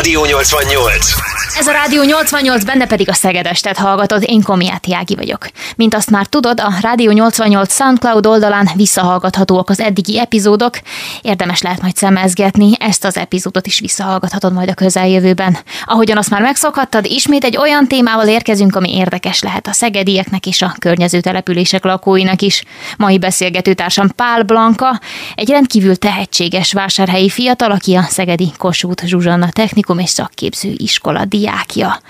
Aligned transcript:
Rádió 0.00 0.24
88. 0.24 1.14
Ez 1.58 1.66
a 1.66 1.72
Rádió 1.72 2.02
88, 2.02 2.64
benne 2.64 2.86
pedig 2.86 3.08
a 3.08 3.12
Szegedestet 3.12 3.76
hallgatod, 3.76 4.22
én 4.26 4.42
Komiáti 4.42 4.94
Ági 4.94 5.14
vagyok. 5.14 5.46
Mint 5.76 5.94
azt 5.94 6.10
már 6.10 6.26
tudod, 6.26 6.60
a 6.60 6.72
Rádió 6.80 7.10
88 7.10 7.74
Soundcloud 7.74 8.26
oldalán 8.26 8.70
visszahallgathatóak 8.74 9.70
az 9.70 9.80
eddigi 9.80 10.18
epizódok. 10.18 10.78
Érdemes 11.22 11.62
lehet 11.62 11.82
majd 11.82 11.96
szemezgetni, 11.96 12.70
ezt 12.78 13.04
az 13.04 13.16
epizódot 13.16 13.66
is 13.66 13.80
visszahallgathatod 13.80 14.52
majd 14.52 14.68
a 14.68 14.74
közeljövőben. 14.74 15.58
Ahogyan 15.84 16.16
azt 16.16 16.30
már 16.30 16.40
megszokhattad, 16.40 17.04
ismét 17.04 17.44
egy 17.44 17.56
olyan 17.56 17.88
témával 17.88 18.28
érkezünk, 18.28 18.76
ami 18.76 18.96
érdekes 18.96 19.42
lehet 19.42 19.66
a 19.66 19.72
szegedieknek 19.72 20.46
és 20.46 20.62
a 20.62 20.74
környező 20.78 21.20
települések 21.20 21.84
lakóinak 21.84 22.42
is. 22.42 22.64
Mai 22.96 23.18
beszélgetőtársam 23.18 24.08
Pál 24.16 24.42
Blanka, 24.42 25.00
egy 25.34 25.50
rendkívül 25.50 25.96
tehetséges 25.96 26.72
vásárhelyi 26.72 27.28
fiatal, 27.28 27.70
aki 27.70 27.94
a 27.94 28.02
Szegedi 28.02 28.52
Kossuth 28.56 29.04
Zsuzsanna 29.04 29.48
Technikum 29.90 29.98
és 29.98 30.10
Szakképző 30.10 30.74
Iskola 30.76 31.24
diákja. 31.24 32.00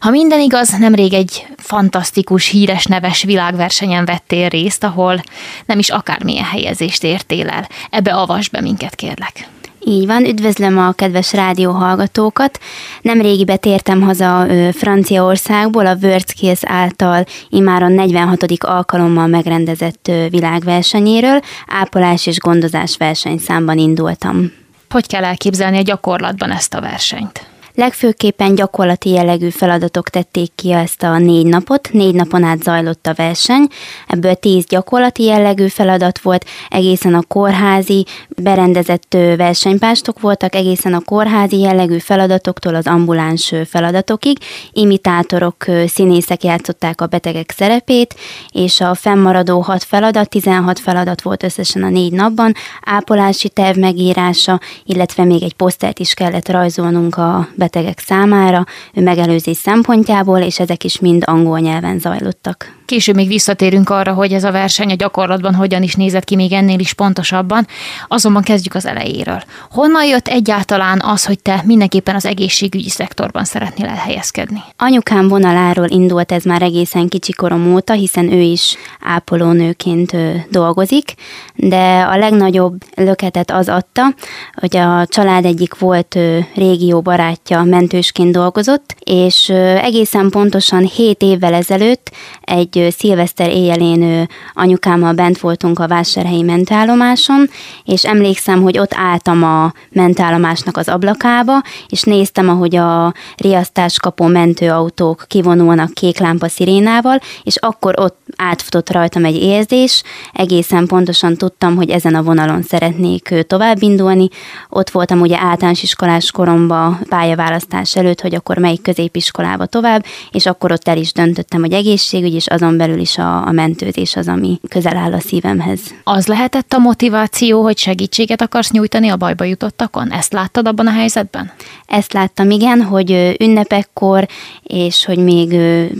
Ha 0.00 0.10
minden 0.10 0.40
igaz, 0.40 0.78
nemrég 0.78 1.12
egy 1.12 1.46
fantasztikus, 1.56 2.48
híres, 2.48 2.84
neves 2.84 3.22
világversenyen 3.22 4.04
vettél 4.04 4.48
részt, 4.48 4.84
ahol 4.84 5.22
nem 5.66 5.78
is 5.78 5.88
akármilyen 5.88 6.44
helyezést 6.44 7.04
értél 7.04 7.48
el. 7.48 7.68
Ebbe 7.90 8.12
avas 8.14 8.48
be 8.48 8.60
minket, 8.60 8.94
kérlek. 8.94 9.48
Így 9.84 10.06
van, 10.06 10.24
üdvözlöm 10.24 10.78
a 10.78 10.92
kedves 10.92 11.32
rádió 11.32 11.70
hallgatókat. 11.70 12.58
Nemrégibe 13.02 13.56
tértem 13.56 14.02
haza 14.02 14.46
Franciaországból 14.72 15.86
a 15.86 15.96
WordSkills 16.02 16.60
által 16.64 17.24
a 17.50 17.88
46. 17.88 18.42
alkalommal 18.58 19.26
megrendezett 19.26 20.10
világversenyéről. 20.30 21.40
Ápolás 21.66 22.26
és 22.26 22.38
gondozás 22.38 22.96
versenyszámban 22.96 23.78
indultam. 23.78 24.59
Hogy 24.90 25.06
kell 25.06 25.24
elképzelni 25.24 25.78
a 25.78 25.82
gyakorlatban 25.82 26.50
ezt 26.50 26.74
a 26.74 26.80
versenyt? 26.80 27.49
Legfőképpen 27.74 28.54
gyakorlati 28.54 29.10
jellegű 29.10 29.48
feladatok 29.48 30.08
tették 30.08 30.50
ki 30.54 30.72
ezt 30.72 31.02
a 31.02 31.18
négy 31.18 31.46
napot. 31.46 31.88
Négy 31.92 32.14
napon 32.14 32.42
át 32.42 32.62
zajlott 32.62 33.06
a 33.06 33.14
verseny, 33.14 33.66
ebből 34.06 34.34
tíz 34.34 34.66
gyakorlati 34.66 35.24
jellegű 35.24 35.66
feladat 35.66 36.18
volt, 36.18 36.44
egészen 36.68 37.14
a 37.14 37.22
kórházi 37.22 38.06
berendezett 38.28 39.16
versenypástok 39.36 40.20
voltak, 40.20 40.54
egészen 40.54 40.94
a 40.94 41.00
kórházi 41.00 41.58
jellegű 41.58 41.98
feladatoktól 41.98 42.74
az 42.74 42.86
ambuláns 42.86 43.54
feladatokig. 43.66 44.38
Imitátorok, 44.72 45.64
színészek 45.86 46.44
játszották 46.44 47.00
a 47.00 47.06
betegek 47.06 47.50
szerepét, 47.56 48.14
és 48.52 48.80
a 48.80 48.94
fennmaradó 48.94 49.60
hat 49.60 49.84
feladat, 49.84 50.28
16 50.28 50.78
feladat 50.78 51.22
volt 51.22 51.42
összesen 51.42 51.82
a 51.82 51.88
négy 51.88 52.12
napban, 52.12 52.54
ápolási 52.84 53.48
terv 53.48 53.78
megírása, 53.78 54.60
illetve 54.84 55.24
még 55.24 55.42
egy 55.42 55.54
posztert 55.54 55.98
is 55.98 56.14
kellett 56.14 56.48
rajzolnunk 56.48 57.16
a 57.16 57.48
betegek 57.60 57.98
számára, 57.98 58.64
megelőzés 58.94 59.56
szempontjából, 59.56 60.38
és 60.38 60.58
ezek 60.58 60.84
is 60.84 61.00
mind 61.00 61.22
angol 61.26 61.58
nyelven 61.58 61.98
zajlottak. 61.98 62.79
Később 62.90 63.14
még 63.14 63.28
visszatérünk 63.28 63.90
arra, 63.90 64.12
hogy 64.12 64.32
ez 64.32 64.44
a 64.44 64.50
verseny 64.50 64.90
a 64.90 64.94
gyakorlatban 64.94 65.54
hogyan 65.54 65.82
is 65.82 65.94
nézett 65.94 66.24
ki 66.24 66.36
még 66.36 66.52
ennél 66.52 66.78
is 66.78 66.92
pontosabban, 66.92 67.66
azonban 68.08 68.42
kezdjük 68.42 68.74
az 68.74 68.86
elejéről. 68.86 69.42
Honnan 69.70 70.04
jött 70.04 70.28
egyáltalán 70.28 71.00
az, 71.04 71.24
hogy 71.24 71.38
te 71.38 71.62
mindenképpen 71.64 72.14
az 72.14 72.24
egészségügyi 72.24 72.88
szektorban 72.88 73.44
szeretnél 73.44 73.86
elhelyezkedni? 73.86 74.60
Anyukám 74.76 75.28
vonaláról 75.28 75.88
indult 75.88 76.32
ez 76.32 76.44
már 76.44 76.62
egészen 76.62 77.08
kicsi 77.08 77.32
korom 77.32 77.74
óta, 77.74 77.92
hiszen 77.92 78.32
ő 78.32 78.40
is 78.40 78.76
ápolónőként 79.00 80.16
dolgozik, 80.50 81.14
de 81.54 82.06
a 82.10 82.16
legnagyobb 82.16 82.74
löketet 82.94 83.50
az 83.50 83.68
adta, 83.68 84.14
hogy 84.54 84.76
a 84.76 85.06
család 85.06 85.44
egyik 85.44 85.78
volt 85.78 86.18
régió 86.54 87.00
barátja 87.00 87.62
mentősként 87.62 88.32
dolgozott, 88.32 88.96
és 89.04 89.48
egészen 89.82 90.30
pontosan 90.30 90.82
7 90.82 91.22
évvel 91.22 91.54
ezelőtt 91.54 92.10
egy 92.40 92.79
szilveszter 92.88 93.50
éjjelén 93.50 94.28
anyukámmal 94.54 95.12
bent 95.12 95.38
voltunk 95.38 95.78
a 95.78 95.88
vásárhelyi 95.88 96.42
mentállomáson, 96.42 97.48
és 97.84 98.04
emlékszem, 98.04 98.62
hogy 98.62 98.78
ott 98.78 98.94
álltam 98.94 99.42
a 99.42 99.72
mentállomásnak 99.90 100.76
az 100.76 100.88
ablakába, 100.88 101.62
és 101.88 102.02
néztem, 102.02 102.48
ahogy 102.48 102.76
a 102.76 103.14
riasztáskapó 103.36 104.26
mentőautók 104.26 105.24
kivonulnak 105.28 105.94
kék 105.94 106.18
lámpa 106.18 106.48
szirénával, 106.48 107.18
és 107.42 107.56
akkor 107.56 107.94
ott 108.00 108.18
átfutott 108.36 108.90
rajtam 108.90 109.24
egy 109.24 109.36
érzés, 109.36 110.02
egészen 110.32 110.86
pontosan 110.86 111.36
tudtam, 111.36 111.76
hogy 111.76 111.90
ezen 111.90 112.14
a 112.14 112.22
vonalon 112.22 112.62
szeretnék 112.62 113.34
tovább 113.46 113.82
indulni. 113.82 114.28
Ott 114.68 114.90
voltam 114.90 115.20
ugye 115.20 115.38
általános 115.38 115.82
iskolás 115.82 116.30
koromba 116.30 116.98
pályaválasztás 117.08 117.96
előtt, 117.96 118.20
hogy 118.20 118.34
akkor 118.34 118.58
melyik 118.58 118.82
középiskolába 118.82 119.66
tovább, 119.66 120.04
és 120.30 120.46
akkor 120.46 120.72
ott 120.72 120.88
el 120.88 120.96
is 120.96 121.12
döntöttem, 121.12 121.60
hogy 121.60 121.72
egészségügy, 121.72 122.34
és 122.34 122.46
azon 122.46 122.69
belül 122.76 122.98
is 122.98 123.18
a, 123.18 123.46
a 123.46 123.50
mentőzés 123.50 124.16
az, 124.16 124.28
ami 124.28 124.60
közel 124.68 124.96
áll 124.96 125.12
a 125.12 125.20
szívemhez. 125.20 125.80
Az 126.04 126.26
lehetett 126.26 126.72
a 126.72 126.78
motiváció, 126.78 127.62
hogy 127.62 127.78
segítséget 127.78 128.42
akarsz 128.42 128.70
nyújtani 128.70 129.08
a 129.08 129.16
bajba 129.16 129.44
jutottakon? 129.44 130.12
Ezt 130.12 130.32
láttad 130.32 130.66
abban 130.66 130.86
a 130.86 130.92
helyzetben? 130.92 131.52
Ezt 131.86 132.12
láttam, 132.12 132.50
igen, 132.50 132.82
hogy 132.82 133.36
ünnepekkor, 133.40 134.26
és 134.62 135.04
hogy 135.04 135.18
még 135.18 135.48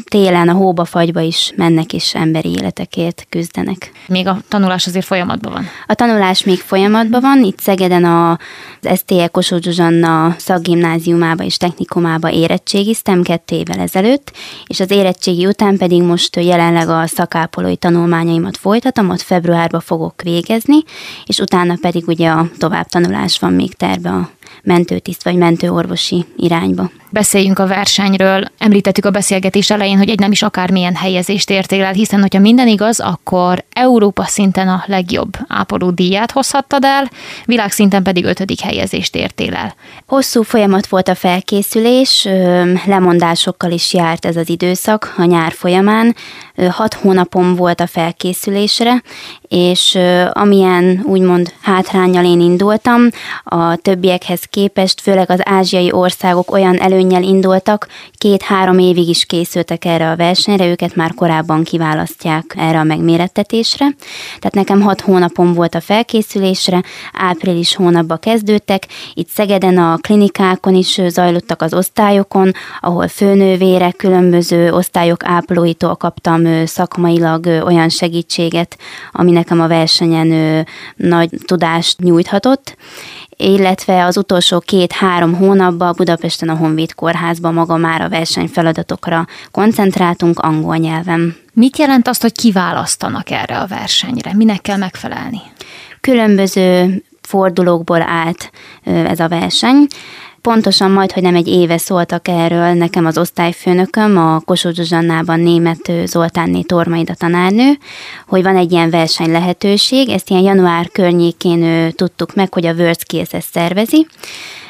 télen 0.04 0.48
a 0.48 0.52
hóba 0.52 0.84
fagyba 0.84 1.20
is 1.20 1.52
mennek 1.56 1.92
és 1.92 2.14
emberi 2.14 2.50
életekért 2.50 3.26
küzdenek. 3.28 3.92
Még 4.06 4.26
a 4.26 4.38
tanulás 4.48 4.86
azért 4.86 5.06
folyamatban 5.06 5.52
van? 5.52 5.66
A 5.86 5.94
tanulás 5.94 6.44
még 6.44 6.58
folyamatban 6.58 7.20
van. 7.20 7.42
Itt 7.42 7.58
Szegeden 7.58 8.04
a 8.04 8.38
az 8.82 8.98
STE 8.98 9.26
Kossuth 9.26 9.62
Zsuzsanna 9.62 10.34
szakgimnáziumába 10.38 11.44
és 11.44 11.56
technikumába 11.56 12.30
érettségiztem 12.30 13.22
kettő 13.22 13.56
évvel 13.56 13.78
ezelőtt, 13.78 14.32
és 14.66 14.80
az 14.80 14.90
érettségi 14.90 15.46
után 15.46 15.76
pedig 15.76 16.02
most 16.02 16.36
jelenleg 16.60 16.88
a 16.88 17.06
szakápolói 17.06 17.76
tanulmányaimat 17.76 18.56
folytatom, 18.56 19.10
ott 19.10 19.20
februárban 19.20 19.80
fogok 19.80 20.22
végezni, 20.22 20.82
és 21.24 21.38
utána 21.38 21.74
pedig 21.80 22.08
ugye 22.08 22.30
a 22.30 22.48
továbbtanulás 22.58 23.38
van 23.38 23.52
még 23.52 23.74
terve 23.74 24.10
a 24.10 24.30
mentőtiszt 24.62 25.24
vagy 25.24 25.36
mentőorvosi 25.36 26.24
irányba. 26.36 26.90
Beszéljünk 27.12 27.58
a 27.58 27.66
versenyről. 27.66 28.44
Említettük 28.58 29.04
a 29.04 29.10
beszélgetés 29.10 29.70
elején, 29.70 29.98
hogy 29.98 30.08
egy 30.08 30.18
nem 30.18 30.32
is 30.32 30.42
akármilyen 30.42 30.94
helyezést 30.94 31.50
értél 31.50 31.84
el, 31.84 31.92
hiszen 31.92 32.20
hogyha 32.20 32.38
minden 32.38 32.68
igaz, 32.68 33.00
akkor 33.00 33.64
Európa 33.72 34.24
szinten 34.24 34.68
a 34.68 34.84
legjobb 34.86 35.36
ápoló 35.48 35.90
díját 35.90 36.30
hozhattad 36.30 36.84
el, 36.84 37.10
világszinten 37.44 38.02
pedig 38.02 38.24
ötödik 38.24 38.60
helyezést 38.60 39.16
értél 39.16 39.54
el. 39.54 39.74
Hosszú 40.06 40.42
folyamat 40.42 40.86
volt 40.86 41.08
a 41.08 41.14
felkészülés, 41.14 42.28
lemondásokkal 42.86 43.70
is 43.70 43.94
járt 43.94 44.24
ez 44.24 44.36
az 44.36 44.48
időszak 44.48 45.14
a 45.16 45.24
nyár 45.24 45.52
folyamán. 45.52 46.16
Hat 46.70 46.94
hónapom 46.94 47.54
volt 47.54 47.80
a 47.80 47.86
felkészülésre, 47.86 49.02
és 49.48 49.98
amilyen 50.30 51.02
úgymond 51.06 51.52
hátrányjal 51.60 52.24
én 52.24 52.40
indultam, 52.40 53.02
a 53.44 53.76
többiekhez 53.76 54.42
képest, 54.44 55.00
főleg 55.00 55.30
az 55.30 55.40
ázsiai 55.42 55.92
országok 55.92 56.52
olyan 56.52 56.78
előnnyel 57.00 57.22
indultak, 57.22 57.88
két-három 58.12 58.78
évig 58.78 59.08
is 59.08 59.24
készültek 59.24 59.84
erre 59.84 60.10
a 60.10 60.16
versenyre, 60.16 60.66
őket 60.66 60.94
már 60.94 61.14
korábban 61.14 61.64
kiválasztják 61.64 62.54
erre 62.58 62.78
a 62.78 62.84
megmérettetésre. 62.84 63.86
Tehát 64.38 64.54
nekem 64.54 64.80
hat 64.80 65.00
hónapom 65.00 65.54
volt 65.54 65.74
a 65.74 65.80
felkészülésre, 65.80 66.82
április 67.12 67.74
hónapban 67.74 68.18
kezdődtek, 68.18 68.86
itt 69.14 69.28
Szegeden 69.28 69.78
a 69.78 69.96
klinikákon 69.96 70.74
is 70.74 71.00
zajlottak 71.06 71.62
az 71.62 71.74
osztályokon, 71.74 72.52
ahol 72.80 73.08
főnővérek, 73.08 73.96
különböző 73.96 74.72
osztályok 74.72 75.24
ápolóitól 75.24 75.94
kaptam 75.94 76.66
szakmailag 76.66 77.46
olyan 77.46 77.88
segítséget, 77.88 78.78
ami 79.12 79.30
nekem 79.30 79.60
a 79.60 79.66
versenyen 79.66 80.66
nagy 80.96 81.30
tudást 81.46 82.00
nyújthatott, 82.00 82.76
illetve 83.40 84.04
az 84.04 84.16
utolsó 84.16 84.58
két-három 84.58 85.34
hónapban 85.34 85.94
Budapesten 85.96 86.48
a 86.48 86.56
Honvéd 86.56 86.94
Kórházban 86.94 87.54
maga 87.54 87.76
már 87.76 88.00
a 88.00 88.08
versenyfeladatokra 88.08 89.26
koncentráltunk 89.50 90.38
angol 90.38 90.76
nyelven. 90.76 91.36
Mit 91.52 91.78
jelent 91.78 92.08
azt, 92.08 92.22
hogy 92.22 92.32
kiválasztanak 92.32 93.30
erre 93.30 93.58
a 93.58 93.66
versenyre? 93.66 94.34
Minek 94.34 94.60
kell 94.60 94.76
megfelelni? 94.76 95.40
Különböző 96.00 97.02
fordulókból 97.20 98.02
állt 98.02 98.50
ez 98.84 99.20
a 99.20 99.28
verseny. 99.28 99.86
Pontosan 100.42 100.90
majd, 100.90 101.12
hogy 101.12 101.22
nem 101.22 101.34
egy 101.34 101.48
éve 101.48 101.78
szóltak 101.78 102.28
erről 102.28 102.72
nekem 102.72 103.06
az 103.06 103.18
osztályfőnököm, 103.18 104.18
a 104.18 104.40
Kossuth 104.40 104.76
Zsuzsannában 104.76 105.40
német 105.40 105.92
Zoltánné 106.04 106.62
Tormaida 106.62 107.14
tanárnő, 107.14 107.78
hogy 108.26 108.42
van 108.42 108.56
egy 108.56 108.72
ilyen 108.72 108.90
verseny 108.90 109.30
lehetőség, 109.30 110.08
ezt 110.08 110.30
ilyen 110.30 110.42
január 110.42 110.88
környékén 110.88 111.92
tudtuk 111.92 112.34
meg, 112.34 112.52
hogy 112.52 112.66
a 112.66 112.72
WordSkills 112.72 113.32
ezt 113.32 113.52
szervezi. 113.52 114.06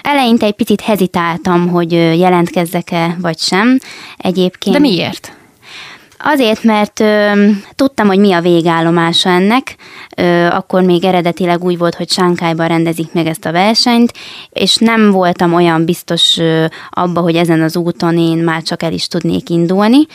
Eleinte 0.02 0.46
egy 0.46 0.55
picit 0.55 0.81
hezitáltam, 0.81 1.69
hogy 1.69 1.93
jelentkezzek-e 1.93 3.17
vagy 3.20 3.38
sem. 3.38 3.78
Egyébként... 4.17 4.76
De 4.76 4.81
miért? 4.81 5.38
Azért, 6.22 6.62
mert 6.62 7.00
ö, 7.00 7.46
tudtam, 7.75 8.06
hogy 8.06 8.19
mi 8.19 8.32
a 8.32 8.40
végállomása 8.40 9.28
ennek, 9.28 9.76
ö, 10.17 10.46
akkor 10.46 10.82
még 10.82 11.05
eredetileg 11.05 11.64
úgy 11.64 11.78
volt, 11.78 11.94
hogy 11.94 12.11
Sánkájban 12.11 12.69
rendezik 12.69 13.12
meg 13.12 13.26
ezt 13.26 13.44
a 13.44 13.52
versenyt, 13.52 14.12
és 14.50 14.76
nem 14.76 15.11
voltam 15.11 15.55
olyan 15.55 15.84
biztos 15.84 16.38
ö, 16.38 16.64
abba, 16.90 17.20
hogy 17.20 17.37
ezen 17.37 17.62
az 17.62 17.76
úton 17.76 18.19
én 18.19 18.38
már 18.38 18.62
csak 18.62 18.82
el 18.82 18.93
is 18.93 19.06
tudnék 19.06 19.50
indulni, 19.50 20.06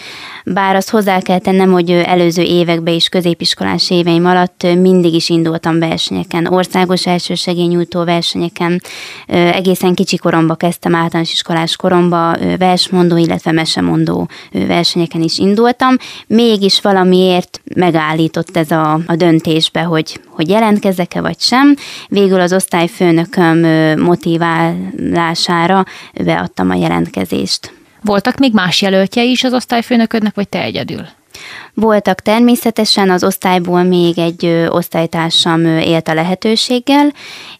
bár 0.46 0.76
azt 0.76 0.90
hozzá 0.90 1.20
kell 1.20 1.40
tennem, 1.40 1.72
hogy 1.72 1.92
előző 1.92 2.42
években 2.42 2.94
is 2.94 3.10
középiskolás 3.10 3.90
éveim 3.90 4.26
alatt 4.26 4.64
mindig 4.64 5.14
is 5.14 5.30
indultam 5.30 5.80
versenyeken, 5.80 6.46
országos 6.46 7.06
elsősegényújtó 7.06 8.04
versenyeken, 8.04 8.82
ö, 9.28 9.36
egészen 9.36 9.94
kicsi 9.94 10.18
koromba 10.18 10.56
kezdtem 10.56 10.96
általános 10.96 11.32
iskolás 11.32 11.76
koromba 11.76 12.36
versmondó, 12.58 13.18
illetve 13.18 13.52
mesemondó 13.52 14.28
versenyeken 14.52 15.22
is 15.22 15.38
indultam, 15.38 15.95
mégis 16.28 16.82
valamiért 16.82 17.62
megállított 17.76 18.58
ez 18.58 18.72
a, 18.72 19.00
a 19.08 19.16
döntésbe, 19.16 19.82
hogy, 19.82 20.20
hogy 20.28 20.50
jelentkezzek-e 20.50 21.22
vagy 21.22 21.40
sem. 21.40 21.76
Végül 22.08 22.40
az 22.40 22.54
osztályfőnököm 22.54 23.60
motiválására 24.00 25.86
beadtam 26.24 26.70
a 26.70 26.76
jelentkezést. 26.76 27.74
Voltak 28.02 28.38
még 28.38 28.54
más 28.54 28.82
jelöltje 28.82 29.24
is 29.24 29.44
az 29.44 29.54
osztályfőnöködnek, 29.54 30.36
vagy 30.36 30.50
te 30.50 30.62
egyedül? 30.62 31.06
Voltak 31.74 32.22
természetesen, 32.22 33.10
az 33.10 33.24
osztályból 33.24 33.84
még 33.84 34.20
egy 34.20 34.46
osztálytársam 34.70 35.66
élt 35.66 36.08
a 36.08 36.14
lehetőséggel, 36.14 37.14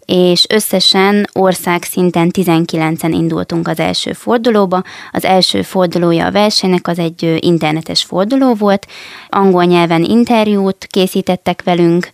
és 0.06 0.46
összesen 0.50 1.28
országszinten 1.34 2.30
19-en 2.34 3.10
indultunk 3.12 3.68
az 3.68 3.80
első 3.80 4.14
fordulóba. 4.14 4.84
Az 5.12 5.26
első 5.26 5.62
fordulója 5.62 6.26
a 6.26 6.32
versenynek 6.32 6.88
az 6.88 7.00
egy 7.00 7.38
internetes 7.40 8.04
forduló 8.04 8.54
volt, 8.54 8.88
angol 9.30 9.64
nyelven 9.64 10.04
interjút 10.04 10.86
készítettek 10.86 11.62
velünk, 11.64 12.10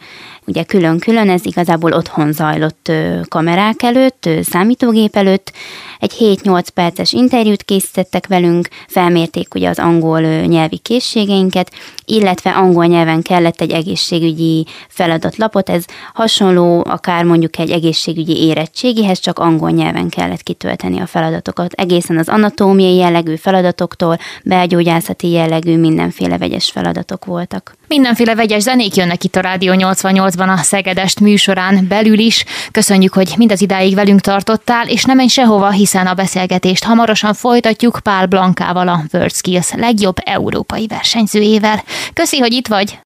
ugye 0.52 0.64
külön-külön, 0.64 1.30
ez 1.30 1.46
igazából 1.46 1.94
otthon 1.94 2.32
zajlott 2.32 2.92
kamerák 3.28 3.84
előtt, 3.84 4.30
számítógép 4.42 5.16
előtt. 5.16 5.52
Egy 6.00 6.14
7-8 6.20 6.68
perces 6.74 7.14
interjút 7.14 7.64
készítettek 7.64 8.28
velünk, 8.28 8.68
felmérték 8.88 9.56
ugye 9.56 9.70
az 9.70 9.80
angol 9.80 10.22
nyelvi 10.46 10.78
készségeinket, 10.78 11.72
illetve 12.06 12.50
angol 12.50 12.86
nyelven 12.86 13.22
kellett 13.22 13.62
egy 13.62 13.72
egészségügyi 13.72 14.66
feladatlapot, 14.88 15.70
ez 15.70 15.86
hasonló 16.14 16.84
akár 16.88 17.24
mondjuk 17.24 17.58
egy 17.58 17.72
egészségügyi 17.72 18.38
érettségihez, 18.46 19.20
csak 19.20 19.40
angol 19.40 19.70
nyelven 19.70 20.10
kellett 20.10 20.44
kitölteni 20.44 21.00
a 21.00 21.06
feladatokat. 21.06 21.74
Egészen 21.74 22.18
az 22.18 22.30
anatómiai 22.30 22.96
jellegű 22.96 23.36
feladatoktól, 23.36 24.18
belgyógyászati 24.44 25.30
jellegű 25.30 25.78
mindenféle 25.78 26.38
vegyes 26.38 26.72
feladatok 26.72 27.26
voltak. 27.26 27.80
Mindenféle 27.92 28.36
vegyes 28.36 28.62
zenék 28.62 28.96
jönnek 28.96 29.24
itt 29.24 29.36
a 29.36 29.40
Rádió 29.40 29.74
88-ban 29.78 30.58
a 30.58 30.64
Szegedest 30.64 31.20
műsorán 31.20 31.88
belül 31.88 32.20
is. 32.20 32.46
Köszönjük, 32.72 33.14
hogy 33.14 33.34
mindez 33.38 33.62
idáig 33.62 33.96
velünk 33.96 34.22
tartottál, 34.22 34.88
és 34.88 35.04
nem 35.04 35.16
menj 35.16 35.28
sehova, 35.28 35.70
hiszen 35.70 36.08
a 36.08 36.14
beszélgetést 36.14 36.84
hamarosan 36.84 37.34
folytatjuk 37.34 38.00
Pál 38.04 38.26
Blankával, 38.26 38.88
a 38.88 39.04
World 39.14 39.34
Skills 39.34 39.72
legjobb 39.72 40.16
európai 40.26 40.88
versenyzőjével. 40.88 41.84
Köszi, 42.14 42.40
hogy 42.40 42.54
itt 42.54 42.68
vagy! 42.68 43.00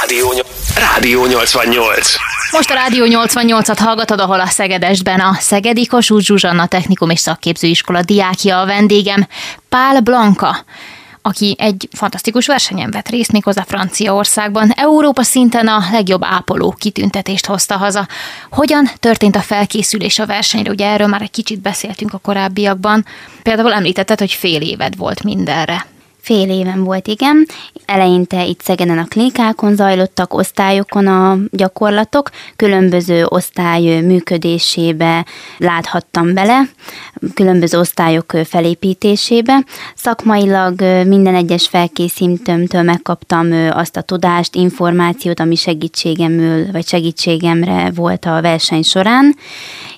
Rádió, 0.00 0.32
Rádió 0.76 1.26
88 1.26 2.14
Most 2.52 2.70
a 2.70 2.74
Rádió 2.74 3.04
88-at 3.08 3.78
hallgatod, 3.78 4.20
ahol 4.20 4.40
a 4.40 4.46
Szegedestben 4.46 5.20
a 5.20 5.36
Szegedi 5.38 5.86
Kossuth 5.86 6.24
Zsuzsanna 6.24 6.66
Technikum 6.66 7.10
és 7.10 7.20
Szakképzőiskola 7.20 8.02
diákja 8.02 8.60
a 8.60 8.66
vendégem, 8.66 9.26
Pál 9.68 10.00
Blanka 10.00 10.64
aki 11.26 11.54
egy 11.58 11.88
fantasztikus 11.92 12.46
versenyen 12.46 12.90
vett 12.90 13.08
részt 13.08 13.32
méghozzá 13.32 13.62
Franciaországban. 13.62 14.70
Európa 14.70 15.22
szinten 15.22 15.68
a 15.68 15.84
legjobb 15.90 16.24
ápoló 16.24 16.74
kitüntetést 16.78 17.46
hozta 17.46 17.76
haza. 17.76 18.08
Hogyan 18.50 18.90
történt 18.98 19.36
a 19.36 19.40
felkészülés 19.40 20.18
a 20.18 20.26
versenyre? 20.26 20.70
Ugye 20.70 20.86
erről 20.86 21.06
már 21.06 21.22
egy 21.22 21.30
kicsit 21.30 21.60
beszéltünk 21.60 22.12
a 22.12 22.18
korábbiakban. 22.18 23.04
Például 23.42 23.72
említetted, 23.72 24.18
hogy 24.18 24.32
fél 24.32 24.60
éved 24.60 24.96
volt 24.96 25.22
mindenre. 25.22 25.86
Fél 26.24 26.50
éven 26.50 26.84
volt, 26.84 27.06
igen. 27.06 27.46
Eleinte 27.86 28.44
itt 28.44 28.60
Szegeden 28.60 28.98
a 28.98 29.04
klinikákon 29.04 29.74
zajlottak, 29.74 30.34
osztályokon 30.34 31.06
a 31.06 31.38
gyakorlatok, 31.50 32.30
különböző 32.56 33.24
osztály 33.28 34.00
működésébe 34.00 35.26
láthattam 35.58 36.34
bele, 36.34 36.60
különböző 37.34 37.78
osztályok 37.78 38.32
felépítésébe. 38.44 39.64
Szakmailag 39.94 40.80
minden 41.06 41.34
egyes 41.34 41.68
felkészítőmtől 41.68 42.82
megkaptam 42.82 43.70
azt 43.70 43.96
a 43.96 44.02
tudást, 44.02 44.54
információt, 44.54 45.40
ami 45.40 45.54
segítségemről 45.54 46.66
vagy 46.72 46.86
segítségemre 46.86 47.90
volt 47.94 48.24
a 48.24 48.40
verseny 48.40 48.82
során, 48.82 49.36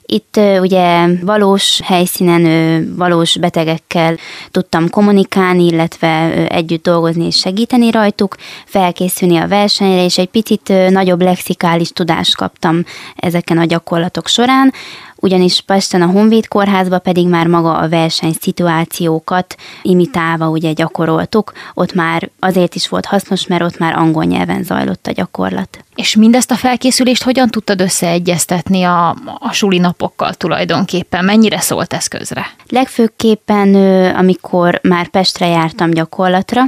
itt 0.06 0.40
ugye 0.60 1.06
valós 1.20 1.80
helyszínen 1.84 2.94
valós 2.96 3.38
betegekkel 3.38 4.16
tudtam 4.50 4.90
kommunikálni, 4.90 5.64
illetve 5.64 6.30
együtt 6.48 6.82
dolgozni 6.82 7.26
és 7.26 7.36
segíteni 7.36 7.90
rajtuk, 7.90 8.36
felkészülni 8.64 9.36
a 9.36 9.48
versenyre, 9.48 10.04
és 10.04 10.18
egy 10.18 10.28
picit 10.28 10.72
nagyobb 10.90 11.22
lexikális 11.22 11.90
tudást 11.90 12.36
kaptam 12.36 12.84
ezeken 13.16 13.58
a 13.58 13.64
gyakorlatok 13.64 14.28
során, 14.28 14.72
ugyanis 15.16 15.60
Pesten 15.60 16.02
a 16.02 16.06
Honvéd 16.06 16.48
kórházba 16.48 16.98
pedig 16.98 17.28
már 17.28 17.46
maga 17.46 17.76
a 17.76 17.88
verseny 17.88 18.32
szituációkat 18.40 19.56
imitálva 19.82 20.48
ugye 20.48 20.72
gyakoroltuk, 20.72 21.52
ott 21.74 21.92
már 21.92 22.30
azért 22.38 22.74
is 22.74 22.88
volt 22.88 23.06
hasznos, 23.06 23.46
mert 23.46 23.62
ott 23.62 23.78
már 23.78 23.96
angol 23.96 24.24
nyelven 24.24 24.62
zajlott 24.62 25.06
a 25.06 25.12
gyakorlat. 25.12 25.78
És 25.94 26.16
mindezt 26.16 26.50
a 26.50 26.54
felkészülést 26.54 27.22
hogyan 27.22 27.48
tudtad 27.48 27.80
összeegyeztetni 27.80 28.82
a, 28.82 29.08
a 29.38 29.52
suli 29.52 29.78
napokkal 29.78 30.34
tulajdonképpen? 30.34 31.24
Mennyire 31.24 31.60
szólt 31.60 31.92
ez 31.92 32.06
közre? 32.06 32.46
Legfőképpen, 32.68 33.74
amikor 34.14 34.80
már 34.82 35.08
Pestre 35.08 35.46
jártam 35.46 35.90
gyakorlatra, 35.90 36.62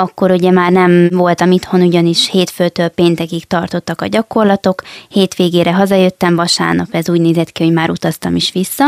akkor 0.00 0.30
ugye 0.30 0.50
már 0.50 0.72
nem 0.72 1.08
voltam 1.12 1.50
itthon, 1.50 1.80
ugyanis 1.82 2.30
hétfőtől 2.30 2.88
péntekig 2.88 3.44
tartottak 3.44 4.00
a 4.00 4.06
gyakorlatok, 4.06 4.82
hétvégére 5.08 5.72
hazajöttem, 5.72 6.36
vasárnap 6.36 6.88
ez 6.90 7.10
úgy 7.10 7.20
nézett 7.20 7.52
ki, 7.52 7.64
hogy 7.64 7.72
már 7.72 7.90
utaztam 7.90 8.36
is 8.36 8.52
vissza, 8.52 8.84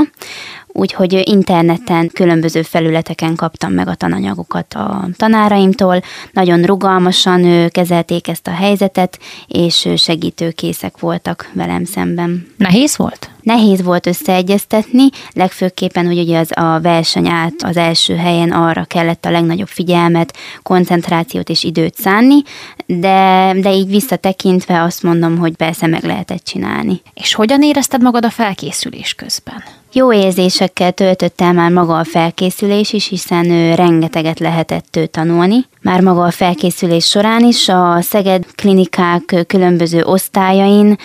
úgyhogy 0.73 1.23
interneten, 1.25 2.11
különböző 2.13 2.63
felületeken 2.63 3.35
kaptam 3.35 3.73
meg 3.73 3.89
a 3.89 3.95
tananyagokat 3.95 4.75
a 4.75 5.09
tanáraimtól, 5.17 6.03
nagyon 6.33 6.63
rugalmasan 6.63 7.69
kezelték 7.69 8.29
ezt 8.29 8.47
a 8.47 8.51
helyzetet, 8.51 9.19
és 9.47 9.89
segítőkészek 9.97 10.99
voltak 10.99 11.51
velem 11.53 11.85
szemben. 11.85 12.47
Nehéz 12.57 12.97
volt? 12.97 13.31
Nehéz 13.43 13.83
volt 13.83 14.07
összeegyeztetni, 14.07 15.09
legfőképpen, 15.33 16.07
hogy 16.07 16.19
ugye 16.19 16.39
az 16.39 16.51
a 16.55 16.81
verseny 16.81 17.29
át 17.29 17.55
az 17.63 17.77
első 17.77 18.17
helyen 18.17 18.53
arra 18.53 18.85
kellett 18.85 19.25
a 19.25 19.31
legnagyobb 19.31 19.69
figyelmet, 19.69 20.37
koncentrációt 20.63 21.49
és 21.49 21.65
időt 21.65 21.95
szánni, 21.95 22.43
de, 22.87 23.53
de 23.61 23.73
így 23.73 23.89
visszatekintve 23.89 24.83
azt 24.83 25.03
mondom, 25.03 25.39
hogy 25.39 25.57
persze 25.57 25.87
meg 25.87 26.05
lehetett 26.05 26.45
csinálni. 26.45 27.01
És 27.15 27.35
hogyan 27.35 27.63
érezted 27.63 28.03
magad 28.03 28.25
a 28.25 28.31
felkészülés 28.31 29.15
közben? 29.15 29.63
Jó 29.93 30.13
érzésekkel 30.13 30.93
töltött 30.93 31.41
el 31.41 31.53
már 31.53 31.71
maga 31.71 31.99
a 31.99 32.05
felkészülés 32.05 32.93
is, 32.93 33.09
hiszen 33.09 33.51
ő 33.51 33.75
rengeteget 33.75 34.39
lehetett 34.39 34.99
tanulni. 35.11 35.67
Már 35.83 36.01
maga 36.01 36.25
a 36.25 36.31
felkészülés 36.31 37.07
során 37.07 37.45
is 37.45 37.69
a 37.69 37.99
Szeged 38.01 38.45
klinikák 38.55 39.45
különböző 39.47 40.03
osztályain 40.03 40.99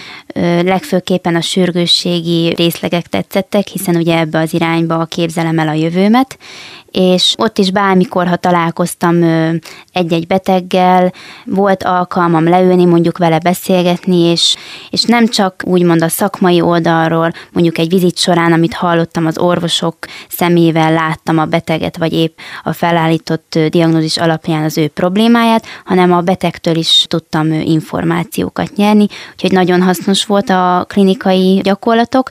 legfőképpen 0.62 1.36
a 1.36 1.42
sürgősségi 1.42 2.54
részlegek 2.54 3.08
tetszettek, 3.08 3.68
hiszen 3.68 3.96
ugye 3.96 4.18
ebbe 4.18 4.40
az 4.40 4.54
irányba 4.54 5.06
képzelem 5.06 5.60
el 5.60 5.68
a 5.68 5.74
jövőmet, 5.74 6.38
és 6.94 7.34
ott 7.38 7.58
is 7.58 7.72
bármikor, 7.72 8.28
ha 8.28 8.36
találkoztam 8.36 9.24
egy-egy 9.92 10.28
beteggel, 10.28 11.14
volt 11.46 11.84
alkalmam 11.84 12.50
leülni, 12.50 12.86
mondjuk 12.86 13.18
vele 13.18 13.40
beszélgetni, 13.40 14.20
és, 14.20 14.56
és 14.90 15.04
nem 15.04 15.28
csak 15.28 15.64
úgymond 15.66 16.02
a 16.02 16.08
szakmai 16.08 16.62
oldalról, 16.62 17.32
mondjuk 17.52 17.78
egy 17.78 17.90
vizit 17.90 18.18
során, 18.18 18.52
amit 18.52 18.74
hallottam 18.74 19.26
az 19.26 19.38
orvosok 19.38 19.98
szemével, 20.30 20.94
láttam 20.94 21.38
a 21.38 21.46
beteget, 21.46 21.98
vagy 21.98 22.14
épp 22.14 22.38
a 22.64 22.74
felállított 22.74 23.60
diagnózis 23.70 24.18
alapján 24.18 24.63
az 24.64 24.78
ő 24.78 24.88
problémáját, 24.88 25.66
hanem 25.86 26.12
a 26.12 26.22
betegtől 26.22 26.76
is 26.76 27.06
tudtam 27.08 27.52
információkat 27.52 28.76
nyerni, 28.76 29.08
úgyhogy 29.32 29.52
nagyon 29.52 29.82
hasznos 29.82 30.26
volt 30.26 30.50
a 30.50 30.86
klinikai 30.88 31.60
gyakorlatok. 31.64 32.30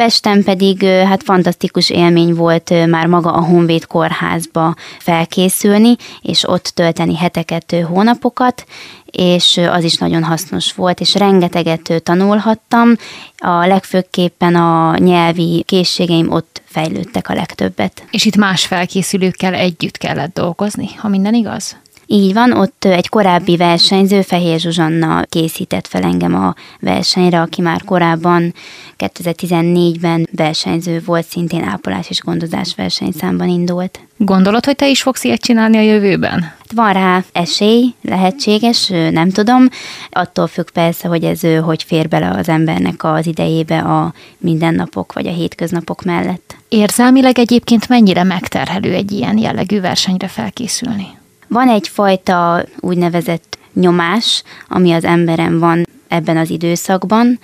Pesten 0.00 0.42
pedig 0.42 0.84
hát 0.84 1.22
fantasztikus 1.22 1.90
élmény 1.90 2.34
volt 2.34 2.86
már 2.86 3.06
maga 3.06 3.32
a 3.32 3.44
Honvéd 3.44 3.86
kórházba 3.86 4.74
felkészülni, 4.98 5.96
és 6.22 6.48
ott 6.48 6.64
tölteni 6.64 7.16
heteket, 7.16 7.76
hónapokat, 7.88 8.64
és 9.04 9.60
az 9.70 9.84
is 9.84 9.96
nagyon 9.96 10.24
hasznos 10.24 10.72
volt, 10.72 11.00
és 11.00 11.14
rengeteget 11.14 12.02
tanulhattam, 12.02 12.92
a 13.38 13.66
legfőképpen 13.66 14.54
a 14.54 14.98
nyelvi 14.98 15.62
készségeim 15.66 16.32
ott 16.32 16.62
fejlődtek 16.64 17.28
a 17.28 17.34
legtöbbet. 17.34 18.04
És 18.10 18.24
itt 18.24 18.36
más 18.36 18.66
felkészülőkkel 18.66 19.54
együtt 19.54 19.96
kellett 19.96 20.34
dolgozni, 20.34 20.88
ha 20.96 21.08
minden 21.08 21.34
igaz? 21.34 21.76
Így 22.12 22.32
van, 22.32 22.52
ott 22.52 22.84
egy 22.84 23.08
korábbi 23.08 23.56
versenyző, 23.56 24.22
Fehér 24.22 24.60
Zsuzsanna 24.60 25.22
készített 25.22 25.86
fel 25.86 26.02
engem 26.02 26.34
a 26.34 26.54
versenyre, 26.80 27.40
aki 27.40 27.62
már 27.62 27.82
korábban 27.84 28.54
2014-ben 28.98 30.28
versenyző 30.36 31.02
volt, 31.04 31.26
szintén 31.26 31.64
ápolás 31.64 32.10
és 32.10 32.20
gondozás 32.20 32.74
versenyszámban 32.76 33.48
indult. 33.48 34.00
Gondolod, 34.16 34.64
hogy 34.64 34.76
te 34.76 34.88
is 34.88 35.02
fogsz 35.02 35.24
ilyet 35.24 35.40
csinálni 35.40 35.76
a 35.76 35.80
jövőben? 35.80 36.40
Hát 36.40 36.72
van 36.74 36.92
rá 36.92 37.24
esély, 37.32 37.94
lehetséges, 38.02 38.88
nem 39.10 39.30
tudom. 39.30 39.68
Attól 40.10 40.46
függ 40.46 40.70
persze, 40.70 41.08
hogy 41.08 41.24
ez 41.24 41.40
hogy 41.62 41.82
fér 41.82 42.08
bele 42.08 42.30
az 42.30 42.48
embernek 42.48 43.04
az 43.04 43.26
idejébe 43.26 43.78
a 43.78 44.12
mindennapok 44.38 45.12
vagy 45.12 45.26
a 45.26 45.32
hétköznapok 45.32 46.02
mellett. 46.02 46.56
Érzelmileg 46.68 47.38
egyébként 47.38 47.88
mennyire 47.88 48.22
megterhelő 48.22 48.92
egy 48.92 49.12
ilyen 49.12 49.38
jellegű 49.38 49.80
versenyre 49.80 50.28
felkészülni? 50.28 51.18
Van 51.50 51.68
egyfajta 51.68 52.64
úgynevezett 52.80 53.58
nyomás, 53.74 54.42
ami 54.68 54.92
az 54.92 55.04
emberem 55.04 55.58
van 55.58 55.86
ebben 56.08 56.36
az 56.36 56.50
időszakban. 56.50 57.40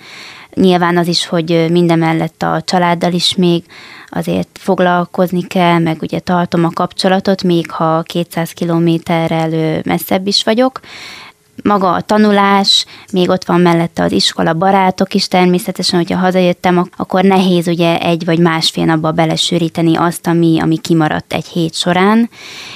Nyilván 0.53 0.97
az 0.97 1.07
is, 1.07 1.25
hogy 1.25 1.65
mindemellett 1.71 2.43
a 2.43 2.61
családdal 2.65 3.13
is 3.13 3.35
még 3.35 3.63
azért 4.09 4.49
foglalkozni 4.53 5.41
kell, 5.47 5.79
meg 5.79 5.97
ugye 6.01 6.19
tartom 6.19 6.63
a 6.63 6.69
kapcsolatot, 6.73 7.43
még 7.43 7.71
ha 7.71 8.01
200 8.01 8.51
kilométerrel 8.51 9.81
messzebb 9.85 10.27
is 10.27 10.43
vagyok, 10.43 10.79
maga 11.63 11.91
a 11.91 12.01
tanulás, 12.01 12.85
még 13.11 13.29
ott 13.29 13.45
van 13.45 13.61
mellette 13.61 14.03
az 14.03 14.11
iskola, 14.11 14.53
barátok 14.53 15.13
is 15.13 15.27
természetesen, 15.27 15.99
hogyha 15.99 16.17
hazajöttem, 16.17 16.89
akkor 16.97 17.23
nehéz 17.23 17.67
ugye 17.67 17.99
egy 17.99 18.25
vagy 18.25 18.39
másfél 18.39 18.85
napba 18.85 19.11
belesűríteni 19.11 19.95
azt, 19.95 20.27
ami, 20.27 20.59
ami 20.59 20.77
kimaradt 20.77 21.33
egy 21.33 21.45
hét 21.45 21.75
során. 21.75 22.29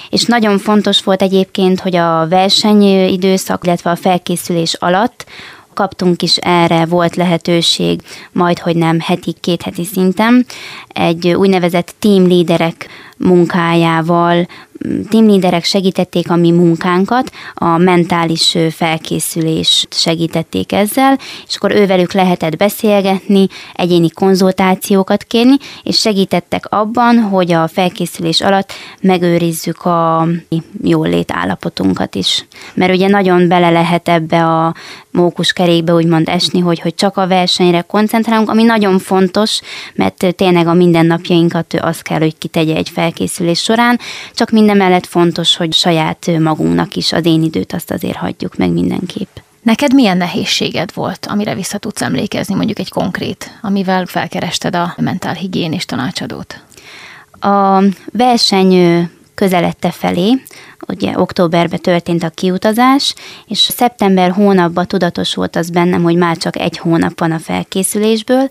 És 0.10 0.26
nagyon 0.26 0.58
fontos 0.58 1.04
volt 1.04 1.22
egyébként, 1.22 1.80
hogy 1.80 1.96
a 1.96 2.28
versenyidőszak, 2.28 3.66
illetve 3.66 3.90
a 3.90 3.96
felkészülés 3.96 4.74
alatt 4.74 5.26
kaptunk 5.74 6.22
is 6.22 6.38
erre, 6.38 6.86
volt 6.86 7.16
lehetőség, 7.16 8.02
majd 8.32 8.60
hogy 8.60 8.76
nem 8.76 9.00
heti, 9.00 9.36
két 9.40 9.62
heti 9.62 9.84
szinten, 9.84 10.46
egy 10.88 11.28
úgynevezett 11.28 11.96
team 12.00 12.28
leaderek 12.28 12.90
munkájával 13.24 14.48
teamleaderek 15.10 15.64
segítették 15.64 16.30
a 16.32 16.36
mi 16.36 16.52
munkánkat, 16.52 17.32
a 17.54 17.78
mentális 17.78 18.58
felkészülést 18.72 19.94
segítették 19.94 20.72
ezzel, 20.72 21.18
és 21.48 21.56
akkor 21.56 21.72
ővelük 21.72 22.14
lehetett 22.14 22.58
beszélgetni, 22.58 23.48
egyéni 23.74 24.10
konzultációkat 24.10 25.24
kérni, 25.24 25.56
és 25.84 26.00
segítettek 26.00 26.66
abban, 26.70 27.20
hogy 27.20 27.52
a 27.52 27.68
felkészülés 27.68 28.42
alatt 28.42 28.72
megőrizzük 29.02 29.86
a 29.86 30.28
jól 30.84 31.10
állapotunkat 31.28 32.16
is. 32.16 32.46
Mert 32.74 32.94
ugye 32.94 33.08
nagyon 33.08 33.48
bele 33.48 33.70
lehet 33.70 34.10
ebbe 34.10 34.46
a 34.46 34.74
mókuskerékbe 35.12 35.94
úgymond 35.94 36.30
esni, 36.30 36.60
hogy, 36.60 36.80
hogy 36.80 36.96
csak 36.96 37.18
a 37.18 37.28
versenyre 37.28 37.82
koncentrálunk, 37.82 38.50
ami 38.50 38.64
nagyon 38.64 39.00
fontos, 39.00 39.60
mert 39.96 40.36
tényleg 40.36 40.68
a 40.68 40.74
mindennapjainkat 40.74 41.74
az 41.82 42.02
kell, 42.02 42.20
hogy 42.20 42.38
kitegye 42.38 42.76
egy 42.76 42.90
felkészülés 43.12 43.60
során, 43.60 44.00
csak 44.34 44.50
minden 44.50 44.78
mellett 44.78 45.06
fontos, 45.06 45.56
hogy 45.56 45.74
saját 45.74 46.40
magunknak 46.40 46.96
is 46.96 47.12
az 47.12 47.26
én 47.26 47.44
időt 47.44 47.74
azt 47.74 47.92
azért 47.92 48.16
hagyjuk 48.18 48.56
meg 48.56 48.70
mindenképp. 48.70 49.38
Neked 49.62 49.94
milyen 49.94 50.18
nehézséged 50.18 50.94
volt, 50.94 51.26
amire 51.26 51.56
vissza 51.56 51.78
tudsz 51.78 52.02
emlékezni, 52.02 52.56
mondjuk 52.56 52.80
egy 52.80 52.90
konkrét, 52.90 53.60
amivel 53.62 54.06
felkerested 54.06 54.76
a 54.76 54.94
mentálhigiénés 54.98 55.86
tanácsadót? 55.86 56.64
A 57.40 57.84
verseny 58.12 59.10
közeledte 59.36 59.92
felé, 59.92 60.42
ugye 60.88 61.20
októberben 61.20 61.80
történt 61.80 62.24
a 62.24 62.30
kiutazás, 62.30 63.14
és 63.48 63.58
szeptember 63.58 64.32
hónapban 64.32 64.88
tudatosult 64.88 65.56
az 65.56 65.70
bennem, 65.70 66.04
hogy 66.04 66.16
már 66.16 66.38
csak 66.38 66.60
egy 66.60 66.78
hónap 66.78 67.20
van 67.20 67.32
a 67.32 67.40
felkészülésből, 67.40 68.48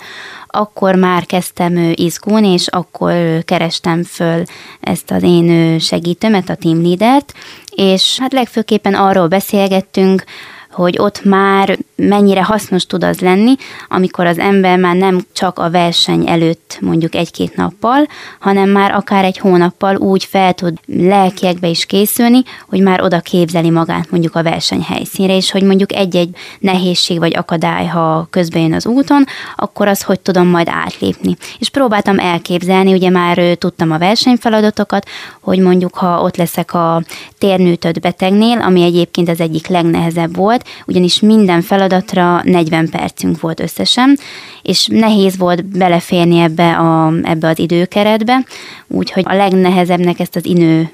akkor 0.46 0.94
már 0.94 1.26
kezdtem 1.26 1.92
izgulni, 1.94 2.52
és 2.52 2.66
akkor 2.66 3.44
kerestem 3.44 4.02
föl 4.02 4.42
ezt 4.80 5.10
az 5.10 5.22
én 5.22 5.78
segítőmet, 5.78 6.48
a 6.48 6.54
team 6.54 6.82
leadert, 6.82 7.32
és 7.70 8.18
hát 8.18 8.32
legfőképpen 8.32 8.94
arról 8.94 9.28
beszélgettünk, 9.28 10.24
hogy 10.72 10.98
ott 10.98 11.24
már 11.24 11.78
mennyire 11.96 12.42
hasznos 12.42 12.86
tud 12.86 13.04
az 13.04 13.20
lenni, 13.20 13.54
amikor 13.88 14.26
az 14.26 14.38
ember 14.38 14.78
már 14.78 14.96
nem 14.96 15.20
csak 15.32 15.58
a 15.58 15.70
verseny 15.70 16.28
előtt 16.28 16.78
mondjuk 16.80 17.14
egy-két 17.14 17.56
nappal, 17.56 18.06
hanem 18.38 18.68
már 18.68 18.94
akár 18.94 19.24
egy 19.24 19.38
hónappal 19.38 19.96
úgy 19.96 20.24
fel 20.24 20.52
tud 20.52 20.78
lelkiekbe 20.86 21.68
is 21.68 21.86
készülni, 21.86 22.42
hogy 22.68 22.80
már 22.80 23.02
oda 23.02 23.20
képzeli 23.20 23.70
magát 23.70 24.10
mondjuk 24.10 24.34
a 24.34 24.42
versenyhelyszínre, 24.42 25.36
és 25.36 25.50
hogy 25.50 25.62
mondjuk 25.62 25.92
egy-egy 25.92 26.36
nehézség 26.58 27.18
vagy 27.18 27.36
akadály, 27.36 27.86
ha 27.86 28.26
közben 28.30 28.62
jön 28.62 28.72
az 28.72 28.86
úton, 28.86 29.24
akkor 29.56 29.88
az 29.88 30.02
hogy 30.02 30.20
tudom 30.20 30.46
majd 30.46 30.68
átlépni. 30.70 31.36
És 31.58 31.68
próbáltam 31.68 32.18
elképzelni, 32.18 32.92
ugye 32.92 33.10
már 33.10 33.38
tudtam 33.58 33.90
a 33.90 33.98
versenyfeladatokat, 33.98 35.08
hogy 35.40 35.58
mondjuk 35.58 35.94
ha 35.94 36.20
ott 36.22 36.36
leszek 36.36 36.74
a 36.74 37.02
térnőtött 37.38 38.00
betegnél, 38.00 38.60
ami 38.60 38.82
egyébként 38.82 39.28
az 39.28 39.40
egyik 39.40 39.66
legnehezebb 39.66 40.36
volt, 40.36 40.68
ugyanis 40.86 41.20
minden 41.20 41.60
feladatra 41.60 42.40
40 42.44 42.88
percünk 42.88 43.40
volt 43.40 43.60
összesen, 43.60 44.18
és 44.62 44.86
nehéz 44.86 45.36
volt 45.36 45.64
beleférni 45.64 46.38
ebbe, 46.38 46.76
a, 46.76 47.12
ebbe 47.22 47.48
az 47.48 47.58
időkeretbe, 47.58 48.44
úgyhogy 48.88 49.22
a 49.26 49.34
legnehezebbnek 49.34 50.20
ezt 50.20 50.36
az 50.36 50.48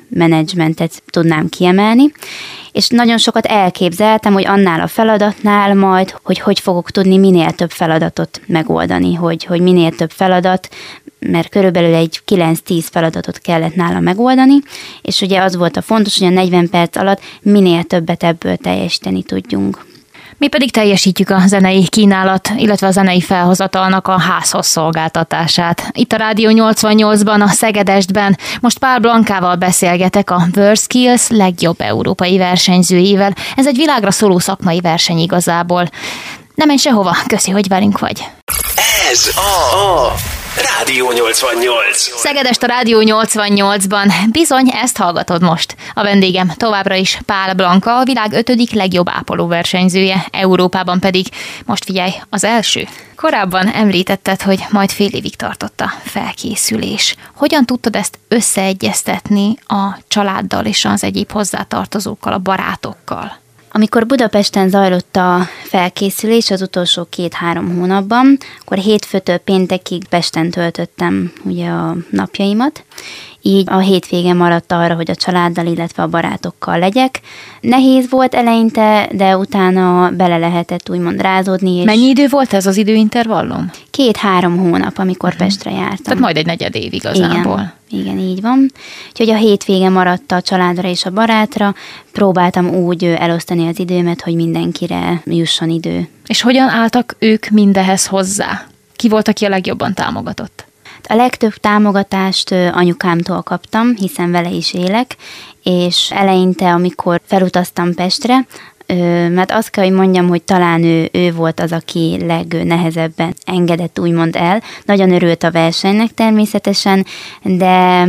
menedzsmentet 0.09 1.03
tudnám 1.11 1.49
kiemelni, 1.49 2.13
és 2.77 2.89
nagyon 2.89 3.19
sokat 3.19 3.47
elképzeltem, 3.47 4.33
hogy 4.33 4.47
annál 4.47 4.81
a 4.81 4.87
feladatnál 4.87 5.75
majd, 5.75 6.15
hogy 6.23 6.39
hogy 6.39 6.61
fogok 6.61 6.91
tudni 6.91 7.19
minél 7.19 7.51
több 7.51 7.71
feladatot 7.71 8.41
megoldani, 8.47 9.15
hogy, 9.15 9.45
hogy 9.45 9.61
minél 9.61 9.91
több 9.91 10.11
feladat, 10.11 10.69
mert 11.19 11.49
körülbelül 11.49 11.95
egy 11.95 12.21
9-10 12.27 12.85
feladatot 12.91 13.39
kellett 13.39 13.75
nála 13.75 14.01
megoldani, 14.01 14.55
és 15.03 15.21
ugye 15.21 15.43
az 15.43 15.57
volt 15.57 15.77
a 15.77 15.83
fontos, 15.83 16.19
hogy 16.19 16.27
a 16.27 16.31
40 16.31 16.71
perc 16.71 16.97
alatt 16.97 17.21
minél 17.43 17.83
többet 17.83 18.23
ebből 18.23 18.57
teljesíteni 18.57 19.23
tudjunk. 19.23 19.56
Mi 20.39 20.49
pedig 20.49 20.71
teljesítjük 20.71 21.31
a 21.31 21.43
zenei 21.47 21.89
kínálat, 21.89 22.51
illetve 22.57 22.87
a 22.87 22.91
zenei 22.91 23.21
felhozatalnak 23.21 24.09
a 24.09 24.21
házhoz 24.21 24.67
szolgáltatását. 24.67 25.89
Itt 25.93 26.13
a 26.13 26.17
Rádió 26.17 26.51
88-ban, 26.53 27.41
a 27.43 27.49
Szegedestben 27.49 28.39
most 28.61 28.79
Pál 28.79 28.99
Blankával 28.99 29.57
beszélgetek 29.57 30.31
a 30.31 30.47
WorldSkills 30.57 31.29
legjobb 31.29 31.81
európai 31.81 32.39
versenyzőjével. 32.39 33.35
Ez 33.57 33.67
egy 33.67 33.77
világra 33.77 34.11
szóló 34.11 34.39
szakmai 34.39 34.81
verseny 34.81 35.19
igazából. 35.19 35.89
Nem 36.55 36.67
menj 36.67 36.79
sehova, 36.79 37.17
köszi, 37.27 37.51
hogy 37.51 37.69
velünk 37.69 37.99
vagy. 37.99 38.25
Ez 39.11 39.31
a, 39.37 39.77
a 39.77 40.15
Rádió 40.57 41.13
88. 41.13 41.97
Szegedest 41.97 42.63
a 42.63 42.67
Rádió 42.67 43.03
88-ban. 43.05 44.13
Bizony, 44.31 44.71
ezt 44.75 44.97
hallgatod 44.97 45.43
most. 45.43 45.77
A 45.95 46.03
vendégem 46.03 46.53
továbbra 46.57 46.95
is 46.95 47.19
Pál 47.27 47.55
Blanka, 47.55 47.99
a 47.99 48.05
világ 48.05 48.33
ötödik 48.33 48.73
legjobb 48.73 49.09
ápoló 49.09 49.47
versenyzője, 49.47 50.27
Európában 50.31 51.01
pedig, 51.01 51.27
most 51.65 51.85
figyelj, 51.85 52.11
az 52.31 52.45
első. 52.45 52.89
Korábban 53.17 53.69
említetted, 53.69 54.43
hogy 54.43 54.65
majd 54.71 54.91
fél 54.91 55.11
évig 55.11 55.37
tartott 55.37 55.81
a 55.81 55.93
felkészülés. 56.05 57.17
Hogyan 57.35 57.65
tudtad 57.65 57.97
ezt 57.97 58.19
összeegyeztetni 58.29 59.59
a 59.67 59.99
családdal 60.09 60.65
és 60.65 60.85
az 60.85 61.05
egyéb 61.05 61.31
hozzátartozókkal, 61.31 62.33
a 62.33 62.39
barátokkal? 62.39 63.45
Amikor 63.77 64.07
Budapesten 64.07 64.69
zajlott 64.69 65.17
a 65.17 65.41
felkészülés 65.65 66.51
az 66.51 66.63
utolsó 66.63 67.07
két-három 67.11 67.77
hónapban, 67.77 68.39
akkor 68.61 68.79
hétfőtől 68.79 69.37
péntekig 69.37 70.09
Pesten 70.09 70.51
töltöttem 70.51 71.33
ugye 71.45 71.69
a 71.69 71.97
napjaimat, 72.11 72.85
így 73.47 73.71
a 73.71 73.79
hétvége 73.79 74.33
maradt 74.33 74.73
arra, 74.73 74.95
hogy 74.95 75.11
a 75.11 75.15
családdal, 75.15 75.67
illetve 75.67 76.03
a 76.03 76.07
barátokkal 76.07 76.79
legyek. 76.79 77.21
Nehéz 77.61 78.11
volt 78.11 78.35
eleinte, 78.35 79.09
de 79.13 79.37
utána 79.37 80.11
bele 80.11 80.39
lehetett 80.39 80.91
úgymond 80.91 81.21
rázódni. 81.21 81.77
És 81.79 81.85
Mennyi 81.85 82.09
idő 82.09 82.27
volt 82.31 82.53
ez 82.53 82.67
az 82.67 82.77
időintervallum? 82.77 83.71
Két-három 83.91 84.59
hónap, 84.59 84.99
amikor 84.99 85.29
uh-huh. 85.29 85.47
Pestre 85.47 85.71
jártam. 85.71 86.03
Tehát 86.03 86.19
majd 86.19 86.37
egy 86.37 86.47
negyed 86.47 86.75
év 86.75 86.93
igazából. 86.93 87.55
Igen. 87.55 87.75
Igen, 87.91 88.19
így 88.19 88.41
van. 88.41 88.71
Úgyhogy 89.09 89.31
a 89.31 89.37
hétvége 89.37 89.89
maradt 89.89 90.33
a 90.33 90.41
családra 90.41 90.89
és 90.89 91.05
a 91.05 91.11
barátra. 91.11 91.75
Próbáltam 92.13 92.69
úgy 92.69 93.05
elosztani 93.05 93.69
az 93.69 93.79
időmet, 93.79 94.21
hogy 94.21 94.35
mindenkire 94.35 95.23
jusson 95.25 95.71
idő. 95.71 96.09
És 96.27 96.41
hogyan 96.41 96.69
álltak 96.69 97.17
ők 97.19 97.49
mindehez 97.49 98.07
hozzá? 98.07 98.67
Ki 98.97 99.09
volt, 99.09 99.29
aki 99.29 99.45
a 99.45 99.49
legjobban 99.49 99.95
támogatott? 99.95 100.67
A 101.09 101.15
legtöbb 101.15 101.53
támogatást 101.53 102.53
anyukámtól 102.53 103.43
kaptam, 103.43 103.95
hiszen 103.97 104.31
vele 104.31 104.51
is 104.51 104.75
élek, 104.75 105.17
és 105.63 106.11
eleinte, 106.15 106.73
amikor 106.73 107.21
felutaztam 107.25 107.95
Pestre, 107.95 108.47
mert 109.31 109.51
azt 109.51 109.71
kell, 109.71 109.85
hogy 109.85 109.93
mondjam, 109.93 110.29
hogy 110.29 110.43
talán 110.43 110.85
ő, 110.85 111.09
ő 111.13 111.33
volt 111.33 111.61
az, 111.61 111.73
aki 111.73 112.19
legnehezebben 112.27 113.35
engedett 113.45 113.99
úgymond 113.99 114.37
el. 114.37 114.63
Nagyon 114.85 115.13
örült 115.13 115.43
a 115.43 115.51
versenynek 115.51 116.15
természetesen, 116.15 117.07
de 117.43 118.07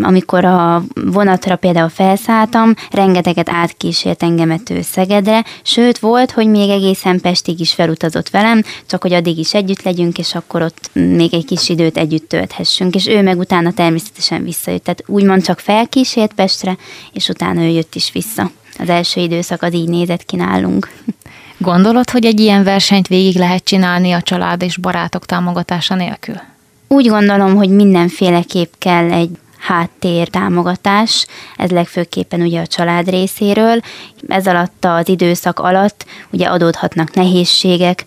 amikor 0.00 0.44
a 0.44 0.82
vonatra 0.94 1.56
például 1.56 1.88
felszálltam, 1.88 2.74
rengeteget 2.90 3.48
átkísért 3.50 4.22
engemet 4.22 4.70
ő 4.70 4.82
Szegedre, 4.82 5.44
sőt 5.62 5.98
volt, 5.98 6.30
hogy 6.30 6.48
még 6.48 6.70
egészen 6.70 7.20
Pestig 7.20 7.60
is 7.60 7.72
felutazott 7.72 8.30
velem, 8.30 8.62
csak 8.86 9.02
hogy 9.02 9.12
addig 9.12 9.38
is 9.38 9.54
együtt 9.54 9.82
legyünk, 9.82 10.18
és 10.18 10.34
akkor 10.34 10.62
ott 10.62 10.90
még 10.92 11.34
egy 11.34 11.44
kis 11.44 11.68
időt 11.68 11.96
együtt 11.96 12.28
tölthessünk, 12.28 12.94
és 12.94 13.06
ő 13.06 13.22
meg 13.22 13.38
utána 13.38 13.72
természetesen 13.72 14.42
visszajött. 14.42 14.84
Tehát 14.84 15.02
úgymond 15.06 15.44
csak 15.44 15.58
felkísért 15.58 16.32
Pestre, 16.32 16.76
és 17.12 17.28
utána 17.28 17.62
ő 17.62 17.68
jött 17.68 17.94
is 17.94 18.12
vissza. 18.12 18.50
Az 18.78 18.88
első 18.88 19.20
időszak 19.20 19.62
az 19.62 19.74
így 19.74 19.88
nézett 19.88 20.24
ki 20.24 20.36
nálunk. 20.36 20.90
Gondolod, 21.58 22.10
hogy 22.10 22.24
egy 22.24 22.40
ilyen 22.40 22.64
versenyt 22.64 23.08
végig 23.08 23.36
lehet 23.36 23.64
csinálni 23.64 24.12
a 24.12 24.22
család 24.22 24.62
és 24.62 24.76
barátok 24.76 25.26
támogatása 25.26 25.94
nélkül? 25.94 26.36
Úgy 26.88 27.08
gondolom, 27.08 27.54
hogy 27.54 27.68
mindenféleképp 27.68 28.72
kell 28.78 29.12
egy 29.12 29.30
háttér 29.66 30.28
támogatás, 30.28 31.26
ez 31.56 31.70
legfőképpen 31.70 32.40
ugye 32.40 32.60
a 32.60 32.66
család 32.66 33.08
részéről. 33.08 33.80
Ez 34.28 34.46
alatt 34.46 34.84
az 34.84 35.08
időszak 35.08 35.58
alatt 35.58 36.06
ugye 36.30 36.46
adódhatnak 36.46 37.14
nehézségek, 37.14 38.04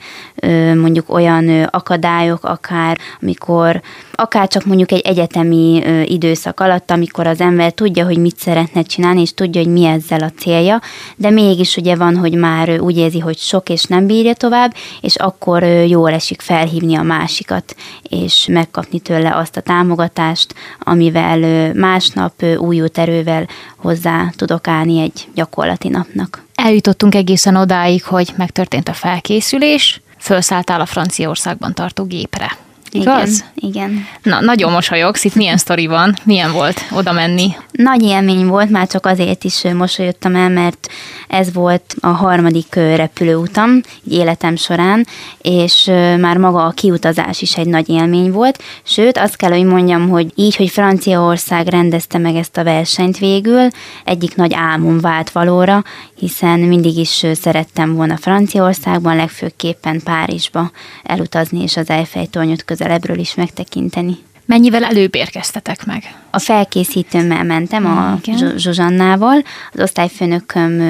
mondjuk 0.75 1.13
olyan 1.13 1.63
akadályok, 1.63 2.43
akár 2.43 2.97
amikor, 3.21 3.81
akár 4.11 4.47
csak 4.47 4.65
mondjuk 4.65 4.91
egy 4.91 4.99
egyetemi 4.99 5.83
időszak 6.05 6.59
alatt, 6.59 6.91
amikor 6.91 7.27
az 7.27 7.41
ember 7.41 7.71
tudja, 7.71 8.05
hogy 8.05 8.17
mit 8.17 8.37
szeretne 8.37 8.81
csinálni, 8.81 9.21
és 9.21 9.33
tudja, 9.33 9.61
hogy 9.61 9.71
mi 9.71 9.85
ezzel 9.85 10.21
a 10.21 10.31
célja, 10.37 10.81
de 11.15 11.29
mégis 11.29 11.77
ugye 11.77 11.95
van, 11.95 12.17
hogy 12.17 12.33
már 12.33 12.79
úgy 12.79 12.97
érzi, 12.97 13.19
hogy 13.19 13.37
sok 13.37 13.69
és 13.69 13.83
nem 13.83 14.07
bírja 14.07 14.33
tovább, 14.33 14.73
és 15.01 15.15
akkor 15.15 15.63
jól 15.63 16.11
esik 16.11 16.41
felhívni 16.41 16.95
a 16.95 17.01
másikat, 17.01 17.75
és 18.03 18.47
megkapni 18.51 18.99
tőle 18.99 19.35
azt 19.35 19.57
a 19.57 19.61
támogatást, 19.61 20.53
amivel 20.79 21.48
másnap 21.75 22.43
új 22.57 22.83
erővel 22.93 23.47
hozzá 23.75 24.31
tudok 24.35 24.67
állni 24.67 24.99
egy 24.99 25.27
gyakorlati 25.35 25.87
napnak. 25.87 26.43
Eljutottunk 26.55 27.15
egészen 27.15 27.55
odáig, 27.55 28.03
hogy 28.03 28.33
megtörtént 28.37 28.89
a 28.89 28.93
felkészülés, 28.93 30.01
felszálltál 30.17 30.81
a 30.81 30.85
Franciaországban 30.85 31.73
tartó 31.73 32.03
gépre. 32.03 32.57
Igaz? 32.91 33.45
Igen, 33.55 33.71
igen. 33.71 34.07
Na, 34.23 34.41
nagyon 34.41 34.71
mosolyogsz, 34.71 35.23
itt 35.23 35.35
milyen 35.35 35.57
sztori 35.57 35.87
van, 35.87 36.15
milyen 36.23 36.51
volt 36.51 36.81
oda 36.91 37.11
menni? 37.11 37.47
Nagy 37.71 38.03
élmény 38.03 38.45
volt, 38.45 38.69
már 38.69 38.87
csak 38.87 39.05
azért 39.05 39.43
is 39.43 39.63
mosolyogtam 39.73 40.35
el, 40.35 40.49
mert 40.49 40.87
ez 41.27 41.53
volt 41.53 41.95
a 41.99 42.07
harmadik 42.07 42.75
repülőutam 42.75 43.81
életem 44.09 44.55
során, 44.55 45.07
és 45.41 45.85
már 46.19 46.37
maga 46.37 46.65
a 46.65 46.71
kiutazás 46.71 47.41
is 47.41 47.57
egy 47.57 47.67
nagy 47.67 47.89
élmény 47.89 48.31
volt, 48.31 48.63
sőt 48.83 49.17
azt 49.17 49.35
kell, 49.35 49.51
hogy 49.51 49.65
mondjam, 49.65 50.09
hogy 50.09 50.31
így, 50.35 50.55
hogy 50.55 50.69
Franciaország 50.69 51.67
rendezte 51.67 52.17
meg 52.17 52.35
ezt 52.35 52.57
a 52.57 52.63
versenyt 52.63 53.17
végül, 53.17 53.67
egyik 54.05 54.35
nagy 54.35 54.53
álmom 54.53 54.99
vált 54.99 55.29
valóra, 55.29 55.83
hiszen 56.19 56.59
mindig 56.59 56.97
is 56.97 57.25
szerettem 57.33 57.95
volna 57.95 58.17
Franciaországban, 58.17 59.15
legfőképpen 59.15 60.01
Párizsba 60.03 60.71
elutazni 61.03 61.61
és 61.61 61.77
az 61.77 61.89
Eiffel-tornyot 61.89 62.65
közelebbről 62.65 63.17
is 63.19 63.35
megtekinteni. 63.35 64.17
Mennyivel 64.45 64.83
előbb 64.83 65.15
érkeztetek 65.15 65.85
meg? 65.85 66.15
A 66.29 66.39
felkészítőmmel 66.39 67.43
mentem, 67.43 67.85
a 67.85 68.19
Zsuzsannával, 68.55 69.43
az 69.73 69.81
osztályfőnököm 69.81 70.81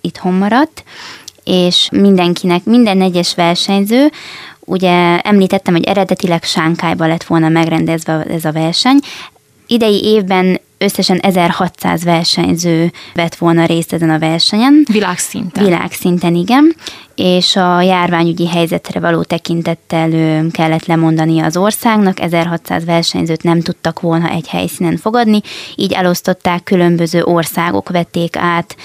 itthon 0.00 0.34
maradt, 0.34 0.84
és 1.44 1.88
mindenkinek, 1.92 2.64
minden 2.64 3.00
egyes 3.00 3.34
versenyző, 3.34 4.10
ugye 4.60 5.20
említettem, 5.20 5.74
hogy 5.74 5.84
eredetileg 5.84 6.42
Sánkájba 6.42 7.06
lett 7.06 7.24
volna 7.24 7.48
megrendezve 7.48 8.22
ez 8.22 8.44
a 8.44 8.52
verseny, 8.52 8.98
idei 9.66 10.04
évben 10.04 10.60
összesen 10.78 11.18
1600 11.18 12.04
versenyző 12.04 12.92
vett 13.14 13.34
volna 13.34 13.64
részt 13.64 13.92
ezen 13.92 14.10
a 14.10 14.18
versenyen. 14.18 14.84
Világszinten. 14.92 15.64
Világszinten, 15.64 16.34
igen. 16.34 16.74
És 17.18 17.56
a 17.56 17.80
járványügyi 17.80 18.46
helyzetre 18.46 19.00
való 19.00 19.22
tekintettel 19.22 20.10
kellett 20.50 20.86
lemondani 20.86 21.40
az 21.40 21.56
országnak, 21.56 22.20
1600 22.20 22.84
versenyzőt 22.84 23.42
nem 23.42 23.60
tudtak 23.60 24.00
volna 24.00 24.28
egy 24.28 24.48
helyszínen 24.48 24.96
fogadni, 24.96 25.40
így 25.76 25.92
elosztották, 25.92 26.62
különböző 26.62 27.22
országok 27.22 27.88
vették 27.88 28.36
át 28.36 28.76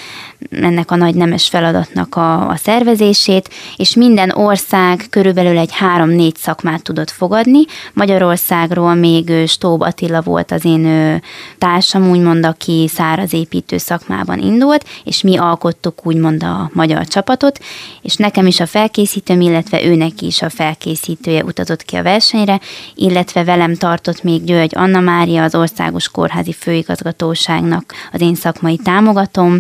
ennek 0.50 0.92
a 0.92 0.96
nagy 0.96 1.16
nemes 1.16 1.48
feladatnak 1.48 2.16
a, 2.16 2.50
a 2.50 2.56
szervezését, 2.56 3.50
és 3.76 3.96
minden 3.96 4.30
ország 4.30 5.06
körülbelül 5.10 5.58
egy 5.58 5.72
három-négy 5.74 6.36
szakmát 6.36 6.84
tudott 6.84 7.10
fogadni. 7.10 7.66
Magyarországról 7.94 8.94
még 8.94 9.32
Stób 9.48 9.82
Attila 9.82 10.22
volt 10.22 10.52
az 10.52 10.66
én 10.66 11.22
társam, 11.58 12.10
úgymond, 12.10 12.46
aki 12.46 12.90
szárazépítő 12.94 13.78
szakmában 13.78 14.40
indult, 14.40 14.86
és 15.04 15.22
mi 15.22 15.38
alkottuk 15.38 16.06
úgymond 16.06 16.44
a 16.44 16.70
magyar 16.74 17.08
csapatot, 17.08 17.60
és 18.02 18.16
nekem 18.24 18.46
is 18.46 18.60
a 18.60 18.66
felkészítőm, 18.66 19.42
illetve 19.42 19.84
őnek 19.84 20.22
is 20.22 20.42
a 20.42 20.50
felkészítője 20.50 21.44
utazott 21.44 21.84
ki 21.84 21.96
a 21.96 22.04
versenyre, 22.04 22.60
illetve 22.96 23.44
velem 23.44 23.76
tartott 23.76 24.24
még 24.24 24.44
György 24.44 24.72
Anna 24.76 25.00
Mária, 25.00 25.44
az 25.44 25.56
Országos 25.56 26.10
Kórházi 26.10 26.54
Főigazgatóságnak 26.54 27.94
az 28.12 28.22
én 28.22 28.36
szakmai 28.36 28.78
támogatom, 28.84 29.60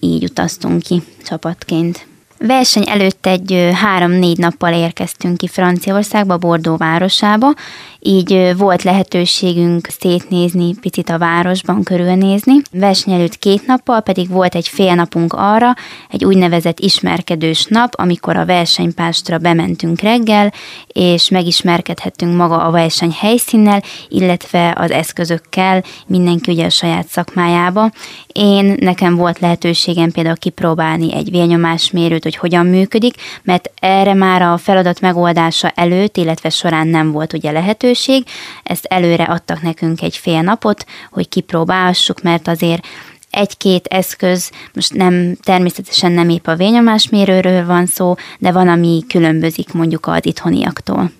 így 0.00 0.24
utaztunk 0.24 0.82
ki 0.82 1.02
csapatként. 1.24 2.06
Verseny 2.38 2.88
előtt 2.88 3.26
egy 3.26 3.70
három-négy 3.74 4.38
nappal 4.38 4.72
érkeztünk 4.72 5.36
ki 5.36 5.48
Franciaországba, 5.48 6.36
Bordó 6.36 6.76
városába, 6.76 7.54
így 8.00 8.56
volt 8.56 8.82
lehetőségünk 8.82 9.88
szétnézni, 9.98 10.74
picit 10.80 11.10
a 11.10 11.18
városban 11.18 11.82
körülnézni. 11.82 12.54
Verseny 12.72 13.12
előtt 13.12 13.38
két 13.38 13.66
nappal 13.66 14.00
pedig 14.00 14.28
volt 14.28 14.54
egy 14.54 14.68
fél 14.68 14.94
napunk 14.94 15.32
arra, 15.32 15.74
egy 16.10 16.24
úgynevezett 16.24 16.80
ismerkedős 16.80 17.64
nap, 17.64 17.92
amikor 17.96 18.36
a 18.36 18.44
versenypástra 18.44 19.38
bementünk 19.38 20.00
reggel, 20.00 20.52
és 20.86 21.28
megismerkedhettünk 21.28 22.36
maga 22.36 22.62
a 22.62 22.70
verseny 22.70 23.12
helyszínnel, 23.18 23.82
illetve 24.08 24.74
az 24.78 24.90
eszközökkel, 24.90 25.82
mindenki 26.06 26.52
ugye 26.52 26.64
a 26.64 26.70
saját 26.70 27.08
szakmájába. 27.08 27.90
Én, 28.32 28.76
nekem 28.80 29.16
volt 29.16 29.38
lehetőségem 29.38 30.10
például 30.10 30.36
kipróbálni 30.36 31.14
egy 31.14 31.30
vérnyomásmérőt, 31.30 32.25
hogy 32.26 32.36
hogyan 32.36 32.66
működik, 32.66 33.14
mert 33.42 33.70
erre 33.80 34.14
már 34.14 34.42
a 34.42 34.56
feladat 34.56 35.00
megoldása 35.00 35.72
előtt, 35.74 36.16
illetve 36.16 36.48
során 36.48 36.88
nem 36.88 37.12
volt 37.12 37.32
ugye 37.32 37.50
lehetőség, 37.50 38.26
ezt 38.62 38.84
előre 38.84 39.24
adtak 39.24 39.62
nekünk 39.62 40.02
egy 40.02 40.16
fél 40.16 40.42
napot, 40.42 40.86
hogy 41.10 41.28
kipróbálhassuk, 41.28 42.22
mert 42.22 42.48
azért 42.48 42.86
egy-két 43.30 43.86
eszköz, 43.86 44.50
most 44.74 44.94
nem, 44.94 45.36
természetesen 45.42 46.12
nem 46.12 46.28
épp 46.28 46.46
a 46.46 46.54
vényomásmérőről 46.54 47.66
van 47.66 47.86
szó, 47.86 48.14
de 48.38 48.52
van, 48.52 48.68
ami 48.68 49.04
különbözik 49.08 49.72
mondjuk 49.72 50.06
az 50.06 50.26
itthoniaktól. 50.26 51.10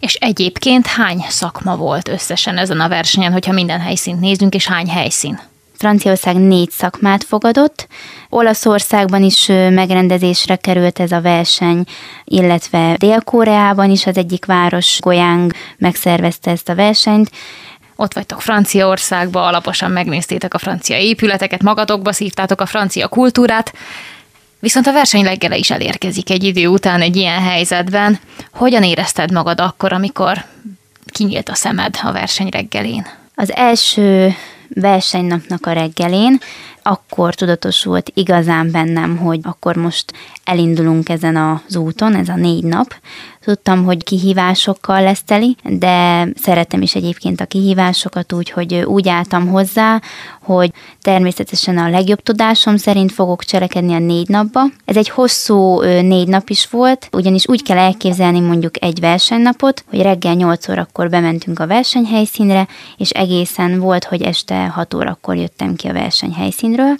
És 0.00 0.14
egyébként 0.14 0.86
hány 0.86 1.24
szakma 1.28 1.76
volt 1.76 2.08
összesen 2.08 2.58
ezen 2.58 2.80
a 2.80 2.88
versenyen, 2.88 3.32
hogyha 3.32 3.52
minden 3.52 3.80
helyszínt 3.80 4.20
nézzünk, 4.20 4.54
és 4.54 4.66
hány 4.66 4.88
helyszín? 4.88 5.40
Franciaország 5.80 6.36
négy 6.36 6.70
szakmát 6.70 7.24
fogadott, 7.24 7.86
Olaszországban 8.28 9.22
is 9.22 9.46
megrendezésre 9.46 10.56
került 10.56 10.98
ez 10.98 11.12
a 11.12 11.20
verseny, 11.20 11.84
illetve 12.24 12.96
Dél-Koreában 12.98 13.90
is 13.90 14.06
az 14.06 14.16
egyik 14.16 14.44
város, 14.44 15.00
Goyang 15.00 15.52
megszervezte 15.78 16.50
ezt 16.50 16.68
a 16.68 16.74
versenyt, 16.74 17.30
ott 17.96 18.14
vagytok 18.14 18.40
Franciaországba, 18.40 19.46
alaposan 19.46 19.90
megnéztétek 19.90 20.54
a 20.54 20.58
francia 20.58 20.96
épületeket, 20.96 21.62
magatokba 21.62 22.12
szívtátok 22.12 22.60
a 22.60 22.66
francia 22.66 23.08
kultúrát, 23.08 23.72
viszont 24.58 24.86
a 24.86 24.92
verseny 24.92 25.24
leggele 25.24 25.56
is 25.56 25.70
elérkezik 25.70 26.30
egy 26.30 26.44
idő 26.44 26.66
után 26.66 27.00
egy 27.00 27.16
ilyen 27.16 27.42
helyzetben. 27.42 28.18
Hogyan 28.52 28.82
érezted 28.82 29.32
magad 29.32 29.60
akkor, 29.60 29.92
amikor 29.92 30.44
kinyílt 31.06 31.48
a 31.48 31.54
szemed 31.54 31.98
a 32.02 32.12
verseny 32.12 32.48
reggelén? 32.50 33.06
Az 33.34 33.52
első 33.54 34.34
versenynapnak 34.74 35.66
a 35.66 35.72
reggelén, 35.72 36.38
akkor 36.82 37.34
tudatosult 37.34 38.10
igazán 38.14 38.70
bennem, 38.70 39.16
hogy 39.16 39.40
akkor 39.42 39.76
most 39.76 40.12
elindulunk 40.44 41.08
ezen 41.08 41.36
az 41.36 41.76
úton, 41.76 42.14
ez 42.14 42.28
a 42.28 42.36
négy 42.36 42.64
nap. 42.64 42.94
Tudtam, 43.44 43.84
hogy 43.84 44.04
kihívásokkal 44.04 45.02
lesz 45.02 45.22
teli, 45.22 45.56
de 45.64 46.26
szeretem 46.34 46.82
is 46.82 46.94
egyébként 46.94 47.40
a 47.40 47.46
kihívásokat 47.46 48.32
úgy, 48.32 48.50
hogy 48.50 48.74
úgy 48.74 49.08
álltam 49.08 49.48
hozzá, 49.48 50.00
hogy 50.42 50.72
természetesen 51.00 51.78
a 51.78 51.88
legjobb 51.88 52.22
tudásom 52.22 52.76
szerint 52.76 53.12
fogok 53.12 53.44
cselekedni 53.44 53.94
a 53.94 53.98
négy 53.98 54.28
napba. 54.28 54.60
Ez 54.84 54.96
egy 54.96 55.08
hosszú 55.08 55.80
négy 55.80 56.28
nap 56.28 56.48
is 56.48 56.68
volt, 56.70 57.08
ugyanis 57.12 57.48
úgy 57.48 57.62
kell 57.62 57.78
elképzelni 57.78 58.40
mondjuk 58.40 58.84
egy 58.84 59.00
versenynapot, 59.00 59.84
hogy 59.90 60.02
reggel 60.02 60.34
8 60.34 60.68
órakor 60.68 61.08
bementünk 61.08 61.58
a 61.58 61.66
versenyhelyszínre, 61.66 62.68
és 62.96 63.10
egészen 63.10 63.78
volt, 63.78 64.04
hogy 64.04 64.22
este 64.22 64.66
6 64.66 64.94
órakor 64.94 65.36
jöttem 65.36 65.74
ki 65.74 65.88
a 65.88 65.92
versenyhelyszínről, 65.92 66.94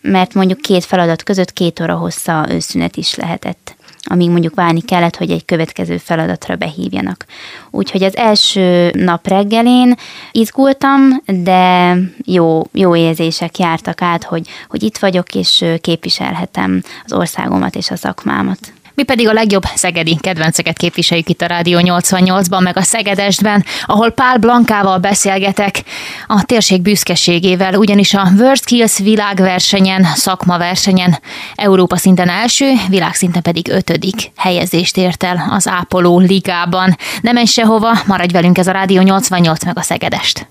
mert 0.00 0.34
mondjuk 0.34 0.60
két 0.60 0.84
feladat 0.84 1.22
között 1.22 1.52
két 1.52 1.80
óra 1.80 1.96
hossza 1.96 2.46
őszünet 2.50 2.96
is 2.96 3.14
lehetett. 3.14 3.76
Amíg 4.08 4.30
mondjuk 4.30 4.54
várni 4.54 4.80
kellett, 4.80 5.16
hogy 5.16 5.30
egy 5.30 5.44
következő 5.44 5.96
feladatra 5.96 6.56
behívjanak. 6.56 7.24
Úgyhogy 7.70 8.02
az 8.02 8.16
első 8.16 8.90
nap 8.94 9.26
reggelén 9.26 9.94
izgultam, 10.32 11.00
de 11.26 11.94
jó, 12.24 12.62
jó 12.72 12.96
érzések 12.96 13.58
jártak 13.58 14.02
át, 14.02 14.24
hogy, 14.24 14.48
hogy 14.68 14.82
itt 14.82 14.98
vagyok, 14.98 15.34
és 15.34 15.64
képviselhetem 15.80 16.82
az 17.04 17.12
országomat 17.12 17.74
és 17.74 17.90
a 17.90 17.96
szakmámat. 17.96 18.58
Mi 18.98 19.04
pedig 19.04 19.28
a 19.28 19.32
legjobb 19.32 19.62
szegedi 19.74 20.16
kedvenceket 20.20 20.76
képviseljük 20.76 21.28
itt 21.28 21.42
a 21.42 21.46
Rádió 21.46 21.78
88-ban, 21.82 22.62
meg 22.62 22.76
a 22.76 22.82
Szegedestben, 22.82 23.64
ahol 23.84 24.10
Pál 24.10 24.38
Blankával 24.38 24.98
beszélgetek 24.98 25.82
a 26.26 26.44
térség 26.44 26.82
büszkeségével, 26.82 27.74
ugyanis 27.74 28.14
a 28.14 28.28
World 28.38 28.58
Skills 28.58 28.98
világversenyen, 28.98 30.04
szakmaversenyen 30.04 31.18
Európa 31.54 31.96
szinten 31.96 32.28
első, 32.28 32.72
világszinten 32.88 33.42
pedig 33.42 33.68
ötödik 33.68 34.30
helyezést 34.36 34.96
ért 34.96 35.22
el 35.22 35.48
az 35.50 35.68
Ápoló 35.68 36.18
ligában. 36.18 36.96
Nem 37.20 37.34
menj 37.34 37.46
sehova, 37.46 37.98
maradj 38.06 38.32
velünk 38.32 38.58
ez 38.58 38.66
a 38.66 38.72
Rádió 38.72 39.02
88 39.02 39.64
meg 39.64 39.78
a 39.78 39.82
Szegedest. 39.82 40.48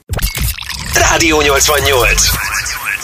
Rádió 0.93 1.41
88. 1.41 2.29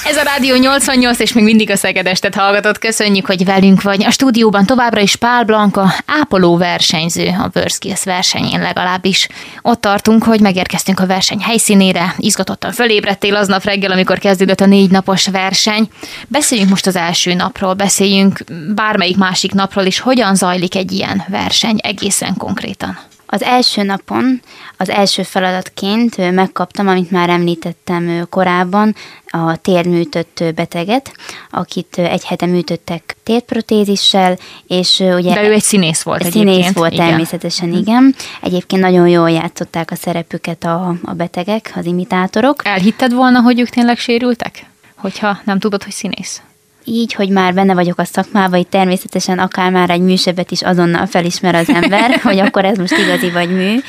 Ez 0.06 0.17
a 0.17 0.24
Rádió 0.24 0.56
88, 0.56 1.19
és 1.19 1.34
még 1.34 1.43
mindig 1.43 1.69
a 1.69 1.76
Szegedestet 1.76 2.36
hallgatott. 2.36 2.78
Köszönjük, 2.78 3.26
hogy 3.26 3.46
velünk 3.46 3.82
vagy. 3.82 4.04
A 4.04 4.12
stúdióban 4.12 4.65
továbbra 4.65 5.00
is 5.00 5.15
Pál 5.15 5.43
Blanka, 5.43 5.93
ápoló 6.06 6.58
versenyző 6.58 7.28
a 7.28 7.50
World 7.54 8.04
versenyén 8.04 8.60
legalábbis. 8.60 9.28
Ott 9.62 9.82
tartunk, 9.82 10.24
hogy 10.24 10.39
megérkeztünk 10.39 11.00
a 11.00 11.06
verseny 11.06 11.39
helyszínére, 11.39 12.15
izgatottan 12.17 12.72
fölébredtél 12.72 13.36
aznap 13.36 13.63
reggel, 13.63 13.91
amikor 13.91 14.17
kezdődött 14.17 14.62
a 14.62 14.65
négy 14.65 14.89
napos 14.89 15.28
verseny. 15.28 15.88
Beszéljünk 16.28 16.69
most 16.69 16.88
az 16.88 16.96
első 16.96 17.34
napról, 17.34 17.74
beszéljünk 17.74 18.43
bármelyik 18.76 19.17
másik 19.17 19.54
napról 19.54 19.86
is, 19.86 20.00
hogyan 20.00 20.36
zajlik 20.36 20.76
egy 20.76 20.91
ilyen 20.91 21.24
verseny 21.28 21.80
egészen 21.82 22.34
konkrétan. 22.38 23.00
Az 23.34 23.43
első 23.43 23.84
napon, 23.84 24.41
az 24.78 24.89
első 24.89 25.24
feladatként 25.24 26.32
megkaptam, 26.32 26.88
amit 26.88 27.12
már 27.12 27.30
említettem 27.30 28.28
korábban, 28.30 28.96
a 29.26 29.56
térműtött 29.56 30.43
beteget, 30.56 31.15
akit 31.50 31.98
egy 31.98 32.26
hete 32.26 32.46
műtöttek 32.46 33.15
térprotézissel, 33.24 34.38
és 34.67 35.00
ugye... 35.00 35.34
De 35.34 35.43
ő 35.43 35.52
egy 35.52 35.62
színész 35.62 36.02
volt 36.02 36.24
Színész 36.24 36.54
egyébként. 36.54 36.76
volt 36.76 36.93
igen. 36.93 37.08
természetesen, 37.08 37.69
mhm. 37.69 37.78
igen. 37.78 38.15
Egyébként 38.41 38.82
nagyon 38.82 39.08
jól 39.08 39.32
játszották 39.32 39.91
a 39.91 39.96
szerepüket 39.96 40.63
a, 40.63 40.96
a 41.04 41.13
betegek, 41.13 41.72
az 41.76 41.86
imitátorok. 41.86 42.62
Elhitted 42.65 43.13
volna, 43.13 43.41
hogy 43.41 43.60
ők 43.60 43.69
tényleg 43.69 43.98
sérültek? 43.98 44.65
Hogyha 44.96 45.38
nem 45.43 45.60
tudod, 45.60 45.84
hogy 45.84 45.93
színész? 45.93 46.41
Így, 46.86 47.13
hogy 47.13 47.30
már 47.30 47.54
benne 47.54 47.74
vagyok 47.74 48.00
a 48.00 48.04
szakmában, 48.04 48.60
így 48.60 48.67
természetesen 48.67 49.39
akár 49.39 49.72
már 49.72 49.89
egy 49.89 50.02
műsebet 50.02 50.52
is 50.52 50.62
azonnal 50.62 51.06
felismer 51.06 51.56
az 51.56 51.69
ember, 51.69 52.19
hogy 52.24 52.39
akkor 52.39 52.65
ez 52.65 52.78
most 52.78 52.98
igazi 52.98 53.30
vagy 53.30 53.50
mű. 53.50 53.80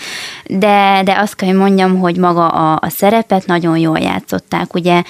De, 0.47 1.03
de 1.05 1.19
azt 1.19 1.37
kell, 1.37 1.49
hogy 1.49 1.59
mondjam, 1.59 1.99
hogy 1.99 2.17
maga 2.17 2.49
a, 2.49 2.79
a 2.83 2.89
szerepet 2.89 3.47
nagyon 3.47 3.79
jól 3.79 3.99
játszották. 3.99 4.75
Ugye 4.75 5.03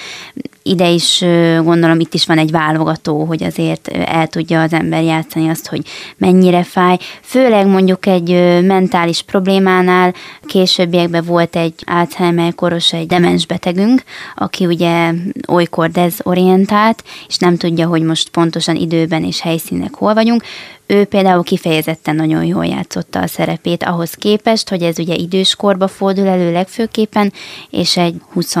ide 0.67 0.89
is 0.89 1.19
gondolom 1.63 1.99
itt 1.99 2.13
is 2.13 2.25
van 2.25 2.37
egy 2.37 2.51
válogató, 2.51 3.23
hogy 3.23 3.43
azért 3.43 3.87
el 3.87 4.27
tudja 4.27 4.61
az 4.61 4.73
ember 4.73 5.03
játszani 5.03 5.49
azt, 5.49 5.67
hogy 5.67 5.81
mennyire 6.17 6.63
fáj. 6.63 6.97
Főleg 7.21 7.67
mondjuk 7.67 8.05
egy 8.05 8.29
mentális 8.63 9.21
problémánál 9.21 10.13
későbbiekben 10.45 11.23
volt 11.25 11.55
egy 11.55 11.73
Alzheimer 11.85 12.55
koros, 12.55 12.93
egy 12.93 13.07
demens 13.07 13.45
betegünk, 13.45 14.03
aki 14.35 14.65
ugye 14.65 15.11
olykor 15.47 15.89
dezorientált, 15.89 17.03
és 17.27 17.37
nem 17.37 17.57
tudja, 17.57 17.87
hogy 17.87 18.01
most 18.01 18.29
pontosan 18.29 18.75
időben 18.75 19.23
és 19.23 19.41
helyszínek 19.41 19.93
hol 19.95 20.13
vagyunk 20.13 20.43
ő 20.87 21.05
például 21.05 21.43
kifejezetten 21.43 22.15
nagyon 22.15 22.43
jól 22.43 22.65
játszotta 22.65 23.21
a 23.21 23.27
szerepét 23.27 23.83
ahhoz 23.83 24.13
képest, 24.13 24.69
hogy 24.69 24.81
ez 24.81 24.99
ugye 24.99 25.15
időskorba 25.15 25.87
fordul 25.87 26.27
elő 26.27 26.51
legfőképpen, 26.51 27.33
és 27.69 27.97
egy 27.97 28.21
20 28.31 28.55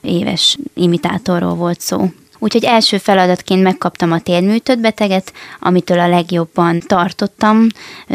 éves 0.00 0.58
imitátorról 0.74 1.54
volt 1.54 1.80
szó. 1.80 2.08
Úgyhogy 2.44 2.64
első 2.64 2.98
feladatként 2.98 3.62
megkaptam 3.62 4.12
a 4.12 4.20
térműtött 4.20 4.78
beteget, 4.78 5.32
amitől 5.60 5.98
a 5.98 6.08
legjobban 6.08 6.80
tartottam 6.80 7.66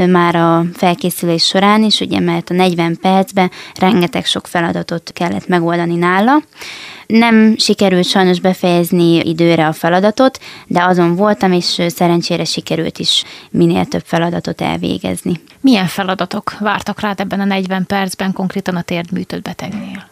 már 0.07 0.35
a 0.35 0.65
felkészülés 0.73 1.45
során 1.45 1.83
is, 1.83 1.99
ugye 1.99 2.19
mert 2.19 2.49
a 2.49 2.53
40 2.53 2.97
percben 3.01 3.51
rengeteg 3.79 4.25
sok 4.25 4.47
feladatot 4.47 5.11
kellett 5.13 5.47
megoldani 5.47 5.95
nála. 5.95 6.41
Nem 7.07 7.57
sikerült 7.57 8.05
sajnos 8.05 8.39
befejezni 8.39 9.29
időre 9.29 9.67
a 9.67 9.73
feladatot, 9.73 10.39
de 10.67 10.83
azon 10.83 11.15
voltam, 11.15 11.51
és 11.51 11.81
szerencsére 11.87 12.43
sikerült 12.43 12.99
is 12.99 13.23
minél 13.51 13.85
több 13.85 14.03
feladatot 14.05 14.61
elvégezni. 14.61 15.41
Milyen 15.61 15.87
feladatok 15.87 16.57
vártak 16.59 16.99
rád 16.99 17.19
ebben 17.19 17.39
a 17.39 17.45
40 17.45 17.85
percben, 17.85 18.33
konkrétan 18.33 18.75
a 18.75 18.81
térdműtött 18.81 19.41
betegnél? 19.41 20.08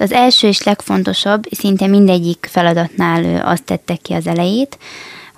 Az 0.00 0.12
első 0.12 0.48
és 0.48 0.62
legfontosabb, 0.62 1.42
szinte 1.50 1.86
mindegyik 1.86 2.46
feladatnál 2.50 3.46
azt 3.46 3.64
tettek 3.64 4.00
ki 4.00 4.12
az 4.12 4.26
elejét, 4.26 4.78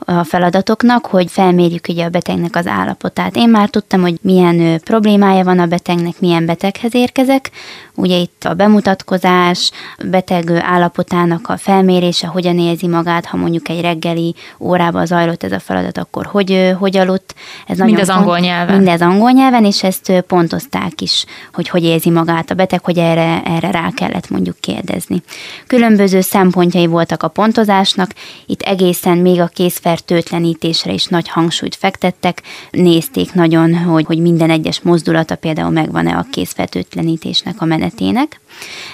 a 0.05 0.25
feladatoknak, 0.25 1.07
hogy 1.07 1.31
felmérjük 1.31 1.87
ugye 1.89 2.05
a 2.05 2.09
betegnek 2.09 2.57
az 2.57 2.67
állapotát. 2.67 3.37
Én 3.37 3.49
már 3.49 3.69
tudtam, 3.69 4.01
hogy 4.01 4.19
milyen 4.23 4.81
problémája 4.81 5.45
van 5.45 5.59
a 5.59 5.67
betegnek, 5.67 6.21
milyen 6.21 6.47
beteghez 6.47 6.95
érkezek. 6.95 7.51
Ugye 7.95 8.17
itt 8.17 8.45
a 8.45 8.55
bemutatkozás, 8.55 9.71
beteg 10.11 10.51
állapotának 10.51 11.49
a 11.49 11.57
felmérése, 11.57 12.27
hogyan 12.27 12.59
érzi 12.59 12.87
magát, 12.87 13.27
ha 13.27 13.37
mondjuk 13.37 13.69
egy 13.69 13.81
reggeli 13.81 14.35
órában 14.59 15.07
zajlott 15.07 15.43
ez 15.43 15.53
a 15.53 15.59
feladat, 15.59 15.99
akkor 15.99 16.27
hogy, 16.27 16.75
hogy 16.79 16.97
aludt. 16.97 17.35
Ez 17.67 17.79
mindez 17.79 18.07
pont, 18.07 18.19
angol 18.19 18.39
nyelven. 18.39 18.77
Mindez 18.77 19.01
angol 19.01 19.31
nyelven, 19.31 19.65
és 19.65 19.83
ezt 19.83 20.13
pontozták 20.27 21.01
is, 21.01 21.25
hogy 21.53 21.69
hogy 21.69 21.85
érzi 21.85 22.11
magát 22.11 22.51
a 22.51 22.55
beteg, 22.55 22.85
hogy 22.85 22.99
erre, 22.99 23.43
erre 23.43 23.71
rá 23.71 23.91
kellett 23.95 24.31
mondjuk 24.31 24.57
kérdezni. 24.61 25.23
Különböző 25.67 26.21
szempontjai 26.21 26.87
voltak 26.87 27.23
a 27.23 27.29
pontozásnak, 27.29 28.11
itt 28.47 28.61
egészen 28.63 29.19
még 29.19 29.41
a 29.41 29.47
készfel 29.47 29.92
fertőtlenítésre 29.93 30.93
is 30.93 31.07
nagy 31.07 31.29
hangsúlyt 31.29 31.77
fektettek, 31.77 32.43
nézték 32.71 33.33
nagyon, 33.33 33.75
hogy, 33.77 34.05
hogy 34.05 34.19
minden 34.19 34.51
egyes 34.51 34.81
mozdulata 34.81 35.37
például 35.37 35.71
megvan-e 35.71 36.17
a 36.17 36.27
készfertőtlenítésnek 36.31 37.55
a 37.59 37.65
menetének. 37.65 38.41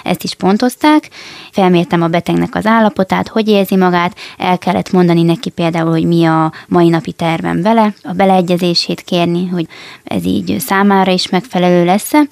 Ezt 0.02 0.22
is 0.22 0.34
pontozták, 0.34 1.10
felmértem 1.52 2.02
a 2.02 2.08
betegnek 2.08 2.54
az 2.54 2.66
állapotát, 2.66 3.28
hogy 3.28 3.48
érzi 3.48 3.76
magát, 3.76 4.16
el 4.38 4.58
kellett 4.58 4.92
mondani 4.92 5.22
neki 5.22 5.50
például, 5.50 5.90
hogy 5.90 6.04
mi 6.04 6.24
a 6.24 6.52
mai 6.68 6.88
napi 6.88 7.12
tervem 7.12 7.62
vele, 7.62 7.94
a 8.02 8.12
beleegyezését 8.12 9.00
kérni, 9.00 9.46
hogy 9.46 9.66
ez 10.04 10.24
így 10.24 10.56
számára 10.58 11.12
is 11.12 11.28
megfelelő 11.28 11.84
lesz-e 11.84 12.22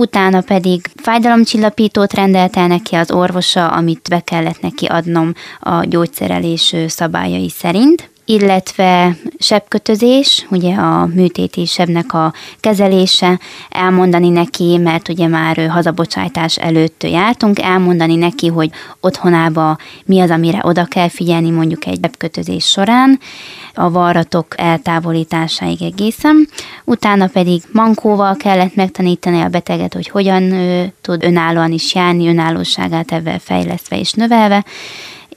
utána 0.00 0.40
pedig 0.40 0.90
fájdalomcsillapítót 0.96 2.12
rendelt 2.12 2.56
el 2.56 2.66
neki 2.66 2.94
az 2.94 3.10
orvosa, 3.10 3.68
amit 3.68 4.08
be 4.08 4.20
kellett 4.20 4.60
neki 4.60 4.86
adnom 4.86 5.32
a 5.60 5.84
gyógyszerelés 5.84 6.74
szabályai 6.86 7.48
szerint 7.48 8.10
illetve 8.28 9.16
sebkötözés, 9.38 10.46
ugye 10.50 10.74
a 10.74 11.06
műtéti 11.06 11.64
sebnek 11.64 12.12
a 12.12 12.32
kezelése, 12.60 13.40
elmondani 13.68 14.28
neki, 14.28 14.76
mert 14.76 15.08
ugye 15.08 15.26
már 15.26 15.68
hazabocsájtás 15.68 16.56
előtt 16.56 17.02
jártunk, 17.02 17.60
elmondani 17.60 18.16
neki, 18.16 18.46
hogy 18.46 18.70
otthonába 19.00 19.76
mi 20.04 20.20
az, 20.20 20.30
amire 20.30 20.58
oda 20.62 20.84
kell 20.84 21.08
figyelni 21.08 21.50
mondjuk 21.50 21.86
egy 21.86 21.98
sebkötözés 22.02 22.64
során, 22.64 23.18
a 23.74 23.90
varratok 23.90 24.46
eltávolításáig 24.56 25.82
egészen. 25.82 26.48
Utána 26.84 27.26
pedig 27.26 27.62
mankóval 27.72 28.36
kellett 28.36 28.74
megtanítani 28.74 29.40
a 29.40 29.48
beteget, 29.48 29.94
hogy 29.94 30.08
hogyan 30.08 30.42
ő, 30.42 30.92
tud 31.00 31.24
önállóan 31.24 31.72
is 31.72 31.94
járni, 31.94 32.28
önállóságát 32.28 33.12
ebben 33.12 33.38
fejlesztve 33.38 33.98
és 33.98 34.12
növelve, 34.12 34.64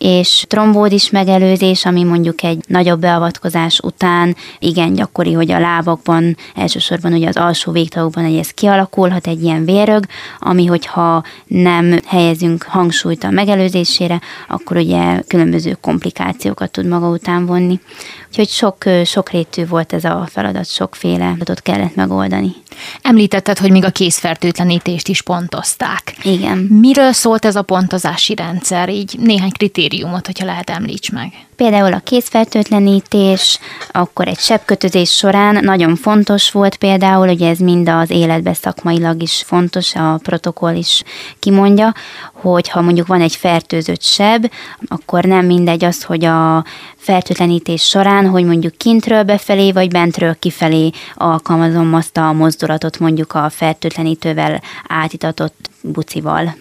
és 0.01 0.45
trombódis 0.47 1.09
megelőzés, 1.09 1.85
ami 1.85 2.03
mondjuk 2.03 2.43
egy 2.43 2.63
nagyobb 2.67 2.99
beavatkozás 2.99 3.79
után 3.79 4.35
igen 4.59 4.93
gyakori, 4.93 5.33
hogy 5.33 5.51
a 5.51 5.59
lábakban, 5.59 6.37
elsősorban 6.55 7.13
ugye 7.13 7.27
az 7.27 7.37
alsó 7.37 7.71
végtagokban, 7.71 8.23
hogy 8.23 8.37
ez 8.37 8.49
kialakulhat 8.49 9.27
egy 9.27 9.43
ilyen 9.43 9.65
vérög, 9.65 10.05
ami 10.39 10.65
hogyha 10.65 11.23
nem 11.47 11.99
helyezünk 12.05 12.63
hangsúlyt 12.63 13.23
a 13.23 13.29
megelőzésére, 13.29 14.21
akkor 14.47 14.77
ugye 14.77 15.21
különböző 15.27 15.77
komplikációkat 15.81 16.71
tud 16.71 16.85
maga 16.85 17.09
után 17.09 17.45
vonni. 17.45 17.79
Úgyhogy 18.27 18.49
sok, 18.49 18.83
sok 19.05 19.29
rétű 19.29 19.67
volt 19.67 19.93
ez 19.93 20.03
a 20.03 20.27
feladat, 20.31 20.67
sokféle 20.67 21.17
feladatot 21.17 21.61
kellett 21.61 21.95
megoldani. 21.95 22.53
Említetted, 23.01 23.57
hogy 23.57 23.71
még 23.71 23.83
a 23.83 23.89
készfertőtlenítést 23.89 25.07
is 25.07 25.21
pontozták. 25.21 26.15
Igen. 26.23 26.57
Miről 26.57 27.11
szólt 27.11 27.45
ez 27.45 27.55
a 27.55 27.61
pontozási 27.61 28.35
rendszer? 28.35 28.89
Így 28.89 29.15
néhány 29.19 29.51
kritérium 29.51 29.89
kritériumot, 29.91 30.25
hogyha 30.25 30.45
lehet 30.45 30.69
említs 30.69 31.11
meg. 31.11 31.33
Például 31.55 31.93
a 31.93 31.99
kézfertőtlenítés, 31.99 33.59
akkor 33.91 34.27
egy 34.27 34.39
sebkötözés 34.39 35.11
során 35.11 35.63
nagyon 35.63 35.95
fontos 35.95 36.51
volt 36.51 36.75
például, 36.75 37.27
hogy 37.27 37.41
ez 37.41 37.57
mind 37.57 37.89
az 37.89 38.09
életbe 38.09 38.53
szakmailag 38.53 39.21
is 39.21 39.43
fontos, 39.45 39.95
a 39.95 40.19
protokoll 40.23 40.75
is 40.75 41.03
kimondja, 41.39 41.93
hogy 42.33 42.69
ha 42.69 42.81
mondjuk 42.81 43.07
van 43.07 43.21
egy 43.21 43.35
fertőzött 43.35 44.01
seb, 44.01 44.51
akkor 44.87 45.23
nem 45.23 45.45
mindegy 45.45 45.83
az, 45.83 46.03
hogy 46.03 46.25
a 46.25 46.65
fertőtlenítés 46.95 47.83
során, 47.83 48.29
hogy 48.29 48.45
mondjuk 48.45 48.77
kintről 48.77 49.23
befelé, 49.23 49.71
vagy 49.71 49.89
bentről 49.89 50.35
kifelé 50.39 50.89
alkalmazom 51.15 51.93
azt 51.93 52.17
a 52.17 52.33
mozdulatot 52.33 52.99
mondjuk 52.99 53.33
a 53.33 53.49
fertőtlenítővel 53.49 54.61
átitatott 54.87 55.69
bucival. 55.81 56.55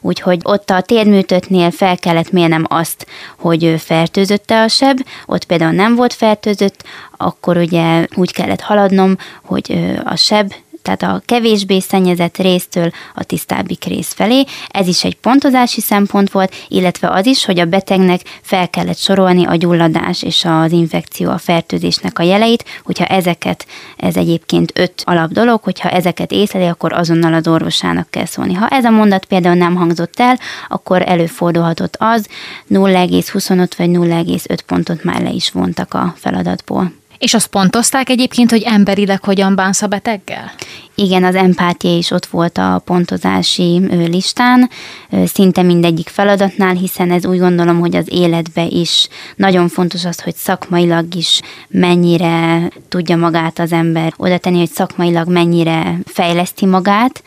Úgyhogy 0.00 0.40
ott 0.42 0.70
a 0.70 0.80
térműtötnél 0.80 1.70
fel 1.70 1.96
kellett 1.96 2.30
mérnem 2.30 2.64
azt, 2.68 3.06
hogy 3.38 3.74
fertőzötte 3.78 4.62
a 4.62 4.68
seb, 4.68 4.98
ott 5.26 5.44
például 5.44 5.72
nem 5.72 5.94
volt 5.94 6.12
fertőzött, 6.12 6.84
akkor 7.16 7.56
ugye 7.56 8.06
úgy 8.14 8.32
kellett 8.32 8.60
haladnom, 8.60 9.16
hogy 9.42 9.94
a 10.04 10.16
seb 10.16 10.52
tehát 10.86 11.02
a 11.02 11.22
kevésbé 11.24 11.80
szennyezett 11.80 12.36
résztől 12.36 12.90
a 13.14 13.24
tisztábbik 13.24 13.84
rész 13.84 14.12
felé. 14.12 14.44
Ez 14.68 14.86
is 14.86 15.04
egy 15.04 15.16
pontozási 15.16 15.80
szempont 15.80 16.30
volt, 16.30 16.54
illetve 16.68 17.08
az 17.10 17.26
is, 17.26 17.44
hogy 17.44 17.58
a 17.58 17.64
betegnek 17.64 18.20
fel 18.42 18.70
kellett 18.70 18.98
sorolni 18.98 19.46
a 19.46 19.54
gyulladás 19.54 20.22
és 20.22 20.44
az 20.44 20.72
infekció, 20.72 21.30
a 21.30 21.38
fertőzésnek 21.38 22.18
a 22.18 22.22
jeleit, 22.22 22.64
hogyha 22.84 23.04
ezeket, 23.04 23.66
ez 23.96 24.16
egyébként 24.16 24.72
öt 24.74 25.02
alap 25.04 25.32
dolog, 25.32 25.62
hogyha 25.62 25.88
ezeket 25.88 26.32
észleli, 26.32 26.66
akkor 26.66 26.92
azonnal 26.92 27.34
az 27.34 27.48
orvosának 27.48 28.10
kell 28.10 28.26
szólni. 28.26 28.54
Ha 28.54 28.68
ez 28.68 28.84
a 28.84 28.90
mondat 28.90 29.24
például 29.24 29.56
nem 29.56 29.74
hangzott 29.74 30.20
el, 30.20 30.38
akkor 30.68 31.02
előfordulhatott 31.02 31.96
az, 31.98 32.28
0,25 32.70 33.70
vagy 33.76 33.90
0,5 33.90 34.58
pontot 34.66 35.04
már 35.04 35.22
le 35.22 35.30
is 35.30 35.50
vontak 35.50 35.94
a 35.94 36.14
feladatból. 36.16 36.92
És 37.18 37.34
azt 37.34 37.46
pontozták 37.46 38.08
egyébként, 38.08 38.50
hogy 38.50 38.62
emberileg 38.62 39.24
hogyan 39.24 39.54
bánsz 39.54 39.82
a 39.82 39.86
beteggel? 39.86 40.52
Igen, 40.98 41.24
az 41.24 41.34
empátia 41.34 41.96
is 41.96 42.10
ott 42.10 42.26
volt 42.26 42.58
a 42.58 42.82
pontozási 42.84 43.80
listán, 44.06 44.70
szinte 45.26 45.62
mindegyik 45.62 46.08
feladatnál, 46.08 46.74
hiszen 46.74 47.10
ez 47.10 47.26
úgy 47.26 47.38
gondolom, 47.38 47.80
hogy 47.80 47.96
az 47.96 48.06
életbe 48.08 48.64
is 48.64 49.08
nagyon 49.36 49.68
fontos 49.68 50.04
az, 50.04 50.20
hogy 50.20 50.34
szakmailag 50.34 51.14
is 51.14 51.40
mennyire 51.68 52.68
tudja 52.88 53.16
magát 53.16 53.58
az 53.58 53.72
ember 53.72 54.12
oda 54.16 54.38
tenni, 54.38 54.58
hogy 54.58 54.70
szakmailag 54.70 55.28
mennyire 55.28 55.98
fejleszti 56.04 56.66
magát, 56.66 57.22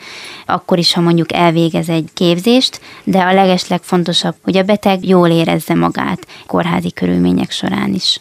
akkor 0.46 0.78
is, 0.78 0.92
ha 0.92 1.00
mondjuk 1.00 1.32
elvégez 1.32 1.88
egy 1.88 2.08
képzést, 2.14 2.80
de 3.04 3.18
a 3.18 3.32
legeslegfontosabb, 3.32 4.34
hogy 4.42 4.56
a 4.56 4.62
beteg 4.62 5.06
jól 5.06 5.28
érezze 5.28 5.74
magát 5.74 6.26
kórházi 6.46 6.92
körülmények 6.92 7.50
során 7.50 7.94
is. 7.94 8.20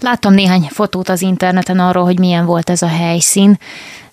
Láttam 0.00 0.32
néhány 0.32 0.68
fotót 0.70 1.08
az 1.08 1.22
interneten 1.22 1.78
arról, 1.78 2.04
hogy 2.04 2.18
milyen 2.18 2.46
volt 2.46 2.70
ez 2.70 2.82
a 2.82 2.88
helyszín. 2.88 3.58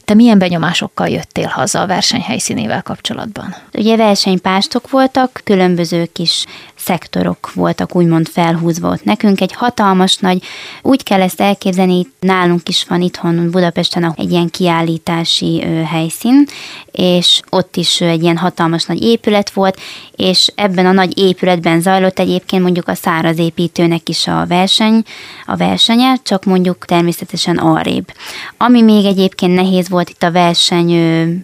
Te 0.06 0.14
milyen 0.14 0.38
benyomásokkal 0.38 1.08
jöttél 1.08 1.48
haza 1.48 1.82
a 1.82 1.88
verseny 1.88 2.22
helyszínével 2.22 2.82
kapcsolatban? 2.82 3.56
Ugye 3.74 3.96
versenypástok 3.96 4.90
voltak, 4.90 5.42
különböző 5.44 6.06
kis 6.14 6.46
szektorok 6.86 7.54
voltak 7.54 7.96
úgymond 7.96 8.28
felhúzva 8.28 8.90
ott 8.90 9.04
nekünk. 9.04 9.42
Egy 9.42 9.54
hatalmas 9.54 10.18
nagy, 10.18 10.44
úgy 10.82 11.04
kell 11.04 11.22
ezt 11.22 11.42
elképzelni, 11.42 12.08
nálunk 12.20 12.70
is 12.70 12.86
van 12.90 13.02
itthon 13.02 13.50
Budapesten 13.52 14.14
egy 14.18 14.32
ilyen 14.32 14.50
kiállítási 14.50 15.64
helyszín, 15.86 16.46
és 16.92 17.40
ott 17.50 17.76
is 17.76 18.02
egy 18.02 18.24
ilyen 18.24 18.38
hatalmas 18.38 18.86
nagy 18.86 19.02
épület 19.02 19.50
volt, 19.50 19.80
és 20.16 20.52
ebben 20.56 20.86
a 20.86 20.92
nagy 20.92 21.18
épületben 21.18 21.82
zajlott 21.82 22.20
egyébként 22.20 22.64
mondjuk 22.64 22.88
a 22.88 22.94
száraz 22.94 23.40
építőnek 23.40 24.10
is 24.10 24.28
a 24.28 24.46
verseny, 24.48 25.04
a 25.46 25.56
versenye, 25.56 26.16
csak 26.24 26.44
mondjuk 26.44 26.86
természetesen 26.86 27.58
arrébb. 27.58 28.12
Ami 28.58 28.82
még 28.82 29.06
egyébként 29.06 29.56
nehéz 29.56 29.90
volt 29.90 30.10
itt 30.10 30.24
a 30.24 30.32
verseny 30.32 30.92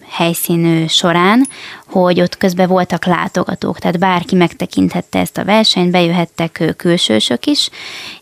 helyszín 0.08 0.88
során, 0.88 1.46
hogy 1.90 2.20
ott 2.20 2.36
közben 2.36 2.68
voltak 2.68 3.04
látogatók, 3.04 3.78
tehát 3.78 3.98
bárki 3.98 4.36
megtekinthette 4.36 5.18
ezt 5.18 5.38
a 5.38 5.44
versenyt, 5.44 5.90
bejöhettek 5.90 6.74
külsősök 6.76 7.46
is, 7.46 7.70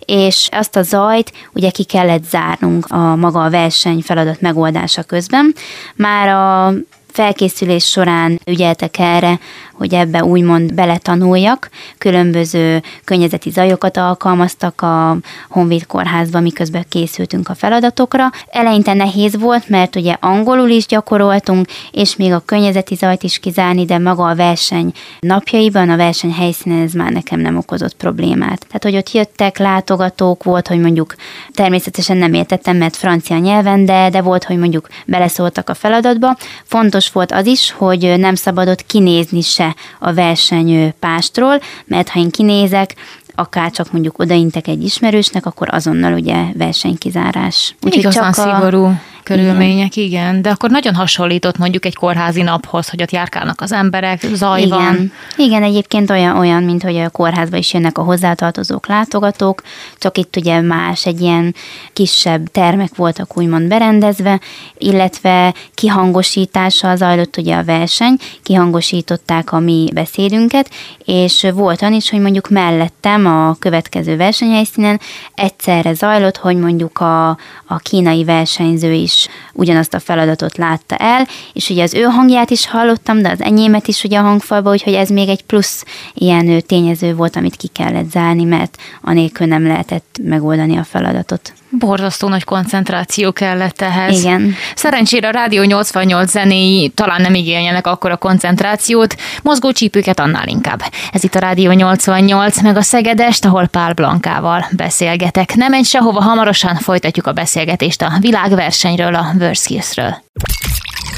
és 0.06 0.48
azt 0.52 0.76
a 0.76 0.82
zajt 0.82 1.32
ugye 1.52 1.70
ki 1.70 1.84
kellett 1.84 2.24
zárnunk 2.24 2.86
a 2.86 3.16
maga 3.16 3.44
a 3.44 3.50
verseny 3.50 4.00
feladat 4.00 4.40
megoldása 4.40 5.02
közben. 5.02 5.54
Már 5.94 6.28
a 6.28 6.74
felkészülés 7.18 7.84
során 7.84 8.40
ügyeltek 8.46 8.98
erre, 8.98 9.38
hogy 9.78 9.94
ebbe 9.94 10.24
úgymond 10.24 10.74
beletanuljak. 10.74 11.68
Különböző 11.98 12.82
környezeti 13.04 13.50
zajokat 13.50 13.96
alkalmaztak 13.96 14.82
a 14.82 15.16
Honvéd 15.48 15.86
kórházban, 15.86 16.42
miközben 16.42 16.84
készültünk 16.88 17.48
a 17.48 17.54
feladatokra. 17.54 18.30
Eleinte 18.50 18.94
nehéz 18.94 19.38
volt, 19.38 19.68
mert 19.68 19.96
ugye 19.96 20.16
angolul 20.20 20.68
is 20.68 20.86
gyakoroltunk, 20.86 21.66
és 21.90 22.16
még 22.16 22.32
a 22.32 22.42
környezeti 22.44 22.94
zajt 22.94 23.22
is 23.22 23.38
kizárni, 23.38 23.84
de 23.84 23.98
maga 23.98 24.24
a 24.24 24.34
verseny 24.34 24.92
napjaiban, 25.20 25.90
a 25.90 25.96
verseny 25.96 26.32
helyszínen 26.32 26.82
ez 26.82 26.92
már 26.92 27.12
nekem 27.12 27.40
nem 27.40 27.56
okozott 27.56 27.94
problémát. 27.94 28.66
Tehát, 28.66 28.82
hogy 28.82 28.96
ott 28.96 29.12
jöttek 29.12 29.58
látogatók, 29.58 30.44
volt, 30.44 30.68
hogy 30.68 30.80
mondjuk 30.80 31.14
természetesen 31.54 32.16
nem 32.16 32.34
értettem, 32.34 32.76
mert 32.76 32.96
francia 32.96 33.38
nyelven, 33.38 33.84
de, 33.84 34.08
de 34.10 34.20
volt, 34.20 34.44
hogy 34.44 34.58
mondjuk 34.58 34.88
beleszóltak 35.06 35.68
a 35.68 35.74
feladatba. 35.74 36.36
Fontos 36.64 37.07
volt 37.12 37.32
az 37.32 37.46
is, 37.46 37.70
hogy 37.70 38.14
nem 38.18 38.34
szabadott 38.34 38.86
kinézni 38.86 39.40
se 39.40 39.74
a 39.98 40.12
verseny 40.12 40.94
pástról, 40.98 41.60
mert 41.84 42.08
ha 42.08 42.20
én 42.20 42.30
kinézek, 42.30 42.94
akár 43.34 43.70
csak 43.70 43.92
mondjuk 43.92 44.18
odaintek 44.18 44.66
egy 44.66 44.84
ismerősnek, 44.84 45.46
akkor 45.46 45.68
azonnal 45.70 46.12
ugye 46.12 46.44
versenykizárás. 46.54 47.74
Úgyhogy 47.82 48.00
Igazán 48.00 48.32
csak 48.32 48.46
a... 48.46 48.50
szigorú 48.50 48.92
körülmények, 49.28 49.96
igen. 49.96 50.08
igen. 50.08 50.42
De 50.42 50.50
akkor 50.50 50.70
nagyon 50.70 50.94
hasonlított 50.94 51.58
mondjuk 51.58 51.84
egy 51.84 51.94
kórházi 51.94 52.42
naphoz, 52.42 52.88
hogy 52.88 53.02
ott 53.02 53.10
járkálnak 53.10 53.60
az 53.60 53.72
emberek, 53.72 54.26
zaj 54.34 54.62
igen. 54.62 54.78
van. 54.78 55.12
Igen, 55.36 55.62
egyébként 55.62 56.10
olyan, 56.10 56.36
olyan, 56.36 56.62
mint 56.62 56.82
hogy 56.82 56.96
a 56.96 57.10
kórházba 57.10 57.56
is 57.56 57.72
jönnek 57.72 57.98
a 57.98 58.02
hozzátartozók, 58.02 58.86
látogatók, 58.86 59.62
csak 59.98 60.18
itt 60.18 60.36
ugye 60.36 60.60
más, 60.60 61.06
egy 61.06 61.20
ilyen 61.20 61.54
kisebb 61.92 62.48
termek 62.48 62.94
voltak 62.96 63.36
úgymond 63.36 63.68
berendezve, 63.68 64.40
illetve 64.78 65.54
kihangosítással 65.74 66.96
zajlott 66.96 67.36
ugye 67.36 67.56
a 67.56 67.64
verseny, 67.64 68.16
kihangosították 68.42 69.52
a 69.52 69.58
mi 69.58 69.90
beszédünket, 69.94 70.70
és 71.04 71.46
volt 71.54 71.82
olyan 71.82 71.94
is, 71.94 72.10
hogy 72.10 72.20
mondjuk 72.20 72.48
mellettem 72.48 73.26
a 73.26 73.56
következő 73.58 74.16
versenyhelyszínen 74.16 75.00
egyszerre 75.34 75.94
zajlott, 75.94 76.36
hogy 76.36 76.56
mondjuk 76.56 76.98
a, 76.98 77.28
a 77.66 77.76
kínai 77.82 78.24
versenyző 78.24 78.92
is 78.92 79.17
ugyanazt 79.52 79.94
a 79.94 80.00
feladatot 80.00 80.56
látta 80.56 80.96
el, 80.96 81.26
és 81.52 81.70
ugye 81.70 81.82
az 81.82 81.94
ő 81.94 82.02
hangját 82.02 82.50
is 82.50 82.66
hallottam, 82.66 83.22
de 83.22 83.30
az 83.30 83.40
enyémet 83.40 83.88
is 83.88 84.04
ugye 84.04 84.18
a 84.18 84.22
hangfalba, 84.22 84.70
úgyhogy 84.70 84.94
ez 84.94 85.08
még 85.08 85.28
egy 85.28 85.42
plusz 85.42 85.84
ilyen 86.14 86.62
tényező 86.66 87.14
volt, 87.14 87.36
amit 87.36 87.56
ki 87.56 87.68
kellett 87.68 88.10
zárni, 88.10 88.44
mert 88.44 88.76
anélkül 89.02 89.46
nem 89.46 89.66
lehetett 89.66 90.18
megoldani 90.22 90.76
a 90.76 90.84
feladatot. 90.84 91.52
Borzasztó 91.70 92.28
nagy 92.28 92.44
koncentráció 92.44 93.32
kellett 93.32 93.80
ehhez. 93.80 94.20
Igen. 94.20 94.54
Szerencsére 94.74 95.28
a 95.28 95.30
Rádió 95.30 95.62
88 95.62 96.30
zenéi 96.30 96.88
talán 96.88 97.20
nem 97.20 97.34
igényelnek 97.34 97.86
akkor 97.86 98.10
a 98.10 98.16
koncentrációt, 98.16 99.16
mozgó 99.42 99.72
csípőket 99.72 100.20
annál 100.20 100.46
inkább. 100.46 100.82
Ez 101.12 101.24
itt 101.24 101.34
a 101.34 101.38
Rádió 101.38 101.70
88, 101.70 102.60
meg 102.60 102.76
a 102.76 102.82
Szegedest, 102.82 103.44
ahol 103.44 103.66
Pál 103.66 103.92
Blankával 103.92 104.66
beszélgetek. 104.76 105.54
Nem 105.54 105.70
menj 105.70 105.82
sehova, 105.82 106.22
hamarosan 106.22 106.74
folytatjuk 106.74 107.26
a 107.26 107.32
beszélgetést 107.32 108.02
a 108.02 108.12
világversenyről, 108.20 109.14
a 109.14 109.32
World 109.38 109.56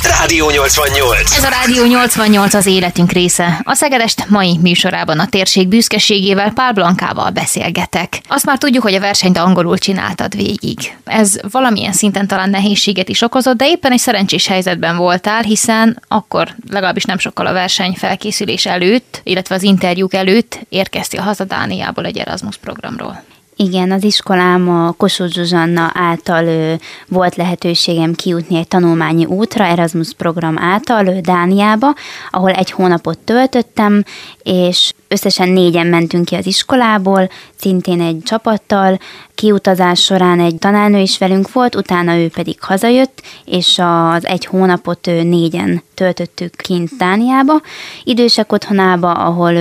Rádió 0.03 0.51
88. 0.51 1.37
Ez 1.37 1.45
a 1.45 1.49
Rádió 1.49 1.85
88 1.85 2.55
az 2.55 2.67
életünk 2.67 3.13
része. 3.13 3.61
A 3.65 3.75
Szegedest 3.75 4.29
mai 4.29 4.59
műsorában 4.63 5.19
a 5.19 5.27
térség 5.27 5.69
büszkeségével 5.69 6.51
Pál 6.51 6.73
Blankával 6.73 7.31
beszélgetek. 7.31 8.21
Azt 8.29 8.47
már 8.47 8.59
tudjuk, 8.59 8.83
hogy 8.83 8.95
a 8.95 9.01
versenyt 9.01 9.39
angolul 9.39 9.79
csináltad 9.79 10.37
végig. 10.37 10.97
Ez 11.05 11.39
valamilyen 11.51 11.93
szinten 11.93 12.27
talán 12.27 12.51
nehézséget 12.51 13.09
is 13.09 13.23
okozott, 13.23 13.57
de 13.57 13.69
éppen 13.69 13.93
egy 13.93 13.99
szerencsés 13.99 14.47
helyzetben 14.47 14.97
voltál, 14.97 15.43
hiszen 15.43 16.03
akkor 16.09 16.55
legalábbis 16.69 17.05
nem 17.05 17.19
sokkal 17.19 17.47
a 17.47 17.53
verseny 17.53 17.95
felkészülés 17.99 18.67
előtt, 18.67 19.21
illetve 19.25 19.55
az 19.55 19.63
interjúk 19.63 20.15
előtt 20.15 20.59
érkeztél 20.69 21.21
haza 21.21 21.45
Dániából 21.45 22.05
egy 22.05 22.19
Erasmus 22.19 22.57
programról. 22.57 23.23
Igen, 23.63 23.93
az 23.93 24.05
iskolám 24.05 24.69
a 24.69 24.93
Kossuth 24.93 25.33
Zsuzsanna 25.33 25.91
által 25.95 26.45
ő, 26.45 26.81
volt 27.09 27.37
lehetőségem 27.37 28.15
kijutni 28.15 28.57
egy 28.57 28.69
tanulmányi 28.69 29.25
útra, 29.25 29.65
Erasmus 29.65 30.13
program 30.13 30.59
által 30.59 31.07
ő, 31.07 31.21
Dániába, 31.21 31.95
ahol 32.31 32.51
egy 32.51 32.71
hónapot 32.71 33.19
töltöttem, 33.19 34.05
és 34.43 34.93
összesen 35.09 35.49
négyen 35.49 35.87
mentünk 35.87 36.25
ki 36.25 36.35
az 36.35 36.47
iskolából, 36.47 37.31
szintén 37.57 38.01
egy 38.01 38.19
csapattal, 38.25 38.99
kiutazás 39.35 40.03
során 40.03 40.41
egy 40.41 40.57
tanárnő 40.59 40.99
is 40.99 41.19
velünk 41.19 41.53
volt, 41.53 41.75
utána 41.75 42.17
ő 42.17 42.29
pedig 42.29 42.57
hazajött, 42.61 43.23
és 43.45 43.79
az 43.79 44.27
egy 44.27 44.45
hónapot 44.45 45.07
négyen 45.07 45.83
töltöttük 46.01 46.57
kint 46.57 46.97
Dániába, 46.99 47.61
idősek 48.05 48.53
otthonába, 48.53 49.13
ahol 49.13 49.53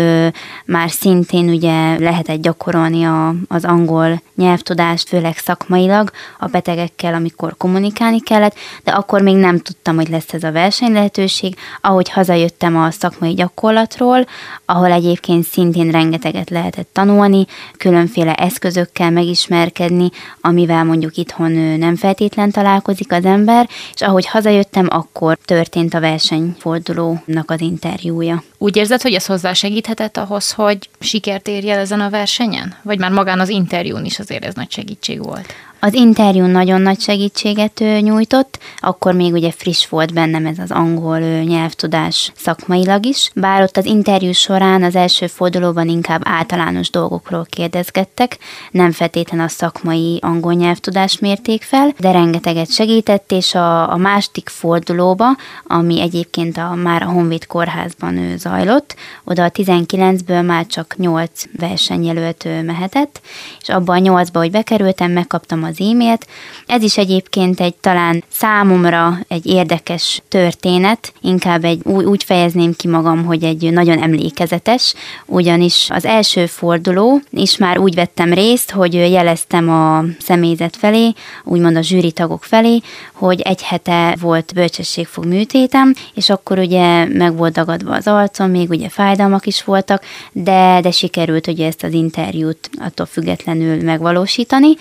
már 0.66 0.90
szintén 0.90 1.50
ugye 1.50 2.00
lehetett 2.00 2.42
gyakorolni 2.42 3.04
a, 3.04 3.34
az 3.48 3.66
angol 3.66 4.22
nyelvtudást, 4.36 5.08
főleg 5.08 5.38
szakmailag 5.38 6.12
a 6.40 6.46
betegekkel, 6.46 7.14
amikor 7.14 7.58
kommunikálni 7.58 8.22
kellett, 8.22 8.56
de 8.84 8.92
akkor 8.92 9.22
még 9.22 9.36
nem 9.36 9.60
tudtam, 9.60 9.96
hogy 9.96 10.10
lesz 10.10 10.34
ez 10.34 10.44
a 10.44 10.52
verseny 10.52 10.94
lehetőség. 10.94 11.56
Ahogy 11.82 12.10
hazajöttem 12.10 12.78
a 12.78 12.92
szakmai 12.92 13.34
gyakorlatról, 13.34 14.26
ahol 14.66 14.92
egyébként 14.92 15.46
szintén 15.46 15.92
rengeteget 15.92 16.50
lehetett 16.50 16.90
tanulni, 16.94 17.46
különféle 17.78 18.34
eszközökkel 18.34 19.12
megismerkedni, 19.12 20.10
amivel 20.42 20.84
mondjuk 20.84 21.18
itthon 21.18 21.52
nem 21.52 21.96
feltétlen 21.96 22.52
találkozik 22.52 23.12
az 23.12 23.26
ember, 23.26 23.70
és 23.94 24.02
ahogy 24.02 24.28
hazajöttem, 24.28 24.88
akkor 24.90 25.38
történt 25.46 25.94
a 25.94 26.00
versenyfordulónak 26.30 27.52
az 27.52 27.62
interjúja. 27.62 28.44
Úgy 28.62 28.76
érzed, 28.76 29.02
hogy 29.02 29.14
ez 29.14 29.26
hozzásegíthetett 29.26 30.18
ahhoz, 30.18 30.52
hogy 30.52 30.90
sikert 31.00 31.48
érjen 31.48 31.80
ezen 31.80 32.02
a 32.02 32.10
versenyen? 32.10 32.76
Vagy 32.82 33.00
már 33.00 33.12
magán 33.12 33.40
az 33.40 33.50
interjún 33.50 34.06
is 34.06 34.20
azért 34.20 34.46
ez 34.46 34.54
nagy 34.54 34.72
segítség 34.72 35.24
volt? 35.24 35.54
Az 35.82 35.94
interjú 35.94 36.46
nagyon 36.46 36.82
nagy 36.82 37.00
segítséget 37.00 37.84
nyújtott, 38.00 38.60
akkor 38.78 39.14
még 39.14 39.34
ugye 39.34 39.52
friss 39.52 39.88
volt 39.88 40.14
bennem 40.14 40.46
ez 40.46 40.60
az 40.60 40.72
angol 40.72 41.20
nyelvtudás 41.20 42.32
szakmailag 42.36 43.06
is, 43.06 43.32
bár 43.36 43.62
ott 43.62 43.78
az 43.78 43.86
interjú 43.86 44.32
során 44.32 44.84
az 44.84 44.96
első 44.96 45.28
fordulóban 45.28 45.88
inkább 45.88 46.22
általános 46.24 46.90
dolgokról 46.90 47.46
kérdezgettek, 47.50 48.38
nem 48.72 48.92
feltétlenül 48.92 49.46
a 49.46 49.50
szakmai 49.50 50.20
angol 50.22 50.54
nyelvtudás 50.54 51.20
mérték 51.20 51.64
fel, 51.64 51.94
de 52.00 52.12
rengeteget 52.12 52.72
segített, 52.72 53.32
és 53.32 53.56
a, 53.56 53.92
a 53.92 53.98
második 53.98 54.50
fordulóba, 54.50 55.28
ami 55.68 56.02
egyébként 56.02 56.58
a, 56.58 56.74
már 56.74 57.02
a 57.02 57.10
Honvéd 57.10 57.46
kórházban 57.46 58.18
ő 58.18 58.38
zajlott, 58.50 58.96
oda 59.24 59.44
a 59.44 59.50
19-ből 59.50 60.46
már 60.46 60.66
csak 60.66 60.96
8 60.98 61.44
versenyjelölt 61.58 62.48
mehetett, 62.66 63.22
és 63.62 63.70
abban 63.70 64.08
a 64.08 64.22
8-ba, 64.22 64.34
hogy 64.34 64.52
bekerültem, 64.52 65.12
megkaptam 65.12 65.64
az 65.64 65.80
e-mailt. 65.80 66.28
Ez 66.66 66.84
is 66.84 66.98
egyébként 66.98 67.60
egy 67.60 67.76
talán 67.76 68.24
számomra 68.32 69.20
egy 69.28 69.46
érdekes 69.46 70.22
történet, 70.28 71.14
inkább 71.22 71.64
egy 71.64 71.82
úgy, 71.84 72.06
úgy 72.06 72.24
fejezném 72.24 72.74
ki 72.74 72.88
magam, 72.88 73.26
hogy 73.26 73.44
egy 73.44 73.72
nagyon 73.72 74.02
emlékezetes, 74.02 74.94
ugyanis 75.26 75.88
az 75.90 76.06
első 76.06 76.46
forduló 76.46 77.22
is 77.32 77.58
már 77.58 77.78
úgy 77.78 77.96
vettem 77.96 78.34
részt, 78.34 78.72
hogy 78.72 78.94
jeleztem 78.94 79.70
a 79.70 80.04
személyzet 80.20 80.76
felé, 80.76 81.14
úgymond 81.44 81.76
a 81.76 81.82
zsűri 81.82 82.12
tagok 82.12 82.44
felé, 82.44 82.82
hogy 83.14 83.42
egy 83.42 83.64
hete 83.64 84.16
volt 84.22 84.54
bölcsességfog 84.54 85.26
műtétem, 85.26 85.94
és 86.14 86.30
akkor 86.30 86.60
ugye 86.60 87.06
meg 87.06 87.38
volt 87.38 87.54
dagadva 87.54 87.96
az 87.96 88.08
arcom, 88.40 88.52
még 88.52 88.70
ugye 88.70 88.90
fájdalmak 88.90 89.46
is 89.46 89.64
voltak, 89.64 90.04
de, 90.32 90.80
de 90.82 90.92
sikerült 90.92 91.48
ugye 91.48 91.68
ezt 91.68 91.84
az 91.84 91.94
interjút 91.94 92.70
attól 92.80 93.06
függetlenül 93.06 93.84
megvalósítani, 93.84 94.74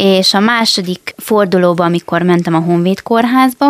és 0.00 0.34
a 0.34 0.40
második 0.40 1.14
fordulóba, 1.16 1.84
amikor 1.84 2.22
mentem 2.22 2.54
a 2.54 2.58
Honvéd 2.58 3.02
kórházba, 3.02 3.66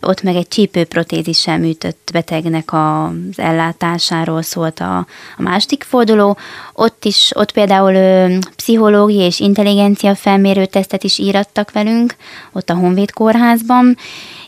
ott 0.00 0.22
meg 0.22 0.36
egy 0.36 0.48
csípőprotézissel 0.48 1.58
műtött 1.58 2.08
betegnek 2.12 2.72
az 2.72 3.38
ellátásáról 3.38 4.42
szólt 4.42 4.80
a, 4.80 4.96
a 5.36 5.42
második 5.42 5.82
forduló. 5.82 6.36
Ott 6.72 7.04
is, 7.04 7.30
ott 7.34 7.52
például 7.52 7.94
ö, 7.94 8.36
pszichológiai 8.56 9.26
és 9.26 9.40
intelligencia 9.40 10.14
felmérő 10.14 10.66
tesztet 10.66 11.04
is 11.04 11.18
írattak 11.18 11.72
velünk, 11.72 12.16
ott 12.52 12.70
a 12.70 12.74
Honvéd 12.74 13.12
kórházban, 13.12 13.96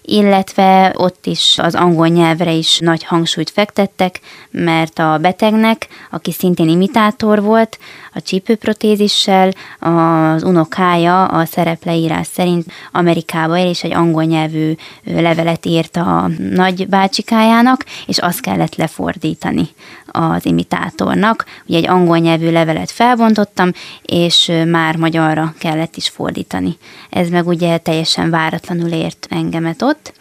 illetve 0.03 0.95
ott 0.97 1.27
is 1.27 1.59
az 1.59 1.75
angol 1.75 2.07
nyelvre 2.07 2.53
is 2.53 2.79
nagy 2.79 3.05
hangsúlyt 3.05 3.51
fektettek, 3.51 4.21
mert 4.51 4.99
a 4.99 5.19
betegnek, 5.21 5.89
aki 6.11 6.33
szintén 6.33 6.69
imitátor 6.69 7.43
volt, 7.43 7.79
a 8.15 8.23
csípőprotézissel, 8.23 9.53
az 9.79 10.43
unokája 10.43 11.22
a 11.27 11.45
szerepleírás 11.45 12.27
szerint 12.27 12.67
Amerikába 12.93 13.59
él, 13.59 13.69
és 13.69 13.83
egy 13.83 13.93
angol 13.93 14.25
nyelvű 14.25 14.75
levelet 15.05 15.67
írt 15.67 15.97
a 15.97 16.31
nagy 16.51 16.89
bácsikájának, 16.89 17.85
és 18.07 18.19
azt 18.19 18.41
kellett 18.41 18.77
lefordítani 18.77 19.69
az 20.07 20.47
imitátornak. 20.47 21.45
Ugye 21.67 21.77
egy 21.77 21.89
angol 21.89 22.19
nyelvű 22.19 22.51
levelet 22.51 22.91
felbontottam, 22.91 23.73
és 24.03 24.53
már 24.67 24.97
magyarra 24.97 25.55
kellett 25.59 25.97
is 25.97 26.09
fordítani. 26.09 26.77
Ez 27.11 27.29
meg 27.29 27.47
ugye 27.47 27.79
teljesen 27.79 28.31
váratlanul 28.31 28.91
ért 28.91 29.27
engemet 29.31 29.83
ott 29.83 30.13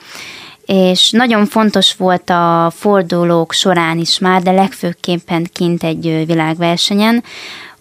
és 0.66 1.10
nagyon 1.12 1.46
fontos 1.46 1.96
volt 1.96 2.30
a 2.30 2.72
fordulók 2.76 3.54
során 3.54 3.98
is 3.98 4.20
már, 4.20 4.42
de 4.42 4.52
legfőképpen 4.52 5.50
kint 5.54 5.84
egy 5.84 6.24
világversenyen, 6.26 7.24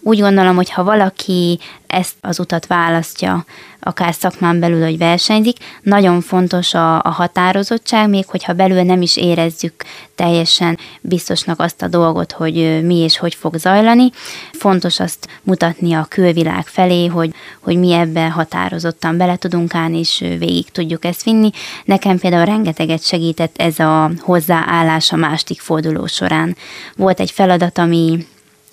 úgy 0.01 0.19
gondolom, 0.19 0.55
hogy 0.55 0.71
ha 0.71 0.83
valaki 0.83 1.59
ezt 1.87 2.15
az 2.21 2.39
utat 2.39 2.65
választja, 2.65 3.45
akár 3.79 4.13
szakmán 4.13 4.59
belül, 4.59 4.83
hogy 4.83 4.97
versenyzik, 4.97 5.57
nagyon 5.81 6.21
fontos 6.21 6.73
a, 6.73 6.95
a 6.95 7.09
határozottság, 7.09 8.09
még 8.09 8.25
hogyha 8.27 8.53
belül 8.53 8.81
nem 8.81 9.01
is 9.01 9.17
érezzük 9.17 9.73
teljesen 10.15 10.77
biztosnak 11.01 11.59
azt 11.59 11.81
a 11.81 11.87
dolgot, 11.87 12.31
hogy 12.31 12.85
mi 12.85 12.95
és 12.95 13.17
hogy 13.17 13.35
fog 13.35 13.55
zajlani. 13.55 14.11
Fontos 14.51 14.99
azt 14.99 15.27
mutatni 15.43 15.93
a 15.93 16.05
külvilág 16.09 16.67
felé, 16.67 17.05
hogy, 17.05 17.33
hogy 17.59 17.77
mi 17.77 17.91
ebben 17.91 18.31
határozottan 18.31 19.17
bele 19.17 19.35
tudunk 19.35 19.75
állni, 19.75 19.99
és 19.99 20.17
végig 20.19 20.71
tudjuk 20.71 21.05
ezt 21.05 21.23
vinni. 21.23 21.49
Nekem 21.85 22.19
például 22.19 22.45
rengeteget 22.45 23.05
segített 23.05 23.57
ez 23.57 23.79
a 23.79 24.11
hozzáállás 24.19 25.11
a 25.11 25.15
másik 25.15 25.61
forduló 25.61 26.05
során. 26.05 26.55
Volt 26.95 27.19
egy 27.19 27.31
feladat, 27.31 27.77
ami 27.77 28.25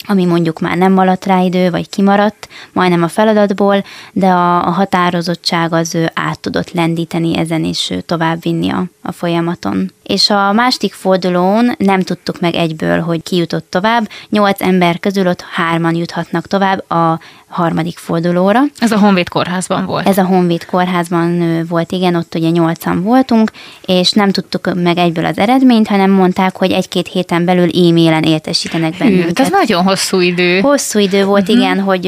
ami 0.08 0.24
mondjuk 0.24 0.60
már 0.60 0.76
nem 0.76 0.92
maradt 0.92 1.26
rá 1.26 1.40
idő, 1.40 1.70
vagy 1.70 1.88
kimaradt 1.88 2.48
majdnem 2.72 3.02
a 3.02 3.08
feladatból, 3.08 3.84
de 4.12 4.26
a, 4.26 4.66
a 4.66 4.70
határozottság 4.70 5.72
az 5.72 5.94
ő 5.94 6.10
át 6.14 6.40
tudott 6.40 6.72
lendíteni 6.72 7.36
ezen, 7.36 7.64
és 7.64 7.94
tovább 8.06 8.42
vinni 8.42 8.70
a, 8.70 8.84
a 9.02 9.12
folyamaton. 9.12 9.92
És 10.02 10.30
a 10.30 10.52
másik 10.52 10.92
fordulón 10.92 11.74
nem 11.78 12.00
tudtuk 12.02 12.40
meg 12.40 12.54
egyből, 12.54 13.00
hogy 13.00 13.22
ki 13.22 13.36
jutott 13.36 13.66
tovább. 13.70 14.08
Nyolc 14.28 14.60
ember 14.60 14.98
közül 15.00 15.26
ott 15.26 15.40
hárman 15.40 15.94
juthatnak 15.94 16.46
tovább 16.46 16.90
a 16.90 17.20
harmadik 17.48 17.98
fordulóra. 17.98 18.60
Ez 18.78 18.92
a 18.92 18.98
Honvéd 18.98 19.28
kórházban 19.28 19.86
volt? 19.86 20.08
Ez 20.08 20.18
a 20.18 20.24
Honvéd 20.24 20.66
kórházban 20.66 21.62
volt, 21.68 21.92
igen, 21.92 22.14
ott 22.14 22.34
ugye 22.34 22.48
nyolcan 22.48 23.02
voltunk, 23.02 23.50
és 23.86 24.12
nem 24.12 24.30
tudtuk 24.30 24.74
meg 24.74 24.98
egyből 24.98 25.24
az 25.24 25.38
eredményt, 25.38 25.88
hanem 25.88 26.10
mondták, 26.10 26.56
hogy 26.56 26.70
egy-két 26.70 27.08
héten 27.08 27.44
belül 27.44 27.68
e-mailen 27.68 28.22
értesítenek 28.22 28.94
bennünket. 28.98 29.38
Hű, 29.38 29.44
ez 29.44 29.50
nagyon 29.50 29.82
hosszú 29.82 30.20
idő. 30.20 30.60
Hosszú 30.60 30.98
idő 30.98 31.24
volt, 31.24 31.48
uh-huh. 31.48 31.56
igen, 31.56 31.80
hogy, 31.80 32.06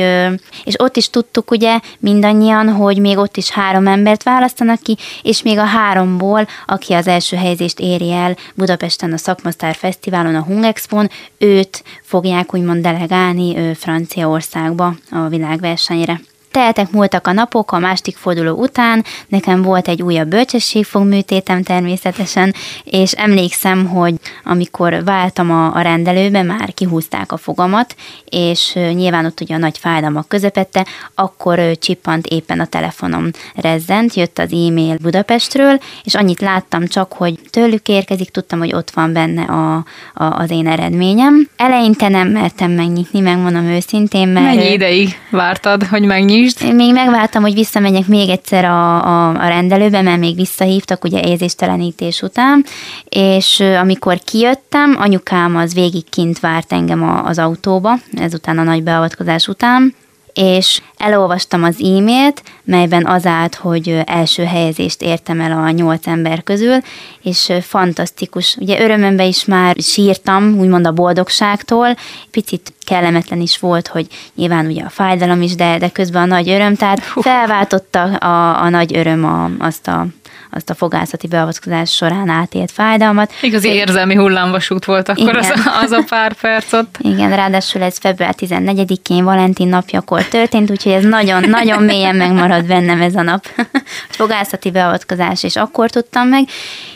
és 0.65 0.75
ott 0.77 0.97
is 0.97 1.11
tudtuk 1.11 1.51
ugye 1.51 1.79
mindannyian, 1.99 2.69
hogy 2.69 2.99
még 2.99 3.19
ott 3.19 3.37
is 3.37 3.51
három 3.51 3.87
embert 3.87 4.23
választanak 4.23 4.83
ki, 4.83 4.97
és 5.23 5.43
még 5.43 5.59
a 5.59 5.65
háromból, 5.65 6.47
aki 6.67 6.93
az 6.93 7.07
első 7.07 7.37
helyzést 7.37 7.81
éri 7.81 8.13
el 8.13 8.37
Budapesten 8.55 9.13
a 9.13 9.17
Szakmasztár 9.17 9.75
Fesztiválon, 9.75 10.35
a 10.35 10.43
Hungexpon, 10.43 11.11
őt 11.39 11.85
fogják 12.03 12.55
úgymond 12.55 12.83
delegálni 12.83 13.75
Franciaországba 13.75 14.95
a 15.11 15.29
világversenyre. 15.31 16.21
Tehetek 16.51 16.91
múltak 16.91 17.27
a 17.27 17.33
napok, 17.33 17.73
a 17.73 17.79
másik 17.79 18.17
forduló 18.17 18.55
után, 18.55 19.05
nekem 19.29 19.63
volt 19.63 19.89
egy 19.89 20.03
újabb 20.03 20.29
bölcsességfogműtétem 20.29 21.63
természetesen, 21.63 22.55
és 22.85 23.13
emlékszem, 23.13 23.87
hogy 23.87 24.15
amikor 24.45 25.05
váltam 25.05 25.51
a, 25.51 25.75
a 25.75 25.81
rendelőbe, 25.81 26.43
már 26.43 26.75
kihúzták 26.75 27.33
a 27.33 27.37
fogamat, 27.37 27.95
és 28.25 28.73
nyilván 28.73 29.25
ott 29.25 29.41
ugye 29.41 29.55
a 29.55 29.59
nagy 29.59 29.79
fájdalmak 29.79 30.29
közepette, 30.29 30.87
akkor 31.15 31.61
csippant 31.79 32.27
éppen 32.27 32.61
a 32.61 32.67
telefonom 32.67 33.31
rezzent, 33.55 34.15
jött 34.15 34.39
az 34.39 34.53
e-mail 34.53 34.97
Budapestről, 35.03 35.79
és 36.05 36.15
annyit 36.15 36.41
láttam 36.41 36.87
csak, 36.87 37.13
hogy 37.13 37.35
tőlük 37.51 37.89
érkezik, 37.89 38.31
tudtam, 38.31 38.59
hogy 38.59 38.75
ott 38.75 38.91
van 38.91 39.13
benne 39.13 39.43
a, 39.43 39.75
a, 40.15 40.25
az 40.25 40.51
én 40.51 40.67
eredményem. 40.67 41.49
Eleinte 41.57 42.09
nem 42.09 42.29
mertem 42.29 42.71
megnyitni, 42.71 43.21
megmondom 43.21 43.65
őszintén, 43.65 44.29
mert... 44.29 44.55
Mennyi 44.55 44.73
ideig 44.73 45.19
vártad, 45.31 45.85
hogy 45.85 46.03
megnyit? 46.03 46.40
Is. 46.45 46.63
Én 46.63 46.75
még 46.75 46.93
megváltam, 46.93 47.43
hogy 47.43 47.55
visszamenjek 47.55 48.07
még 48.07 48.29
egyszer 48.29 48.65
a, 48.65 49.05
a, 49.05 49.29
a 49.29 49.49
rendelőbe, 49.49 50.03
mert 50.03 50.19
még 50.19 50.35
visszahívtak 50.35 51.05
ugye 51.05 51.21
érzéstelenítés 51.21 52.23
után, 52.23 52.65
és 53.09 53.61
amikor 53.81 54.19
kijöttem, 54.19 54.97
anyukám 54.99 55.57
az 55.57 55.75
végig 55.75 56.09
kint 56.09 56.41
várt 56.41 56.73
engem 56.73 57.03
a, 57.03 57.25
az 57.25 57.39
autóba, 57.39 57.99
ezután 58.13 58.59
a 58.59 58.63
nagy 58.63 58.83
beavatkozás 58.83 59.49
után, 59.49 59.95
és 60.35 60.81
elolvastam 60.97 61.65
az 61.65 61.83
e-mailt, 61.83 62.43
melyben 62.65 63.07
az 63.07 63.27
állt, 63.27 63.55
hogy 63.55 64.03
első 64.05 64.45
helyezést 64.45 65.03
értem 65.03 65.41
el 65.41 65.53
a 65.53 65.71
nyolc 65.71 66.07
ember 66.07 66.43
közül, 66.43 66.77
és 67.23 67.53
fantasztikus. 67.61 68.57
Ugye 68.61 68.83
örömömben 68.83 69.27
is 69.27 69.45
már 69.45 69.77
sírtam, 69.79 70.59
úgymond 70.59 70.87
a 70.87 70.93
boldogságtól, 70.93 71.97
picit 72.31 72.73
kellemetlen 72.85 73.41
is 73.41 73.59
volt, 73.59 73.89
hogy 73.89 74.07
nyilván 74.35 74.67
ugye 74.67 74.83
a 74.83 74.89
fájdalom 74.89 75.43
is, 75.43 75.55
de, 75.55 75.79
de 75.79 75.89
közben 75.89 76.23
a 76.23 76.35
nagy 76.35 76.49
öröm, 76.49 76.75
tehát 76.75 77.01
felváltotta 77.01 78.03
a, 78.03 78.63
a 78.63 78.69
nagy 78.69 78.97
öröm 78.97 79.25
a, 79.25 79.51
azt 79.59 79.89
a 79.89 80.07
azt 80.51 80.71
a 80.71 80.75
fogászati 80.75 81.27
beavatkozás 81.27 81.95
során 81.95 82.29
átélt 82.29 82.71
fájdalmat. 82.71 83.33
Igazi 83.41 83.69
érzelmi 83.69 84.15
hullámvasút 84.15 84.85
volt 84.85 85.09
akkor 85.09 85.37
az, 85.37 85.53
az 85.83 85.91
a 85.91 86.03
pár 86.09 86.33
perc 86.33 86.73
ott. 86.73 86.97
Igen, 86.99 87.37
ráadásul 87.37 87.83
ez 87.83 87.99
február 87.99 88.35
14-én 88.39 89.25
Valentin 89.25 89.69
napjakor 89.69 90.25
történt, 90.25 90.71
úgyhogy 90.71 90.93
ez 90.93 91.05
nagyon-nagyon 91.05 91.83
mélyen 91.83 92.17
megmarad 92.17 92.67
bennem 92.67 93.01
ez 93.01 93.15
a 93.15 93.23
nap. 93.23 93.47
fogászati 94.09 94.71
beavatkozás, 94.71 95.43
és 95.43 95.57
akkor 95.57 95.91
tudtam 95.91 96.29
meg. 96.29 96.45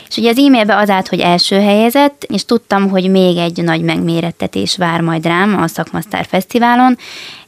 És 0.09 0.17
ugye 0.17 0.29
az 0.29 0.37
e-mailbe 0.37 0.77
az 0.77 0.89
állt, 0.89 1.07
hogy 1.07 1.19
első 1.19 1.59
helyezett, 1.59 2.23
és 2.23 2.45
tudtam, 2.45 2.89
hogy 2.89 3.09
még 3.09 3.37
egy 3.37 3.63
nagy 3.63 3.81
megmérettetés 3.81 4.77
vár 4.77 5.01
majd 5.01 5.25
rám 5.25 5.61
a 5.61 5.67
Szakmasztár 5.67 6.25
Fesztiválon, 6.25 6.97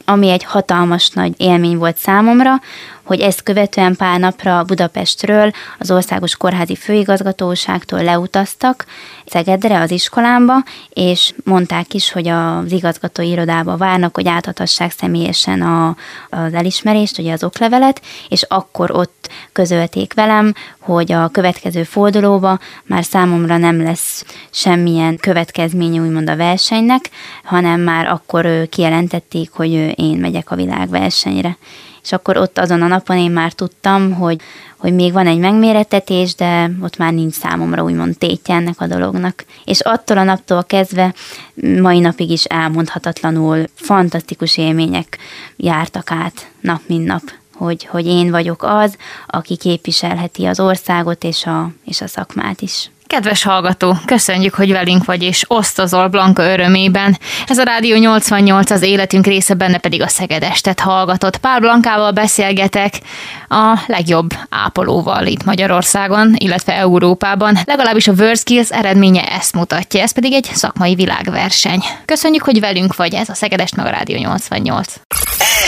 ami 0.04 0.30
egy 0.30 0.44
hatalmas 0.44 1.08
nagy 1.08 1.32
élmény 1.36 1.76
volt 1.76 1.96
számomra, 1.96 2.60
hogy 3.08 3.20
ezt 3.20 3.42
követően 3.42 3.96
pár 3.96 4.20
napra 4.20 4.64
Budapestről, 4.64 5.50
az 5.78 5.90
Országos 5.90 6.36
Kórházi 6.36 6.76
Főigazgatóságtól 6.76 8.02
leutaztak 8.02 8.86
Szegedre, 9.26 9.80
az 9.80 9.90
iskolámba, 9.90 10.54
és 10.88 11.34
mondták 11.44 11.94
is, 11.94 12.12
hogy 12.12 12.28
az 12.28 12.72
igazgatói 12.72 13.28
irodába 13.28 13.76
várnak, 13.76 14.14
hogy 14.14 14.28
átadhassák 14.28 14.90
személyesen 14.90 15.62
a, 15.62 15.96
az 16.30 16.54
elismerést, 16.54 17.18
ugye 17.18 17.32
az 17.32 17.44
oklevelet, 17.44 18.02
és 18.28 18.42
akkor 18.42 18.90
ott 18.90 19.30
közölték 19.52 20.14
velem, 20.14 20.54
hogy 20.78 21.12
a 21.12 21.28
következő 21.28 21.82
fordulóba 21.82 22.58
már 22.84 23.04
számomra 23.04 23.56
nem 23.56 23.82
lesz 23.82 24.24
semmilyen 24.50 25.16
következménye 25.16 26.00
úgymond 26.00 26.30
a 26.30 26.36
versenynek, 26.36 27.10
hanem 27.44 27.80
már 27.80 28.06
akkor 28.06 28.68
kijelentették, 28.68 29.50
hogy 29.52 29.72
én 29.98 30.16
megyek 30.18 30.50
a 30.50 30.56
világversenyre 30.56 31.56
és 32.02 32.12
akkor 32.12 32.36
ott 32.36 32.58
azon 32.58 32.82
a 32.82 32.86
napon 32.86 33.16
én 33.16 33.30
már 33.30 33.52
tudtam, 33.52 34.12
hogy, 34.12 34.40
hogy 34.76 34.94
még 34.94 35.12
van 35.12 35.26
egy 35.26 35.38
megméretetés, 35.38 36.34
de 36.34 36.70
ott 36.82 36.96
már 36.96 37.12
nincs 37.12 37.34
számomra 37.34 37.82
úgymond 37.82 38.18
tétje 38.18 38.54
ennek 38.54 38.80
a 38.80 38.86
dolognak. 38.86 39.44
És 39.64 39.80
attól 39.80 40.18
a 40.18 40.24
naptól 40.24 40.64
kezdve 40.64 41.14
mai 41.80 41.98
napig 41.98 42.30
is 42.30 42.44
elmondhatatlanul 42.44 43.64
fantasztikus 43.74 44.56
élmények 44.56 45.18
jártak 45.56 46.10
át 46.10 46.50
nap 46.60 46.80
mint 46.86 47.06
nap 47.06 47.22
hogy, 47.58 47.84
hogy 47.84 48.06
én 48.06 48.30
vagyok 48.30 48.62
az, 48.62 48.96
aki 49.26 49.56
képviselheti 49.56 50.44
az 50.44 50.60
országot 50.60 51.24
és 51.24 51.46
a, 51.46 51.70
és 51.84 52.00
a 52.00 52.06
szakmát 52.06 52.60
is. 52.60 52.90
Kedves 53.08 53.42
hallgató, 53.42 53.96
köszönjük, 54.04 54.54
hogy 54.54 54.72
velünk 54.72 55.04
vagy, 55.04 55.22
és 55.22 55.44
osztozol 55.46 56.08
Blanka 56.08 56.42
örömében. 56.42 57.18
Ez 57.46 57.58
a 57.58 57.62
Rádió 57.62 57.96
88 57.96 58.70
az 58.70 58.82
életünk 58.82 59.26
része, 59.26 59.54
benne 59.54 59.78
pedig 59.78 60.02
a 60.02 60.08
Szegedestet 60.08 60.80
hallgatott. 60.80 61.36
Pál 61.36 61.60
Blankával 61.60 62.10
beszélgetek 62.10 62.94
a 63.48 63.78
legjobb 63.86 64.30
ápolóval 64.50 65.26
itt 65.26 65.44
Magyarországon, 65.44 66.34
illetve 66.38 66.72
Európában. 66.72 67.58
Legalábbis 67.64 68.08
a 68.08 68.12
WorldSkills 68.12 68.70
eredménye 68.70 69.22
ezt 69.22 69.54
mutatja, 69.54 70.02
ez 70.02 70.12
pedig 70.12 70.32
egy 70.32 70.50
szakmai 70.52 70.94
világverseny. 70.94 71.84
Köszönjük, 72.04 72.42
hogy 72.42 72.60
velünk 72.60 72.96
vagy, 72.96 73.14
ez 73.14 73.28
a 73.28 73.34
Szegedest 73.34 73.76
meg 73.76 73.86
a 73.86 73.90
Rádió 73.90 74.18
88. 74.18 74.94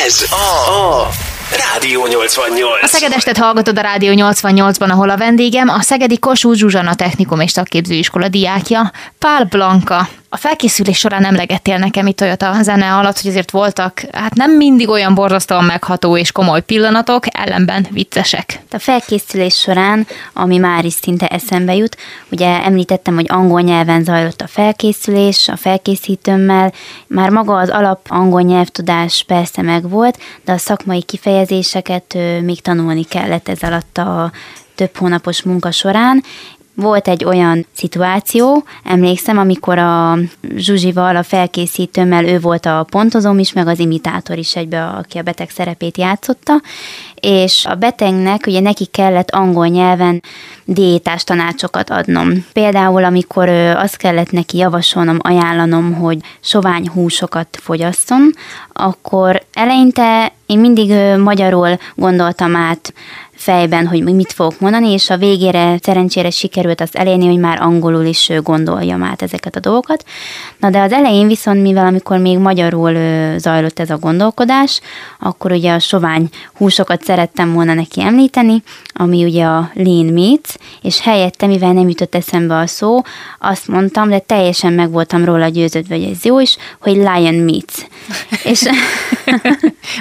Ez 0.07 0.23
a 0.31 1.40
Rádió 1.57 2.07
88. 2.07 2.83
A 2.83 2.87
Szegedestet 2.87 3.37
hallgatod 3.37 3.79
a 3.79 3.81
Rádió 3.81 4.13
88-ban, 4.17 4.91
ahol 4.91 5.11
a 5.11 5.17
vendégem 5.17 5.69
a 5.69 5.81
Szegedi 5.81 6.19
Kossuth 6.19 6.59
Zsuzsana 6.59 6.95
Technikum 6.95 7.41
és 7.41 7.51
Szakképzőiskola 7.51 8.29
diákja, 8.29 8.93
Pál 9.19 9.45
Blanka. 9.45 10.09
A 10.33 10.37
felkészülés 10.37 10.99
során 10.99 11.25
emlegettél 11.25 11.79
nekem 11.79 12.07
itt 12.07 12.21
olyat 12.21 12.43
a 12.43 12.63
zene 12.63 12.95
alatt, 12.95 13.21
hogy 13.21 13.31
azért 13.31 13.51
voltak 13.51 14.03
hát 14.13 14.35
nem 14.35 14.51
mindig 14.51 14.89
olyan 14.89 15.15
borzasztóan 15.15 15.65
megható 15.65 16.17
és 16.17 16.33
komoly 16.33 16.61
pillanatok, 16.61 17.25
ellenben 17.31 17.87
viccesek. 17.91 18.61
A 18.71 18.79
felkészülés 18.79 19.55
során, 19.55 20.07
ami 20.33 20.57
már 20.57 20.85
is 20.85 20.93
szinte 20.93 21.27
eszembe 21.27 21.75
jut, 21.75 21.97
ugye 22.31 22.65
említettem, 22.65 23.15
hogy 23.15 23.27
angol 23.29 23.61
nyelven 23.61 24.05
zajlott 24.05 24.41
a 24.41 24.47
felkészülés, 24.47 25.49
a 25.49 25.57
felkészítőmmel, 25.57 26.73
már 27.07 27.31
maga 27.31 27.57
az 27.57 27.69
alap 27.69 28.07
angol 28.09 28.43
nyelvtudás 28.43 29.25
persze 29.27 29.63
megvolt, 29.63 30.19
de 30.45 30.53
a 30.53 30.59
szakmai 30.59 31.03
kifejezéseket 31.41 32.17
még 32.43 32.61
tanulni 32.61 33.05
kellett 33.05 33.49
ez 33.49 33.63
alatt 33.63 33.99
a 33.99 34.33
több 34.75 34.97
hónapos 34.97 35.43
munka 35.43 35.71
során, 35.71 36.23
volt 36.81 37.09
egy 37.09 37.25
olyan 37.25 37.67
szituáció, 37.73 38.65
emlékszem, 38.85 39.39
amikor 39.39 39.79
a 39.79 40.19
Zsuzsival, 40.57 41.17
a 41.17 41.23
felkészítőmmel, 41.23 42.25
ő 42.25 42.41
volt 42.41 42.67
a 42.67 42.87
pontozóm 42.91 43.39
is, 43.39 43.53
meg 43.53 43.67
az 43.67 43.79
imitátor 43.79 44.39
is 44.39 44.57
egybe, 44.57 44.85
aki 44.85 45.19
a 45.19 45.23
beteg 45.23 45.51
szerepét 45.51 45.99
játszotta, 45.99 46.61
és 47.15 47.67
a 47.67 47.75
betegnek 47.75 48.47
ugye 48.47 48.61
neki 48.61 48.87
kellett 48.87 49.31
angol 49.31 49.67
nyelven 49.67 50.23
diétás 50.65 51.25
tanácsokat 51.25 51.91
adnom. 51.91 52.47
Például, 52.53 53.05
amikor 53.05 53.49
azt 53.77 53.97
kellett 53.97 54.31
neki 54.31 54.57
javasolnom, 54.57 55.19
ajánlanom, 55.21 55.95
hogy 55.95 56.19
sovány 56.41 56.89
húsokat 56.89 57.59
fogyasszon, 57.63 58.31
akkor 58.73 59.43
eleinte 59.53 60.33
én 60.47 60.59
mindig 60.59 60.93
magyarul 61.19 61.79
gondoltam 61.95 62.57
át 62.57 62.93
fejben, 63.41 63.87
hogy 63.87 64.03
mit 64.03 64.33
fogok 64.33 64.61
mondani, 64.61 64.93
és 64.93 65.11
a 65.11 65.17
végére 65.17 65.79
szerencsére 65.83 66.31
sikerült 66.31 66.81
azt 66.81 66.97
elérni, 66.97 67.27
hogy 67.27 67.39
már 67.39 67.63
angolul 67.63 68.05
is 68.05 68.31
gondoljam 68.43 69.03
át 69.03 69.23
ezeket 69.23 69.57
a 69.57 69.61
dolgokat. 69.61 70.05
Na 70.59 70.71
de 70.71 70.81
az 70.81 70.93
elején 70.93 71.27
viszont, 71.27 71.63
mivel 71.63 71.87
amikor 71.87 72.19
még 72.19 72.39
magyarul 72.39 72.93
zajlott 73.39 73.79
ez 73.79 73.91
a 73.91 73.99
gondolkodás, 73.99 74.81
akkor 75.19 75.53
ugye 75.53 75.73
a 75.73 75.79
sovány 75.79 76.29
húsokat 76.55 77.05
szerettem 77.05 77.53
volna 77.53 77.75
neki 77.75 78.01
említeni, 78.01 78.63
ami 78.93 79.25
ugye 79.25 79.45
a 79.45 79.71
lean 79.75 80.07
meat, 80.07 80.59
és 80.83 81.01
helyette, 81.01 81.47
mivel 81.47 81.73
nem 81.73 81.89
jutott 81.89 82.15
eszembe 82.15 82.57
a 82.57 82.67
szó, 82.67 83.01
azt 83.39 83.69
mondtam, 83.69 84.09
de 84.09 84.19
teljesen 84.19 84.73
meg 84.73 84.91
voltam 84.91 85.25
róla 85.25 85.49
győződve, 85.49 85.95
hogy 85.95 86.11
ez 86.13 86.25
jó 86.25 86.41
is, 86.41 86.57
hogy 86.81 86.95
lion 86.95 87.35
meat. 87.35 87.89
és 88.53 88.63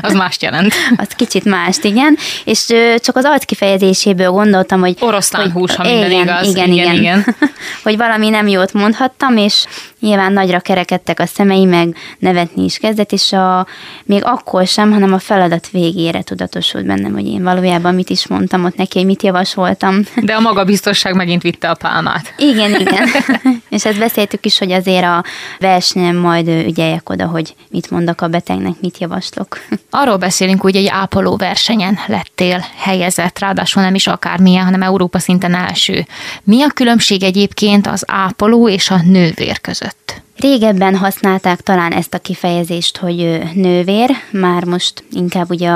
az 0.02 0.14
mást 0.14 0.42
jelent. 0.42 0.74
Az 0.98 1.08
kicsit 1.08 1.46
mást, 1.46 1.84
igen. 1.84 2.18
És 2.44 2.74
csak 2.98 3.16
az 3.16 3.26
arc 3.30 3.46
kifejezéséből 3.46 4.30
gondoltam, 4.30 4.80
hogy... 4.80 4.98
Oroszlán 5.00 5.42
hogy, 5.42 5.52
hús, 5.52 5.76
ha 5.76 5.84
minden 5.84 6.12
igen, 6.12 6.22
igaz. 6.24 6.48
Igen, 6.48 6.72
igen, 6.72 6.94
igen. 6.94 6.96
igen. 6.96 7.36
hogy 7.84 7.98
valami 7.98 8.30
nem 8.30 8.48
jót 8.48 8.74
mondhattam, 8.74 9.38
és 9.38 9.66
nyilván 10.00 10.34
nagyra 10.34 10.60
kerekedtek 10.60 11.20
a 11.20 11.26
szemei, 11.26 11.66
meg 11.66 11.96
nevetni 12.20 12.64
is 12.64 12.78
kezdett, 12.78 13.12
és 13.12 13.32
a, 13.32 13.68
még 14.06 14.22
akkor 14.26 14.68
sem, 14.68 14.92
hanem 14.92 15.14
a 15.14 15.20
feladat 15.20 15.70
végére 15.70 16.22
tudatosult 16.22 16.86
bennem, 16.86 17.14
hogy 17.14 17.28
én 17.28 17.44
valójában 17.44 17.96
mit 17.96 18.10
is 18.10 18.28
mondtam 18.28 18.66
ott 18.66 18.76
neki, 18.76 18.98
hogy 18.98 19.08
mit 19.08 19.24
javasoltam. 19.24 20.00
De 20.16 20.34
a 20.34 20.40
magabiztosság 20.40 21.16
megint 21.16 21.42
vitte 21.42 21.70
a 21.70 21.76
pálmát. 21.76 22.34
Igen, 22.38 22.80
igen. 22.80 23.08
és 23.70 23.86
ezt 23.86 24.00
beszéltük 24.00 24.46
is, 24.46 24.58
hogy 24.58 24.72
azért 24.72 25.04
a 25.04 25.24
versenyen 25.60 26.16
majd 26.16 26.48
ügyeljek 26.48 27.10
oda, 27.10 27.26
hogy 27.26 27.56
mit 27.70 27.90
mondok 27.90 28.22
a 28.22 28.28
betegnek, 28.28 28.74
mit 28.82 28.98
javaslok. 28.98 29.60
Arról 29.90 30.18
beszélünk, 30.18 30.62
hogy 30.62 30.76
egy 30.76 30.88
ápoló 30.88 31.36
versenyen 31.36 32.00
lettél 32.08 32.66
helyezett, 32.78 33.40
ráadásul 33.40 33.82
nem 33.82 33.96
is 33.96 34.08
akármilyen, 34.08 34.64
hanem 34.64 34.82
Európa 34.82 35.20
szinten 35.20 35.56
első. 35.56 36.06
Mi 36.44 36.62
a 36.62 36.70
különbség 36.74 37.24
egyébként 37.24 37.88
az 37.88 38.04
ápoló 38.08 38.70
és 38.70 38.90
a 38.90 39.02
nővér 39.04 39.62
között? 39.62 40.22
Régebben 40.40 40.96
használták 40.96 41.62
talán 41.62 41.92
ezt 41.92 42.14
a 42.14 42.20
kifejezést, 42.20 42.98
hogy 42.98 43.40
nővér, 43.54 44.10
már 44.32 44.64
most 44.64 45.04
inkább 45.12 45.50
ugye 45.50 45.72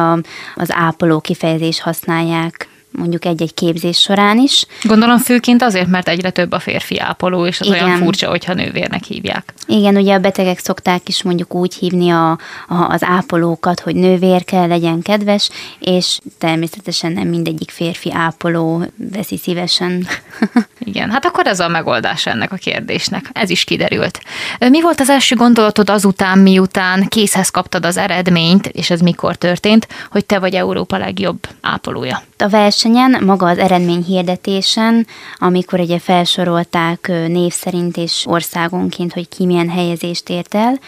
az 0.56 0.72
ápoló 0.72 1.20
kifejezést 1.20 1.80
használják 1.80 2.68
mondjuk 2.98 3.26
egy-egy 3.26 3.54
képzés 3.54 4.00
során 4.00 4.38
is. 4.38 4.66
Gondolom 4.84 5.18
főként 5.18 5.62
azért, 5.62 5.88
mert 5.88 6.08
egyre 6.08 6.30
több 6.30 6.52
a 6.52 6.60
férfi 6.60 7.00
ápoló, 7.00 7.46
és 7.46 7.60
az 7.60 7.68
Igen. 7.68 7.84
olyan 7.84 7.98
furcsa, 7.98 8.30
hogyha 8.30 8.54
nővérnek 8.54 9.04
hívják. 9.04 9.54
Igen, 9.68 9.96
ugye 9.96 10.14
a 10.14 10.20
betegek 10.20 10.60
szokták 10.60 11.08
is 11.08 11.24
mondjuk 11.24 11.54
úgy 11.54 11.76
hívni 11.76 12.10
a, 12.10 12.32
a, 12.32 12.38
az 12.68 13.04
ápolókat, 13.04 13.80
hogy 13.80 13.96
nővér 13.96 14.44
kell, 14.44 14.68
legyen 14.68 15.02
kedves, 15.02 15.50
és 15.80 16.20
természetesen 16.38 17.12
nem 17.12 17.28
mindegyik 17.28 17.70
férfi 17.72 18.12
ápoló 18.14 18.84
veszi 19.12 19.38
szívesen. 19.38 20.08
Igen, 20.80 21.12
hát 21.12 21.26
akkor 21.26 21.48
ez 21.48 21.60
a 21.60 21.68
megoldás 21.68 22.26
ennek 22.26 22.52
a 22.52 22.56
kérdésnek. 22.56 23.30
Ez 23.34 23.50
is 23.50 23.64
kiderült. 23.64 24.20
Mi 24.60 24.82
volt 24.82 25.00
az 25.00 25.10
első 25.10 25.36
gondolatod 25.36 25.90
azután, 25.90 26.40
miután 26.40 27.08
készhez 27.08 27.50
kaptad 27.50 27.86
az 27.86 27.98
eredményt, 27.98 28.68
és 28.68 28.90
ez 28.90 29.00
mikor 29.00 29.36
történt, 29.36 29.88
hogy 30.12 30.26
te 30.26 30.40
vagy 30.40 30.54
Európa 30.54 30.98
legjobb 30.98 31.48
ápolója? 31.62 32.24
A 32.38 32.48
versenyen, 32.84 33.24
maga 33.24 33.48
az 33.48 33.58
eredmény 33.58 34.04
hirdetésen, 34.04 35.08
amikor 35.38 35.80
ugye 35.80 36.00
felsorolták 36.00 37.12
név 37.28 37.52
szerint 37.52 37.98
és 37.98 38.26
országonként, 38.28 39.14
hogy 39.14 39.30
ki 39.30 39.46
milyen 39.46 39.70
helyezést 39.70 40.30
ért 40.30 40.56
el, 40.56 40.80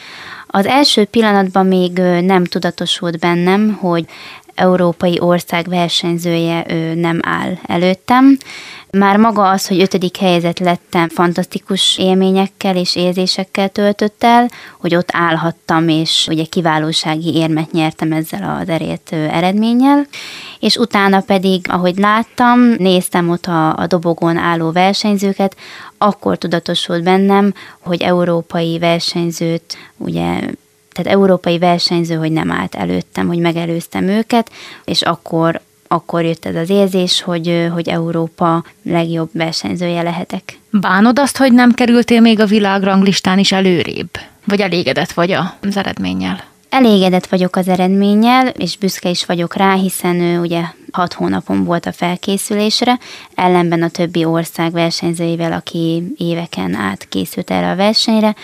az 0.47 0.65
első 0.65 1.05
pillanatban 1.05 1.65
még 1.65 1.91
nem 2.21 2.43
tudatosult 2.43 3.19
bennem, 3.19 3.73
hogy 3.73 4.05
európai 4.55 5.19
ország 5.19 5.67
versenyzője 5.67 6.65
nem 6.95 7.19
áll 7.21 7.57
előttem. 7.65 8.37
Már 8.97 9.17
maga 9.17 9.49
az, 9.49 9.67
hogy 9.67 9.81
ötödik 9.81 10.17
helyzet 10.17 10.59
lettem, 10.59 11.09
fantasztikus 11.09 11.97
élményekkel 11.97 12.75
és 12.75 12.95
érzésekkel 12.95 13.69
töltött 13.69 14.23
el, 14.23 14.49
hogy 14.79 14.95
ott 14.95 15.09
állhattam, 15.11 15.87
és 15.89 16.27
ugye 16.29 16.43
kiválósági 16.43 17.35
érmet 17.35 17.71
nyertem 17.71 18.11
ezzel 18.11 18.57
az 18.61 18.69
erét 18.69 19.09
eredménnyel, 19.11 20.07
és 20.59 20.75
utána 20.75 21.21
pedig, 21.21 21.65
ahogy 21.69 21.97
láttam, 21.97 22.59
néztem 22.59 23.29
ott 23.29 23.45
a, 23.45 23.77
a 23.77 23.87
dobogon 23.87 24.37
álló 24.37 24.71
versenyzőket, 24.71 25.55
akkor 25.97 26.37
tudatosult 26.37 27.03
bennem, 27.03 27.53
hogy 27.79 28.01
európai 28.01 28.79
versenyzőt 28.79 29.77
ugye 29.97 30.39
tehát 30.95 31.11
európai 31.11 31.57
versenyző, 31.57 32.15
hogy 32.15 32.31
nem 32.31 32.51
állt 32.51 32.75
előttem, 32.75 33.27
hogy 33.27 33.39
megelőztem 33.39 34.07
őket, 34.07 34.51
és 34.85 35.01
akkor 35.01 35.61
akkor 35.87 36.23
jött 36.23 36.45
ez 36.45 36.55
az 36.55 36.69
érzés, 36.69 37.21
hogy, 37.21 37.69
hogy 37.73 37.89
Európa 37.89 38.63
legjobb 38.83 39.29
versenyzője 39.31 40.01
lehetek. 40.01 40.59
Bánod 40.71 41.19
azt, 41.19 41.37
hogy 41.37 41.53
nem 41.53 41.71
kerültél 41.71 42.21
még 42.21 42.39
a 42.39 42.45
világranglistán 42.45 43.39
is 43.39 43.51
előrébb? 43.51 44.09
Vagy 44.45 44.61
elégedett 44.61 45.11
vagy 45.11 45.31
az 45.31 45.77
eredménnyel? 45.77 46.43
Elégedett 46.69 47.25
vagyok 47.25 47.55
az 47.55 47.67
eredménnyel, 47.67 48.47
és 48.47 48.77
büszke 48.77 49.09
is 49.09 49.25
vagyok 49.25 49.55
rá, 49.55 49.73
hiszen 49.73 50.19
ő 50.19 50.39
ugye 50.39 50.61
hat 50.91 51.13
hónapon 51.13 51.63
volt 51.63 51.85
a 51.85 51.91
felkészülésre, 51.91 52.99
ellenben 53.35 53.83
a 53.83 53.89
többi 53.89 54.25
ország 54.25 54.71
versenyzőivel, 54.71 55.51
aki 55.51 56.13
éveken 56.17 56.73
át 56.73 57.07
készült 57.09 57.51
erre 57.51 57.71
a 57.71 57.75
versenyre, 57.75 58.35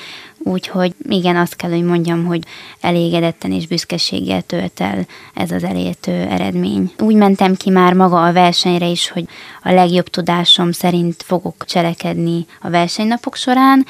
Úgyhogy 0.43 0.93
igen, 1.09 1.35
azt 1.35 1.55
kell, 1.55 1.69
hogy 1.69 1.83
mondjam, 1.83 2.25
hogy 2.25 2.43
elégedetten 2.79 3.51
és 3.51 3.67
büszkeséggel 3.67 4.41
tölt 4.41 4.79
el 4.79 5.05
ez 5.33 5.51
az 5.51 5.63
elért 5.63 6.07
eredmény. 6.07 6.91
Úgy 6.99 7.15
mentem 7.15 7.55
ki 7.55 7.69
már 7.69 7.93
maga 7.93 8.23
a 8.23 8.33
versenyre 8.33 8.87
is, 8.87 9.09
hogy 9.09 9.25
a 9.63 9.71
legjobb 9.71 10.07
tudásom 10.07 10.71
szerint 10.71 11.23
fogok 11.23 11.65
cselekedni 11.65 12.45
a 12.61 12.69
versenynapok 12.69 13.35
során, 13.35 13.85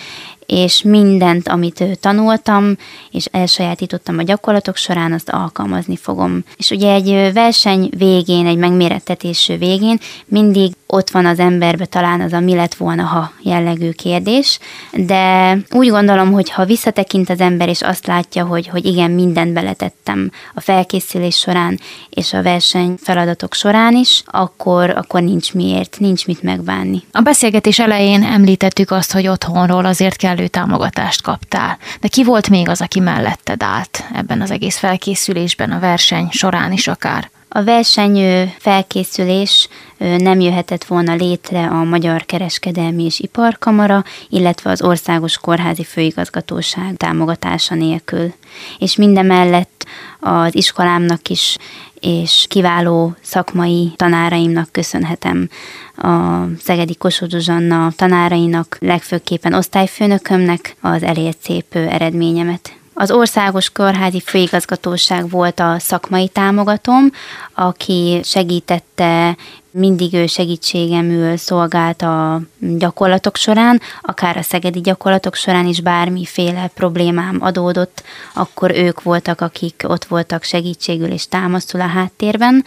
és 0.45 0.81
mindent, 0.81 1.47
amit 1.47 1.99
tanultam, 1.99 2.75
és 3.11 3.25
elsajátítottam 3.25 4.17
a 4.17 4.23
gyakorlatok 4.23 4.75
során, 4.75 5.13
azt 5.13 5.29
alkalmazni 5.29 5.95
fogom. 5.95 6.43
És 6.57 6.69
ugye 6.69 6.93
egy 6.93 7.33
verseny 7.33 7.89
végén, 7.97 8.45
egy 8.45 8.57
megmérettetés 8.57 9.51
végén 9.59 9.99
mindig 10.25 10.73
ott 10.91 11.09
van 11.09 11.25
az 11.25 11.39
emberbe 11.39 11.85
talán 11.85 12.21
az 12.21 12.33
a 12.33 12.39
mi 12.39 12.55
lett 12.55 12.73
volna, 12.73 13.03
ha 13.03 13.31
jellegű 13.41 13.89
kérdés, 13.91 14.59
de 14.91 15.57
úgy 15.69 15.89
gondolom, 15.89 16.31
hogy 16.31 16.49
ha 16.49 16.65
visszatekint 16.65 17.29
az 17.29 17.39
ember, 17.39 17.69
és 17.69 17.81
azt 17.81 18.07
látja, 18.07 18.45
hogy, 18.45 18.67
hogy 18.67 18.85
igen, 18.85 19.11
mindent 19.11 19.53
beletettem 19.53 20.31
a 20.53 20.59
felkészülés 20.59 21.37
során, 21.37 21.79
és 22.09 22.33
a 22.33 22.41
verseny 22.41 22.95
feladatok 23.01 23.53
során 23.53 23.95
is, 23.95 24.23
akkor, 24.25 24.89
akkor 24.89 25.21
nincs 25.21 25.53
miért, 25.53 25.97
nincs 25.99 26.25
mit 26.25 26.43
megbánni. 26.43 27.03
A 27.11 27.21
beszélgetés 27.21 27.79
elején 27.79 28.23
említettük 28.23 28.91
azt, 28.91 29.11
hogy 29.11 29.27
otthonról 29.27 29.85
azért 29.85 30.15
kellő 30.15 30.47
támogatást 30.47 31.21
kaptál. 31.21 31.77
De 32.01 32.07
ki 32.07 32.23
volt 32.23 32.49
még 32.49 32.69
az, 32.69 32.81
aki 32.81 32.99
melletted 32.99 33.63
állt 33.63 34.03
ebben 34.13 34.41
az 34.41 34.51
egész 34.51 34.77
felkészülésben, 34.77 35.71
a 35.71 35.79
verseny 35.79 36.27
során 36.31 36.71
is 36.71 36.87
akár? 36.87 37.29
A 37.53 37.63
verseny 37.63 38.47
felkészülés 38.57 39.67
nem 39.97 40.39
jöhetett 40.39 40.83
volna 40.83 41.15
létre 41.15 41.67
a 41.67 41.83
Magyar 41.83 42.25
Kereskedelmi 42.25 43.05
és 43.05 43.19
Iparkamara, 43.19 44.03
illetve 44.29 44.69
az 44.69 44.81
Országos 44.81 45.37
Kórházi 45.37 45.83
Főigazgatóság 45.83 46.97
támogatása 46.97 47.75
nélkül. 47.75 48.33
És 48.77 48.95
mindemellett 48.95 49.85
az 50.19 50.55
iskolámnak 50.55 51.27
is 51.29 51.57
és 51.99 52.45
kiváló 52.49 53.15
szakmai 53.21 53.91
tanáraimnak 53.95 54.71
köszönhetem 54.71 55.49
a 55.95 56.43
Szegedi 56.59 56.95
Kossuth 56.95 57.31
Zsuzsanna 57.31 57.91
tanárainak, 57.95 58.77
legfőképpen 58.79 59.53
osztályfőnökömnek 59.53 60.75
az 60.81 61.03
elért 61.03 61.41
szép 61.41 61.75
eredményemet. 61.75 62.80
Az 63.01 63.11
Országos 63.11 63.69
Kórházi 63.69 64.19
Főigazgatóság 64.19 65.29
volt 65.29 65.59
a 65.59 65.75
szakmai 65.79 66.27
támogatom, 66.27 67.11
aki 67.53 68.19
segítette 68.23 69.37
mindig 69.71 70.13
ő 70.13 70.27
segítségemül 70.27 71.37
szolgált 71.37 72.01
a 72.01 72.41
gyakorlatok 72.59 73.35
során, 73.35 73.81
akár 74.01 74.37
a 74.37 74.41
szegedi 74.41 74.81
gyakorlatok 74.81 75.35
során 75.35 75.67
is 75.67 75.81
bármiféle 75.81 76.69
problémám 76.73 77.37
adódott, 77.39 78.03
akkor 78.33 78.71
ők 78.71 79.01
voltak, 79.01 79.41
akik 79.41 79.83
ott 79.87 80.05
voltak 80.05 80.43
segítségül 80.43 81.11
és 81.11 81.27
támasztul 81.27 81.81
a 81.81 81.87
háttérben. 81.87 82.65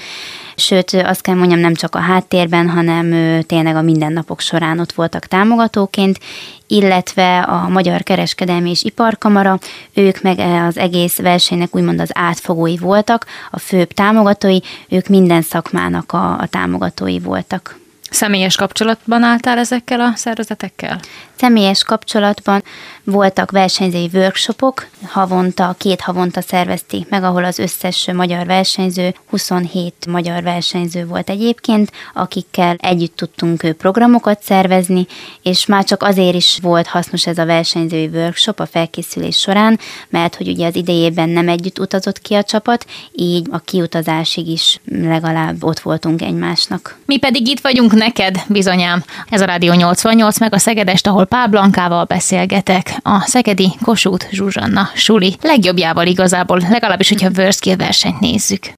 Sőt, 0.57 0.93
azt 0.93 1.21
kell 1.21 1.35
mondjam, 1.35 1.61
nem 1.61 1.75
csak 1.75 1.95
a 1.95 1.99
háttérben, 1.99 2.69
hanem 2.69 3.11
tényleg 3.47 3.77
a 3.77 3.83
mindennapok 3.83 4.41
során 4.41 4.79
ott 4.79 4.93
voltak 4.93 5.27
támogatóként, 5.27 6.19
illetve 6.67 7.41
a 7.41 7.69
Magyar 7.69 8.03
Kereskedelmi 8.03 8.71
és 8.71 8.83
Iparkamara, 8.83 9.59
ők 9.95 10.23
meg 10.23 10.39
az 10.39 10.79
egész 10.79 11.17
versenynek 11.19 11.77
úgymond 11.77 12.01
az 12.01 12.11
átfogói 12.13 12.77
voltak, 12.77 13.27
a 13.51 13.59
főbb 13.59 13.93
támogatói, 13.93 14.59
ők 14.89 15.07
minden 15.07 15.43
szakmának 15.43 16.13
a, 16.13 16.39
a 16.39 16.47
támogatói 16.47 16.94
voltak. 17.19 17.79
Személyes 18.11 18.57
kapcsolatban 18.57 19.23
álltál 19.23 19.59
ezekkel 19.59 20.01
a 20.01 20.13
szervezetekkel? 20.17 21.01
Személyes 21.37 21.83
kapcsolatban 21.85 22.63
voltak 23.05 23.51
versenyzői 23.51 24.11
workshopok, 24.13 24.87
havonta, 25.07 25.75
két 25.79 26.01
havonta 26.01 26.41
szervezték 26.41 27.09
meg, 27.09 27.23
ahol 27.23 27.45
az 27.45 27.59
összes 27.59 28.09
magyar 28.13 28.47
versenyző, 28.47 29.15
27 29.31 30.07
magyar 30.07 30.43
versenyző 30.43 31.07
volt 31.07 31.31
egyébként, 31.31 31.93
akikkel 32.15 32.77
együtt 32.79 33.17
tudtunk 33.17 33.75
programokat 33.79 34.43
szervezni, 34.43 35.07
és 35.43 35.67
már 35.67 35.85
csak 35.85 36.03
azért 36.03 36.35
is 36.35 36.59
volt 36.63 36.87
hasznos 36.87 37.27
ez 37.27 37.39
a 37.39 37.45
versenyzői 37.45 38.07
workshop 38.07 38.61
a 38.61 38.67
felkészülés 38.67 39.39
során, 39.39 39.79
mert 40.09 40.35
hogy 40.35 40.49
ugye 40.49 40.67
az 40.67 40.77
idejében 40.77 41.29
nem 41.29 41.49
együtt 41.49 41.79
utazott 41.79 42.21
ki 42.21 42.35
a 42.35 42.43
csapat, 42.43 42.87
így 43.13 43.47
a 43.51 43.59
kiutazásig 43.59 44.49
is 44.49 44.81
legalább 44.85 45.65
ott 45.65 45.81
voltunk 45.81 46.23
egymásnak. 46.23 46.99
Mi 47.07 47.19
pedig 47.19 47.49
itt 47.49 47.61
vagyunk 47.61 47.93
neked, 47.93 48.43
bizonyám. 48.49 49.05
Ez 49.29 49.41
a 49.41 49.45
Rádió 49.45 49.73
88, 49.73 50.39
meg 50.39 50.55
a 50.55 50.59
Szegedest, 50.59 51.07
ahol 51.07 51.25
Pál 51.25 51.47
Blankával 51.47 52.05
beszélgetek, 52.05 52.94
a 53.03 53.21
Szegedi 53.27 53.73
Kossuth 53.83 54.27
Zsuzsanna 54.31 54.89
Suli 54.95 55.37
legjobbjával 55.43 56.07
igazából, 56.07 56.63
legalábbis, 56.71 57.09
hogyha 57.09 57.31
World 57.37 57.77
versenyt 57.77 58.21
nézzük. 58.21 58.73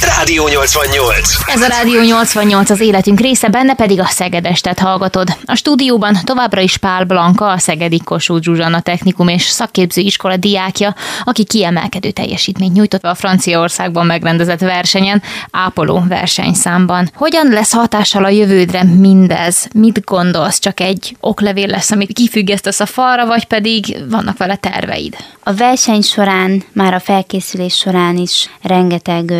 Rádió 0.00 0.48
88. 0.48 1.34
Ez 1.46 1.62
a 1.62 1.66
Rádió 1.66 2.00
88 2.00 2.70
az 2.70 2.80
életünk 2.80 3.20
része, 3.20 3.48
benne 3.48 3.74
pedig 3.74 4.00
a 4.00 4.04
Szegedestet 4.04 4.78
hallgatod. 4.78 5.36
A 5.44 5.54
stúdióban 5.54 6.18
továbbra 6.24 6.60
is 6.60 6.76
Pál 6.76 7.04
Blanka, 7.04 7.46
a 7.46 7.58
Szegedi 7.58 8.00
Kossuth 8.04 8.42
Zsuzsanna 8.42 8.80
Technikum 8.80 9.28
és 9.28 9.42
Szakképző 9.42 10.00
Iskola 10.00 10.36
diákja, 10.36 10.94
aki 11.24 11.44
kiemelkedő 11.44 12.10
teljesítményt 12.10 12.74
nyújtott 12.74 13.04
a 13.04 13.14
Franciaországban 13.14 14.06
megrendezett 14.06 14.60
versenyen, 14.60 15.22
ápoló 15.50 16.04
versenyszámban. 16.08 17.10
Hogyan 17.14 17.48
lesz 17.48 17.72
hatással 17.72 18.24
a 18.24 18.28
jövődre 18.28 18.84
mindez? 18.84 19.68
Mit 19.74 20.04
gondolsz? 20.04 20.58
Csak 20.58 20.80
egy 20.80 21.16
oklevél 21.20 21.66
lesz, 21.66 21.90
amit 21.90 22.12
kifüggesztesz 22.12 22.80
a 22.80 22.86
falra, 22.86 23.26
vagy 23.26 23.44
pedig 23.44 23.96
vannak 24.10 24.36
vele 24.36 24.56
terveid? 24.56 25.16
A 25.42 25.54
verseny 25.54 26.02
során, 26.02 26.62
már 26.72 26.94
a 26.94 27.00
felkészülés 27.00 27.74
során 27.74 28.16
is 28.16 28.50
rengeteg 28.62 29.32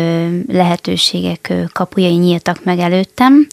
lehetőségek 0.51 1.53
kapujai 1.73 2.15
nyíltak 2.15 2.63
meg 2.63 2.79
előttem. 2.79 3.47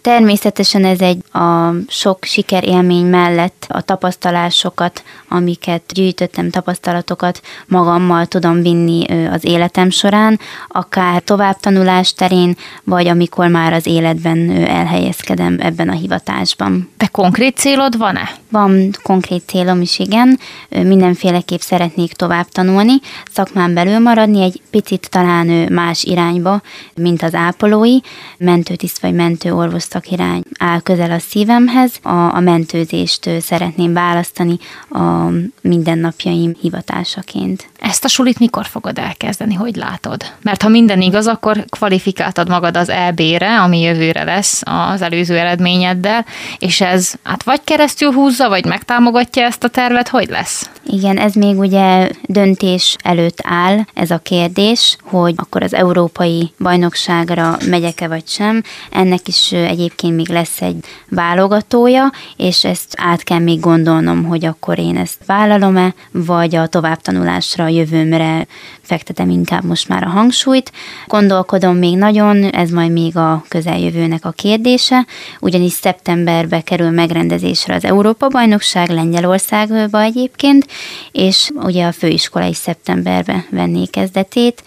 Természetesen 0.00 0.84
ez 0.84 1.00
egy 1.00 1.24
a 1.32 1.72
sok 1.88 2.24
sikerélmény 2.24 3.06
mellett 3.06 3.66
a 3.68 3.80
tapasztalásokat, 3.80 5.02
amiket 5.28 5.82
gyűjtöttem, 5.92 6.50
tapasztalatokat 6.50 7.40
magammal 7.66 8.26
tudom 8.26 8.62
vinni 8.62 9.04
az 9.30 9.44
életem 9.44 9.90
során, 9.90 10.38
akár 10.68 11.22
továbbtanulás 11.22 12.12
terén, 12.12 12.56
vagy 12.84 13.06
amikor 13.06 13.48
már 13.48 13.72
az 13.72 13.86
életben 13.86 14.50
elhelyezkedem 14.50 15.56
ebben 15.60 15.88
a 15.88 15.92
hivatásban. 15.92 16.88
De 16.96 17.06
konkrét 17.06 17.56
célod 17.56 17.96
van-e? 17.96 18.30
Van 18.50 18.90
konkrét 19.02 19.42
célom 19.46 19.80
is, 19.80 19.98
igen. 19.98 20.38
Mindenféleképp 20.68 21.60
szeretnék 21.60 22.12
tovább 22.12 22.48
tanulni, 22.48 22.94
szakmán 23.32 23.74
belül 23.74 23.98
maradni, 23.98 24.42
egy 24.42 24.60
picit 24.70 25.08
talán 25.10 25.46
más 25.72 26.04
irányba, 26.04 26.60
mint 26.94 27.22
az 27.22 27.34
ápolói, 27.34 27.98
mentőtiszt 28.38 29.00
vagy 29.00 29.14
mentőorvos 29.14 29.82
szakirány 29.82 30.42
áll 30.58 30.80
közel 30.80 31.10
a 31.10 31.18
szívemhez. 31.18 31.92
A, 32.02 32.34
a 32.34 32.40
mentőzést 32.40 33.30
szeretném 33.40 33.92
választani 33.92 34.58
a 34.88 35.17
a 35.18 35.30
mindennapjaim 35.60 36.54
hivatásaként. 36.60 37.68
Ezt 37.80 38.04
a 38.04 38.08
sulit 38.08 38.38
mikor 38.38 38.66
fogod 38.66 38.98
elkezdeni, 38.98 39.54
hogy 39.54 39.76
látod? 39.76 40.22
Mert 40.42 40.62
ha 40.62 40.68
minden 40.68 41.00
igaz, 41.00 41.26
akkor 41.26 41.64
kvalifikáltad 41.68 42.48
magad 42.48 42.76
az 42.76 42.88
EB-re, 42.88 43.60
ami 43.60 43.80
jövőre 43.80 44.24
lesz 44.24 44.62
az 44.64 45.02
előző 45.02 45.36
eredményeddel, 45.36 46.24
és 46.58 46.80
ez 46.80 47.14
hát 47.22 47.42
vagy 47.42 47.60
keresztül 47.64 48.12
húzza, 48.12 48.48
vagy 48.48 48.64
megtámogatja 48.64 49.44
ezt 49.44 49.64
a 49.64 49.68
tervet, 49.68 50.08
hogy 50.08 50.28
lesz? 50.28 50.70
Igen, 50.86 51.18
ez 51.18 51.34
még 51.34 51.58
ugye 51.58 52.10
döntés 52.22 52.96
előtt 53.02 53.38
áll 53.42 53.78
ez 53.94 54.10
a 54.10 54.18
kérdés, 54.18 54.96
hogy 55.02 55.34
akkor 55.36 55.62
az 55.62 55.74
európai 55.74 56.52
bajnokságra 56.58 57.56
megyek-e 57.66 58.08
vagy 58.08 58.26
sem. 58.26 58.62
Ennek 58.90 59.28
is 59.28 59.52
egyébként 59.52 60.16
még 60.16 60.28
lesz 60.28 60.60
egy 60.60 60.84
válogatója, 61.08 62.12
és 62.36 62.64
ezt 62.64 62.94
át 62.96 63.22
kell 63.22 63.38
még 63.38 63.60
gondolnom, 63.60 64.24
hogy 64.24 64.44
akkor 64.44 64.78
én 64.78 64.96
ezt 64.96 65.07
vállalom-e, 65.26 65.94
vagy 66.12 66.56
a 66.56 66.66
továbbtanulásra, 66.66 67.64
a 67.64 67.68
jövőmre 67.68 68.46
fektetem 68.80 69.30
inkább 69.30 69.64
most 69.64 69.88
már 69.88 70.02
a 70.02 70.08
hangsúlyt. 70.08 70.72
Gondolkodom 71.06 71.76
még 71.76 71.96
nagyon, 71.96 72.44
ez 72.44 72.70
majd 72.70 72.92
még 72.92 73.16
a 73.16 73.44
közeljövőnek 73.48 74.24
a 74.24 74.30
kérdése, 74.30 75.06
ugyanis 75.40 75.72
szeptemberbe 75.72 76.60
kerül 76.60 76.90
megrendezésre 76.90 77.74
az 77.74 77.84
Európa-bajnokság 77.84 78.88
Lengyelországba 78.88 80.00
egyébként, 80.00 80.66
és 81.12 81.50
ugye 81.54 81.86
a 81.86 81.92
főiskola 81.92 82.44
is 82.44 82.56
szeptemberbe 82.56 83.44
venné 83.50 83.84
kezdetét, 83.84 84.62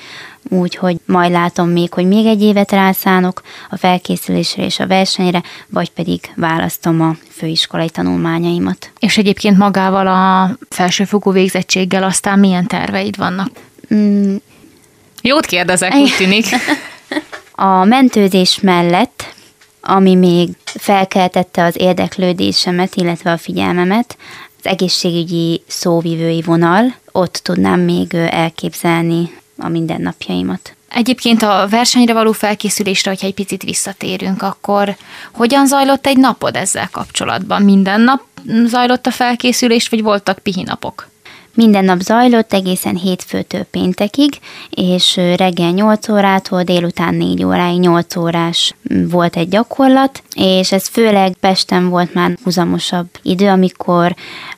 úgyhogy 0.50 0.98
majd 1.06 1.32
látom 1.32 1.70
még, 1.70 1.94
hogy 1.94 2.08
még 2.08 2.26
egy 2.26 2.42
évet 2.42 2.72
rászánok 2.72 3.42
a 3.70 3.78
felkészülésre 3.78 4.66
és 4.66 4.80
a 4.80 4.88
versenyre, 4.88 5.44
vagy 5.68 5.89
pedig 5.89 6.20
választom 6.36 7.02
a 7.02 7.16
főiskolai 7.30 7.89
tanulmányaimat. 7.89 8.92
És 9.00 9.18
egyébként 9.18 9.58
magával 9.58 10.08
a 10.08 10.52
felsőfokú 10.70 11.32
végzettséggel 11.32 12.04
aztán 12.04 12.39
milyen 12.39 12.68
terveid 12.68 13.18
vannak? 13.18 13.50
Mm. 13.94 14.36
Jót 15.22 15.46
kérdezek, 15.46 15.94
úgy 15.94 16.14
tűnik. 16.18 16.46
A 17.52 17.84
mentőzés 17.84 18.60
mellett, 18.60 19.34
ami 19.82 20.16
még 20.16 20.50
felkeltette 20.64 21.64
az 21.64 21.76
érdeklődésemet, 21.80 22.96
illetve 22.96 23.32
a 23.32 23.38
figyelmemet, 23.38 24.18
az 24.60 24.66
egészségügyi 24.66 25.64
szóvivői 25.68 26.42
vonal, 26.42 26.96
ott 27.12 27.34
tudnám 27.44 27.80
még 27.80 28.14
elképzelni 28.14 29.39
a 29.62 29.68
mindennapjaimat. 29.68 30.76
Egyébként 30.89 31.41
a 31.41 31.68
versenyre 31.70 32.14
való 32.14 32.32
felkészülésre, 32.32 33.09
hogyha 33.09 33.28
egy 33.28 33.34
picit 33.34 33.64
visszatérünk, 33.64 34.41
akkor 34.41 34.95
hogyan 35.32 35.68
zajlott 35.68 36.05
egy 36.05 36.18
napod 36.18 36.55
ezzel 36.55 36.89
kapcsolatban? 36.91 37.62
Minden 37.62 38.01
nap 38.01 38.22
zajlott 38.66 39.07
a 39.07 39.12
felkészülés, 39.12 39.89
vagy 39.89 40.01
voltak 40.01 40.39
pihinapok? 40.39 41.11
Minden 41.54 41.86
nap 41.86 41.99
zajlott 41.99 42.54
egészen 42.54 42.95
hétfőtől 42.95 43.64
péntekig, 43.64 44.39
és 44.70 45.16
reggel 45.16 45.72
8 45.72 46.10
órától 46.10 46.64
délután 46.64 47.16
4 47.16 47.43
óráig 47.43 47.80
8 47.80 48.16
órás 48.16 48.76
volt 49.10 49.36
egy 49.36 49.49
gyakorlat, 49.49 50.24
és 50.36 50.72
ez 50.72 50.88
főleg 50.88 51.34
Pesten 51.39 51.89
volt 51.89 52.14
már 52.14 52.38
húzamosabb 52.43 53.08
idő, 53.22 53.49
amikor 53.49 54.16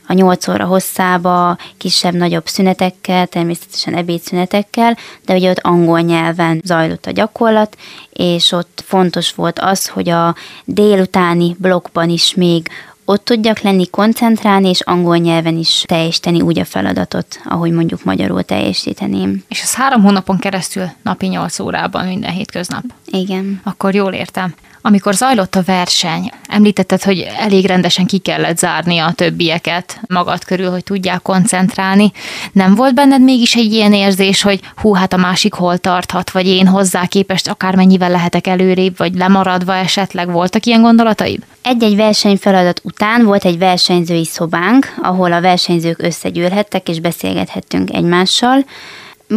a 0.07 0.13
8 0.13 0.47
óra 0.47 0.65
hosszába 0.65 1.57
kisebb-nagyobb 1.77 2.47
szünetekkel, 2.47 3.27
természetesen 3.27 3.95
ebédszünetekkel, 3.95 4.97
de 5.25 5.35
ugye 5.35 5.49
ott 5.49 5.59
angol 5.61 5.99
nyelven 5.99 6.61
zajlott 6.65 7.05
a 7.05 7.11
gyakorlat, 7.11 7.77
és 8.09 8.51
ott 8.51 8.83
fontos 8.85 9.33
volt 9.33 9.59
az, 9.59 9.87
hogy 9.87 10.09
a 10.09 10.35
délutáni 10.65 11.55
blokkban 11.59 12.09
is 12.09 12.33
még 12.35 12.69
ott 13.05 13.25
tudjak 13.25 13.59
lenni, 13.59 13.89
koncentrálni, 13.89 14.69
és 14.69 14.81
angol 14.81 15.17
nyelven 15.17 15.57
is 15.57 15.83
teljesíteni 15.87 16.41
úgy 16.41 16.59
a 16.59 16.65
feladatot, 16.65 17.39
ahogy 17.45 17.71
mondjuk 17.71 18.03
magyarul 18.03 18.43
teljesíteném. 18.43 19.43
És 19.47 19.61
ez 19.61 19.75
három 19.75 20.01
hónapon 20.01 20.37
keresztül 20.37 20.85
napi 21.01 21.27
nyolc 21.27 21.59
órában 21.59 22.05
minden 22.05 22.31
hétköznap? 22.31 22.83
Igen. 23.05 23.61
Akkor 23.63 23.95
jól 23.95 24.13
értem. 24.13 24.53
Amikor 24.85 25.13
zajlott 25.13 25.55
a 25.55 25.63
verseny, 25.65 26.31
említetted, 26.47 27.03
hogy 27.03 27.27
elég 27.37 27.65
rendesen 27.65 28.05
ki 28.05 28.17
kellett 28.17 28.57
zárni 28.57 28.97
a 28.97 29.11
többieket 29.11 29.99
magad 30.07 30.43
körül, 30.43 30.69
hogy 30.69 30.83
tudják 30.83 31.21
koncentrálni. 31.21 32.11
Nem 32.51 32.75
volt 32.75 32.93
benned 32.93 33.21
mégis 33.21 33.55
egy 33.55 33.73
ilyen 33.73 33.93
érzés, 33.93 34.41
hogy 34.41 34.59
hú, 34.75 34.93
hát 34.93 35.13
a 35.13 35.17
másik 35.17 35.53
hol 35.53 35.77
tarthat, 35.77 36.31
vagy 36.31 36.47
én 36.47 36.67
hozzá 36.67 37.05
képest 37.05 37.47
akármennyivel 37.47 38.09
lehetek 38.09 38.47
előrébb, 38.47 38.97
vagy 38.97 39.15
lemaradva 39.15 39.75
esetleg 39.75 40.31
voltak 40.31 40.65
ilyen 40.65 40.81
gondolataid? 40.81 41.39
Egy-egy 41.61 41.95
versenyfeladat 41.95 42.81
után 42.83 43.25
volt 43.25 43.45
egy 43.45 43.57
versenyzői 43.57 44.25
szobánk, 44.25 44.95
ahol 45.01 45.33
a 45.33 45.41
versenyzők 45.41 46.01
összegyűlhettek 46.01 46.89
és 46.89 46.99
beszélgethettünk 46.99 47.93
egymással. 47.93 48.65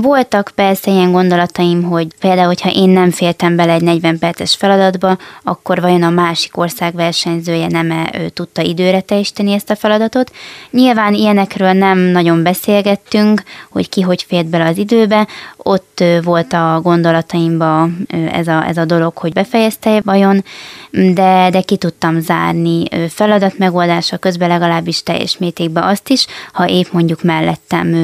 Voltak 0.03 0.51
persze 0.55 0.91
ilyen 0.91 1.13
gondolataim, 1.13 1.83
hogy 1.83 2.07
például, 2.21 2.47
hogyha 2.47 2.71
én 2.71 2.89
nem 2.89 3.11
féltem 3.11 3.57
bele 3.57 3.73
egy 3.73 3.83
40 3.83 4.19
perces 4.19 4.55
feladatba, 4.55 5.19
akkor 5.43 5.81
vajon 5.81 6.03
a 6.03 6.11
másik 6.11 6.57
ország 6.57 6.95
versenyzője 6.95 7.67
nem 7.69 7.91
-e, 7.91 8.11
tudta 8.35 8.63
időre 8.63 9.01
teljesíteni 9.01 9.53
ezt 9.53 9.71
a 9.71 9.77
feladatot. 9.77 10.33
Nyilván 10.71 11.15
ilyenekről 11.15 11.73
nem 11.73 11.99
nagyon 11.99 12.43
beszélgettünk, 12.43 13.43
hogy 13.71 13.89
ki 13.89 14.01
hogy 14.01 14.23
fért 14.23 14.47
bele 14.47 14.65
az 14.65 14.77
időbe. 14.77 15.27
Ott 15.57 16.05
volt 16.23 16.53
a 16.53 16.81
gondolataimba 16.83 17.89
ez 18.33 18.49
a, 18.49 18.67
ez 18.67 18.77
a 18.77 18.85
dolog, 18.85 19.17
hogy 19.19 19.33
befejezte 19.33 20.01
vajon, 20.05 20.45
de, 20.91 21.49
de 21.51 21.61
ki 21.61 21.77
tudtam 21.77 22.21
zárni 22.21 22.85
feladat 23.09 23.59
megoldása 23.59 24.17
közben 24.17 24.49
legalábbis 24.49 25.03
teljes 25.03 25.39
mértékben 25.39 25.83
azt 25.83 26.09
is, 26.09 26.27
ha 26.53 26.69
épp 26.69 26.87
mondjuk 26.93 27.23
mellettem 27.23 27.95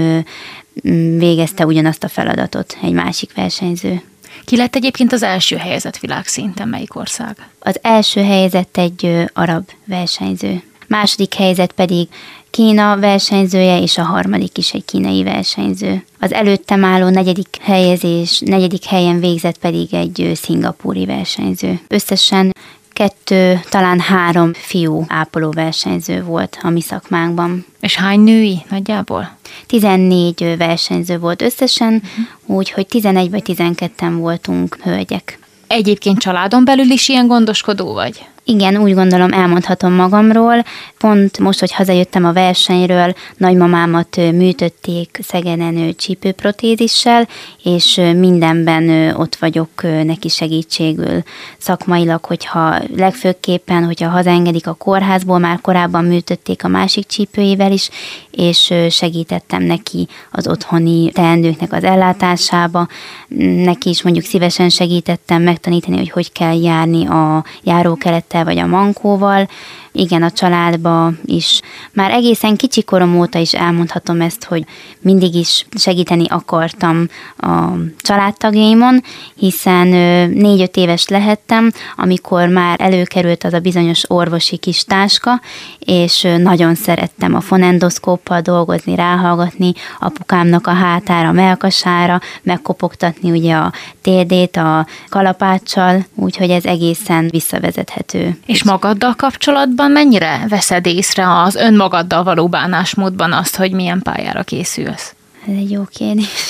végezte 1.19 1.67
ugyanazt 1.67 2.05
a 2.05 2.09
feladatot 2.09 2.77
egy 2.83 2.93
másik 2.93 3.35
versenyző. 3.35 4.03
Ki 4.45 4.57
lett 4.57 4.75
egyébként 4.75 5.13
az 5.13 5.23
első 5.23 5.57
helyezett 5.57 5.99
világszinten, 5.99 6.69
melyik 6.69 6.97
ország? 6.97 7.49
Az 7.59 7.79
első 7.83 8.23
helyezett 8.23 8.77
egy 8.77 9.25
arab 9.33 9.69
versenyző. 9.85 10.63
Második 10.87 11.35
helyzet 11.35 11.73
pedig 11.73 12.09
Kína 12.53 12.97
versenyzője, 12.99 13.81
és 13.81 13.99
a 13.99 14.03
harmadik 14.03 14.59
is 14.59 14.73
egy 14.73 14.85
kínai 14.85 15.23
versenyző. 15.23 16.05
Az 16.19 16.33
előttem 16.33 16.85
álló 16.85 17.09
negyedik 17.09 17.57
helyezés, 17.61 18.41
negyedik 18.45 18.85
helyen 18.85 19.21
végzett 19.21 19.59
pedig 19.59 19.95
egy 19.95 20.31
szingapúri 20.35 21.07
versenyző. 21.07 21.81
Összesen 21.89 22.53
kettő, 22.93 23.61
talán 23.71 24.01
három 24.01 24.53
fiú 24.53 25.05
ápoló 25.09 25.51
versenyző 25.51 26.23
volt 26.23 26.59
a 26.63 26.71
mi 26.71 26.81
szakmánkban. 26.81 27.65
És 27.81 27.97
hány 27.97 28.21
női 28.21 28.63
nagyjából? 28.71 29.37
14 29.67 30.55
versenyző 30.59 31.19
volt 31.19 31.43
összesen, 31.43 31.93
uh-huh. 31.95 32.57
úgyhogy 32.59 32.87
11 32.87 33.31
vagy 33.31 33.43
12-en 33.47 34.15
voltunk 34.17 34.79
hölgyek. 34.83 35.39
Egyébként 35.67 36.19
családon 36.19 36.65
belül 36.65 36.91
is 36.91 37.09
ilyen 37.09 37.27
gondoskodó 37.27 37.93
vagy? 37.93 38.27
Igen, 38.45 38.77
úgy 38.77 38.95
gondolom 38.95 39.33
elmondhatom 39.33 39.93
magamról. 39.93 40.65
Pont 40.99 41.39
most, 41.39 41.61
hogy 41.61 41.73
hazajöttem 41.73 42.25
a 42.25 42.33
versenyről, 42.33 43.15
nagymamámat 43.37 44.17
műtötték 44.17 45.19
Szegeden 45.23 45.95
csípőprotézissel, 45.97 47.29
és 47.63 48.01
mindenben 48.17 49.15
ott 49.17 49.37
vagyok 49.37 49.83
neki 49.83 50.29
segítségül 50.29 51.23
szakmailag, 51.59 52.25
hogyha 52.25 52.79
legfőképpen, 52.97 53.85
hogyha 53.85 54.09
hazaengedik 54.09 54.67
a 54.67 54.75
kórházból, 54.75 55.39
már 55.39 55.61
korábban 55.61 56.05
műtötték 56.05 56.65
a 56.65 56.69
másik 56.69 57.07
csípőjével 57.07 57.73
is, 57.73 57.91
és 58.31 58.75
segítettem 58.91 59.63
neki 59.63 60.09
az 60.31 60.49
otthoni 60.49 61.11
teendőknek 61.11 61.73
az 61.73 61.85
ellátásába. 61.85 62.89
Neki 63.65 63.89
is 63.89 64.03
mondjuk 64.03 64.25
szívesen 64.25 64.69
segítettem 64.69 65.43
megtanítani, 65.43 65.97
hogy 65.97 66.11
hogy 66.11 66.33
kell 66.33 66.63
járni 66.63 67.07
a 67.07 67.45
járókerettel 68.33 68.45
vagy 68.45 68.59
a 68.59 68.67
mankóval, 68.67 69.49
igen, 69.95 70.23
a 70.23 70.31
családba 70.31 71.13
is. 71.25 71.61
Már 71.93 72.11
egészen 72.11 72.57
kicsi 72.57 72.83
korom 72.83 73.19
óta 73.19 73.39
is 73.39 73.55
elmondhatom 73.55 74.21
ezt, 74.21 74.45
hogy 74.45 74.65
mindig 75.01 75.35
is 75.35 75.67
segíteni 75.75 76.27
akartam 76.29 77.09
a 77.39 77.71
családtagjaimon, 78.01 79.03
hiszen 79.35 79.87
négy-öt 80.29 80.77
éves 80.77 81.09
lehettem, 81.09 81.71
amikor 81.97 82.49
már 82.49 82.81
előkerült 82.81 83.45
az 83.45 83.53
a 83.53 83.59
bizonyos 83.59 84.11
orvosi 84.11 84.57
kis 84.57 84.85
táska, 84.85 85.41
és 85.79 86.27
nagyon 86.39 86.75
szerettem 86.75 87.35
a 87.35 87.41
fonendoszkóppal 87.41 88.41
dolgozni, 88.41 88.95
ráhallgatni 88.95 89.73
apukámnak 89.99 90.67
a 90.67 90.75
hátára, 90.75 91.29
a 91.29 91.33
melkasára, 91.33 92.21
megkopogtatni 92.43 93.31
ugye 93.31 93.55
a 93.55 93.73
térdét 94.03 94.57
a 94.57 94.87
kalapáccsal, 95.09 96.05
úgyhogy 96.15 96.51
ez 96.51 96.65
egészen 96.65 97.29
visszavezethető. 97.31 98.22
És 98.47 98.65
magaddal 98.65 99.15
kapcsolatban 99.15 99.91
mennyire 99.91 100.45
veszed 100.49 100.87
észre 100.87 101.43
az 101.43 101.55
önmagaddal 101.55 102.23
való 102.23 102.49
bánásmódban 102.49 103.33
azt, 103.33 103.57
hogy 103.57 103.73
milyen 103.73 104.03
pályára 104.03 104.43
készülsz? 104.43 105.15
Ez 105.47 105.55
egy 105.55 105.71
jó 105.71 105.83
kérdés. 105.91 106.27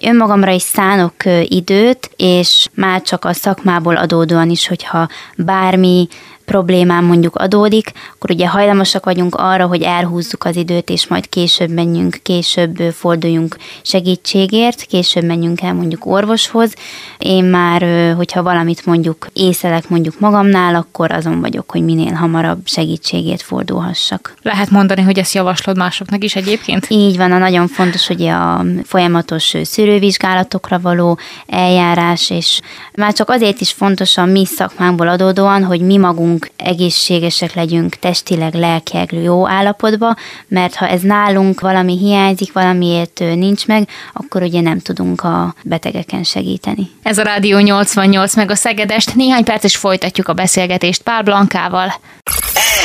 önmagamra 0.00 0.50
is 0.50 0.62
szánok 0.62 1.14
időt, 1.42 2.10
és 2.16 2.68
már 2.74 3.02
csak 3.02 3.24
a 3.24 3.32
szakmából 3.32 3.96
adódóan 3.96 4.50
is, 4.50 4.68
hogyha 4.68 5.08
bármi 5.36 6.08
problémám 6.48 7.04
mondjuk 7.04 7.36
adódik, 7.36 7.92
akkor 8.14 8.30
ugye 8.30 8.48
hajlamosak 8.48 9.04
vagyunk 9.04 9.34
arra, 9.34 9.66
hogy 9.66 9.82
elhúzzuk 9.82 10.44
az 10.44 10.56
időt, 10.56 10.90
és 10.90 11.06
majd 11.06 11.28
később 11.28 11.70
menjünk, 11.70 12.18
később 12.22 12.76
forduljunk 12.92 13.56
segítségért, 13.82 14.82
később 14.82 15.24
menjünk 15.24 15.60
el 15.60 15.74
mondjuk 15.74 16.06
orvoshoz. 16.06 16.74
Én 17.18 17.44
már, 17.44 18.14
hogyha 18.16 18.42
valamit 18.42 18.86
mondjuk 18.86 19.26
észelek 19.32 19.88
mondjuk 19.88 20.20
magamnál, 20.20 20.74
akkor 20.74 21.12
azon 21.12 21.40
vagyok, 21.40 21.70
hogy 21.70 21.84
minél 21.84 22.12
hamarabb 22.12 22.58
segítségért 22.64 23.42
fordulhassak. 23.42 24.34
Lehet 24.42 24.70
mondani, 24.70 25.02
hogy 25.02 25.18
ezt 25.18 25.34
javaslod 25.34 25.76
másoknak 25.76 26.24
is 26.24 26.36
egyébként? 26.36 26.86
Így 26.88 27.16
van, 27.16 27.32
a 27.32 27.38
nagyon 27.38 27.66
fontos, 27.66 28.06
hogy 28.06 28.22
a 28.26 28.64
folyamatos 28.84 29.54
szűrővizsgálatokra 29.62 30.80
való 30.80 31.18
eljárás, 31.46 32.30
és 32.30 32.60
már 32.94 33.12
csak 33.12 33.30
azért 33.30 33.60
is 33.60 33.72
fontos 33.72 34.16
a 34.16 34.24
mi 34.24 34.46
szakmánkból 34.46 35.08
adódóan, 35.08 35.64
hogy 35.64 35.80
mi 35.80 35.96
magunk 35.96 36.37
egészségesek 36.56 37.54
legyünk 37.54 37.94
testileg, 37.94 38.54
lelkileg 38.54 39.12
jó 39.12 39.48
állapotba, 39.48 40.16
mert 40.48 40.74
ha 40.74 40.88
ez 40.88 41.00
nálunk 41.00 41.60
valami 41.60 41.98
hiányzik, 41.98 42.52
valamiért 42.52 43.18
nincs 43.18 43.66
meg, 43.66 43.88
akkor 44.12 44.42
ugye 44.42 44.60
nem 44.60 44.78
tudunk 44.78 45.24
a 45.24 45.54
betegeken 45.64 46.22
segíteni. 46.22 46.90
Ez 47.02 47.18
a 47.18 47.22
Rádió 47.22 47.58
88 47.58 48.36
meg 48.36 48.50
a 48.50 48.54
Szegedest. 48.54 49.14
Néhány 49.14 49.44
perc 49.44 49.64
is 49.64 49.76
folytatjuk 49.76 50.28
a 50.28 50.32
beszélgetést 50.32 51.02
Pál 51.02 51.22
Blankával. 51.22 51.94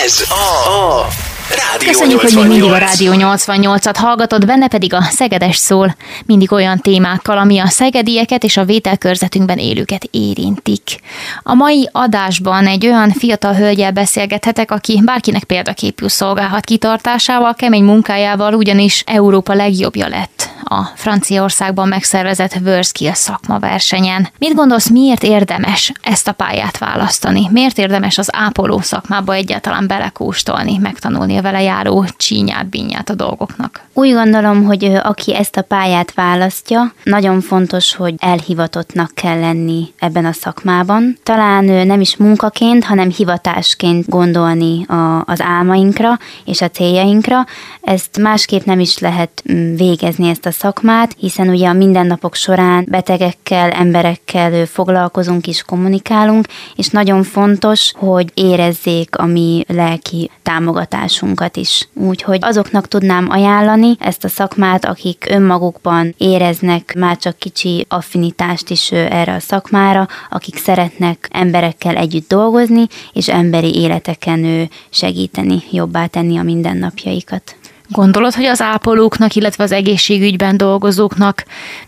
Ez 0.04 0.24
a, 0.30 0.70
a 0.70 1.08
Rádió 1.50 1.88
Köszönjük, 1.88 2.22
88. 2.22 2.34
hogy 2.34 2.48
még 2.48 2.60
mindig 2.60 2.72
a 2.72 2.78
Rádió 2.78 3.12
88-at 3.16 3.96
hallgatod, 3.98 4.46
benne 4.46 4.68
pedig 4.68 4.94
a 4.94 5.02
Szegedes 5.02 5.56
szól, 5.56 5.96
mindig 6.26 6.52
olyan 6.52 6.78
témákkal, 6.78 7.38
ami 7.38 7.60
a 7.60 7.68
szegedieket 7.68 8.44
és 8.44 8.58
a 8.58 8.66
vételkörzetünkben 8.66 9.58
élőket 9.58 10.08
érintik. 10.12 10.82
A 11.44 11.54
mai 11.54 11.90
adásban 11.92 12.68
egy 12.68 12.86
olyan 12.86 13.12
fiatal 13.12 13.54
hölgyel 13.54 13.92
beszélgethetek, 13.92 14.72
aki 14.72 15.02
bárkinek 15.06 15.44
példaképű 15.44 16.08
szolgálhat 16.08 16.66
kitartásával, 16.66 17.54
kemény 17.54 17.84
munkájával, 17.84 18.54
ugyanis 18.54 19.04
Európa 19.06 19.54
legjobbja 19.54 20.08
lett 20.08 20.53
a 20.66 20.92
Franciaországban 20.96 21.88
megszervezett 21.88 22.56
WorldSkills 22.66 23.18
szakma 23.18 23.60
versenyen. 23.60 24.30
Mit 24.38 24.54
gondolsz, 24.54 24.90
miért 24.90 25.24
érdemes 25.24 25.92
ezt 26.02 26.28
a 26.28 26.32
pályát 26.32 26.78
választani? 26.78 27.48
Miért 27.52 27.78
érdemes 27.78 28.18
az 28.18 28.30
ápoló 28.32 28.80
szakmába 28.80 29.34
egyáltalán 29.34 29.88
belekóstolni, 29.88 30.78
megtanulni 30.78 31.38
a 31.38 31.42
vele 31.42 31.62
járó 31.62 32.06
csínyát, 32.18 32.70
bínyát 32.70 33.10
a 33.10 33.16
dolgoknak? 33.16 33.82
Úgy 33.94 34.14
gondolom, 34.14 34.64
hogy 34.64 34.86
aki 35.04 35.36
ezt 35.36 35.58
a 35.58 35.62
pályát 35.62 36.14
választja, 36.14 36.94
nagyon 37.04 37.42
fontos, 37.42 37.96
hogy 37.96 38.16
elhivatottnak 38.18 39.12
kell 39.14 39.40
lenni 39.40 39.94
ebben 40.00 40.26
a 40.26 40.32
szakmában. 40.32 41.18
Talán 41.24 41.64
nem 41.66 42.02
is 42.02 42.16
munkaként, 42.16 42.84
hanem 42.84 43.10
hivatásként 43.10 44.10
gondolni 44.10 44.86
a, 44.86 45.24
az 45.26 45.42
álmainkra 45.42 46.20
és 46.46 46.62
a 46.62 46.70
céljainkra. 46.70 47.46
Ezt 47.82 48.18
másképp 48.18 48.64
nem 48.66 48.80
is 48.80 48.98
lehet 48.98 49.44
végezni 49.76 50.30
ezt 50.30 50.46
a 50.46 50.52
szakmát, 50.54 51.16
hiszen 51.20 51.50
ugye 51.50 51.68
a 51.68 51.74
mindennapok 51.74 52.36
során 52.36 52.86
betegekkel, 52.90 53.70
emberekkel 53.70 54.66
foglalkozunk 54.66 55.48
és 55.48 55.64
kommunikálunk, 55.64 56.48
és 56.76 56.88
nagyon 56.88 57.24
fontos, 57.24 57.92
hogy 57.96 58.32
érezzék 58.34 59.18
a 59.18 59.26
mi 59.26 59.64
lelki 59.68 60.30
támogatásunkat 60.44 61.58
is. 61.58 61.88
Úgyhogy 61.94 62.40
azoknak 62.42 62.88
tudnám 62.88 63.28
ajánlani 63.30 63.96
ezt 64.00 64.24
a 64.24 64.28
szakmát, 64.28 64.86
akik 64.86 65.26
önmagukban 65.30 66.14
éreznek 66.18 66.96
már 66.98 67.18
csak 67.18 67.38
kicsi 67.38 67.86
affinitást 67.90 68.70
is 68.70 68.92
erre 68.92 69.34
a 69.34 69.40
szakmára, 69.40 70.08
akik 70.30 70.58
szeretnek 70.58 71.28
emberekkel 71.32 71.96
együtt 71.96 72.28
dolgozni, 72.28 72.88
és 73.14 73.30
emberi 73.30 73.76
életeken 73.76 74.70
segíteni, 74.90 75.64
jobbá 75.72 76.06
tenni 76.06 76.38
a 76.38 76.44
mindennapjaikat. 76.44 77.56
Gondolod, 77.90 78.34
hogy 78.34 78.46
az 78.46 78.62
ápolóknak, 78.62 79.36
illetve 79.36 79.64
az 79.64 79.72
egészségügyben 79.72 80.58
dolgozóknak 80.58 81.44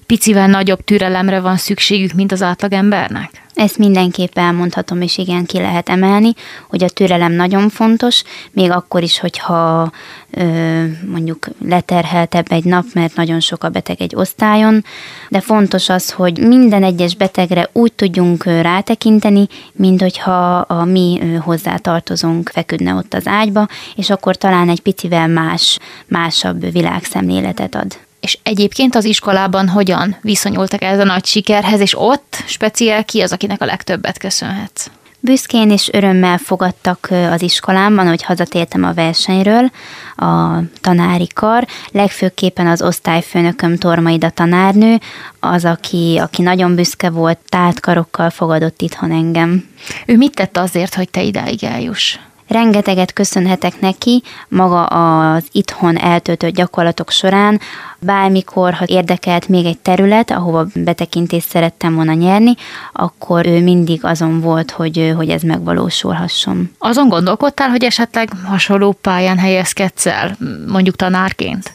picivel 0.05 0.47
nagyobb 0.47 0.83
türelemre 0.83 1.39
van 1.39 1.57
szükségük, 1.57 2.13
mint 2.13 2.31
az 2.31 2.41
átlagembernek? 2.41 3.44
Ezt 3.55 3.77
mindenképp 3.77 4.37
elmondhatom, 4.37 5.01
és 5.01 5.17
igen, 5.17 5.45
ki 5.45 5.59
lehet 5.59 5.89
emelni, 5.89 6.33
hogy 6.69 6.83
a 6.83 6.89
türelem 6.89 7.31
nagyon 7.31 7.69
fontos, 7.69 8.23
még 8.51 8.71
akkor 8.71 9.03
is, 9.03 9.19
hogyha 9.19 9.91
ö, 10.31 10.83
mondjuk 11.11 11.47
leterheltebb 11.65 12.45
egy 12.49 12.63
nap, 12.63 12.85
mert 12.93 13.15
nagyon 13.15 13.39
sok 13.39 13.63
a 13.63 13.69
beteg 13.69 14.01
egy 14.01 14.15
osztályon, 14.15 14.83
de 15.29 15.39
fontos 15.39 15.89
az, 15.89 16.11
hogy 16.11 16.37
minden 16.47 16.83
egyes 16.83 17.15
betegre 17.15 17.69
úgy 17.73 17.93
tudjunk 17.93 18.43
rátekinteni, 18.43 19.47
mint 19.71 20.01
hogyha 20.01 20.57
a 20.57 20.85
mi 20.85 21.19
hozzátartozónk 21.39 22.49
feküdne 22.49 22.93
ott 22.93 23.13
az 23.13 23.27
ágyba, 23.27 23.67
és 23.95 24.09
akkor 24.09 24.35
talán 24.35 24.69
egy 24.69 24.81
picivel 24.81 25.27
más, 25.27 25.79
másabb 26.07 26.71
világszemléletet 26.71 27.75
ad. 27.75 28.04
És 28.25 28.37
egyébként 28.43 28.95
az 28.95 29.05
iskolában 29.05 29.69
hogyan 29.69 30.15
viszonyultak 30.21 30.81
ez 30.81 30.99
a 30.99 31.03
nagy 31.03 31.25
sikerhez, 31.25 31.79
és 31.79 31.95
ott 31.97 32.43
speciál 32.45 33.05
ki 33.05 33.21
az, 33.21 33.31
akinek 33.31 33.61
a 33.61 33.65
legtöbbet 33.65 34.17
köszönhetsz? 34.17 34.89
Büszkén 35.19 35.71
és 35.71 35.89
örömmel 35.93 36.37
fogadtak 36.37 37.07
az 37.31 37.41
iskolámban, 37.41 38.07
hogy 38.07 38.23
hazatértem 38.23 38.83
a 38.83 38.93
versenyről, 38.93 39.71
a 40.15 40.59
tanári 40.81 41.27
kar, 41.33 41.65
legfőképpen 41.91 42.67
az 42.67 42.81
osztályfőnököm 42.81 43.77
Tormaida 43.77 44.29
tanárnő, 44.29 44.99
az, 45.39 45.65
aki, 45.65 46.17
aki 46.21 46.41
nagyon 46.41 46.75
büszke 46.75 47.09
volt, 47.09 47.39
tárt 47.49 47.79
karokkal 47.79 48.29
fogadott 48.29 48.81
itthon 48.81 49.11
engem. 49.11 49.69
Ő 50.05 50.17
mit 50.17 50.35
tett 50.35 50.57
azért, 50.57 50.95
hogy 50.95 51.09
te 51.09 51.21
idáig 51.21 51.63
eljuss? 51.63 52.17
Rengeteget 52.47 53.13
köszönhetek 53.13 53.79
neki 53.79 54.23
maga 54.47 54.83
az 54.85 55.47
itthon 55.51 55.97
eltöltött 55.97 56.55
gyakorlatok 56.55 57.11
során, 57.11 57.59
bármikor, 57.99 58.73
ha 58.73 58.85
érdekelt 58.87 59.47
még 59.47 59.65
egy 59.65 59.77
terület, 59.77 60.31
ahova 60.31 60.65
betekintést 60.73 61.47
szerettem 61.47 61.95
volna 61.95 62.13
nyerni, 62.13 62.53
akkor 62.93 63.45
ő 63.45 63.61
mindig 63.63 64.03
azon 64.03 64.41
volt, 64.41 64.71
hogy, 64.71 65.13
hogy 65.15 65.29
ez 65.29 65.41
megvalósulhasson. 65.41 66.71
Azon 66.77 67.07
gondolkodtál, 67.07 67.69
hogy 67.69 67.83
esetleg 67.83 68.29
hasonló 68.45 68.91
pályán 68.91 69.37
helyezkedsz 69.37 70.05
el, 70.05 70.37
mondjuk 70.67 70.95
tanárként? 70.95 71.73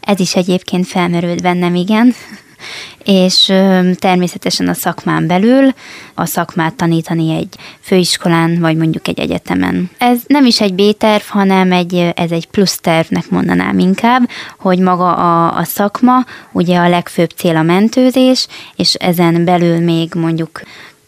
Ez 0.00 0.20
is 0.20 0.34
egyébként 0.34 0.86
felmerült 0.86 1.42
bennem, 1.42 1.74
igen 1.74 2.14
és 3.04 3.52
természetesen 3.94 4.68
a 4.68 4.74
szakmán 4.74 5.26
belül 5.26 5.72
a 6.14 6.24
szakmát 6.24 6.74
tanítani 6.74 7.34
egy 7.34 7.56
főiskolán, 7.80 8.60
vagy 8.60 8.76
mondjuk 8.76 9.08
egy 9.08 9.18
egyetemen. 9.18 9.90
Ez 9.98 10.18
nem 10.26 10.44
is 10.44 10.60
egy 10.60 10.74
B-terv, 10.74 11.22
hanem 11.22 11.72
egy, 11.72 12.12
ez 12.14 12.30
egy 12.30 12.46
plusz 12.46 12.78
tervnek 12.78 13.30
mondanám 13.30 13.78
inkább, 13.78 14.28
hogy 14.58 14.78
maga 14.78 15.14
a, 15.14 15.56
a 15.56 15.64
szakma, 15.64 16.24
ugye 16.52 16.78
a 16.78 16.88
legfőbb 16.88 17.30
cél 17.30 17.56
a 17.56 17.62
mentőzés, 17.62 18.46
és 18.76 18.94
ezen 18.94 19.44
belül 19.44 19.78
még 19.78 20.14
mondjuk 20.14 20.60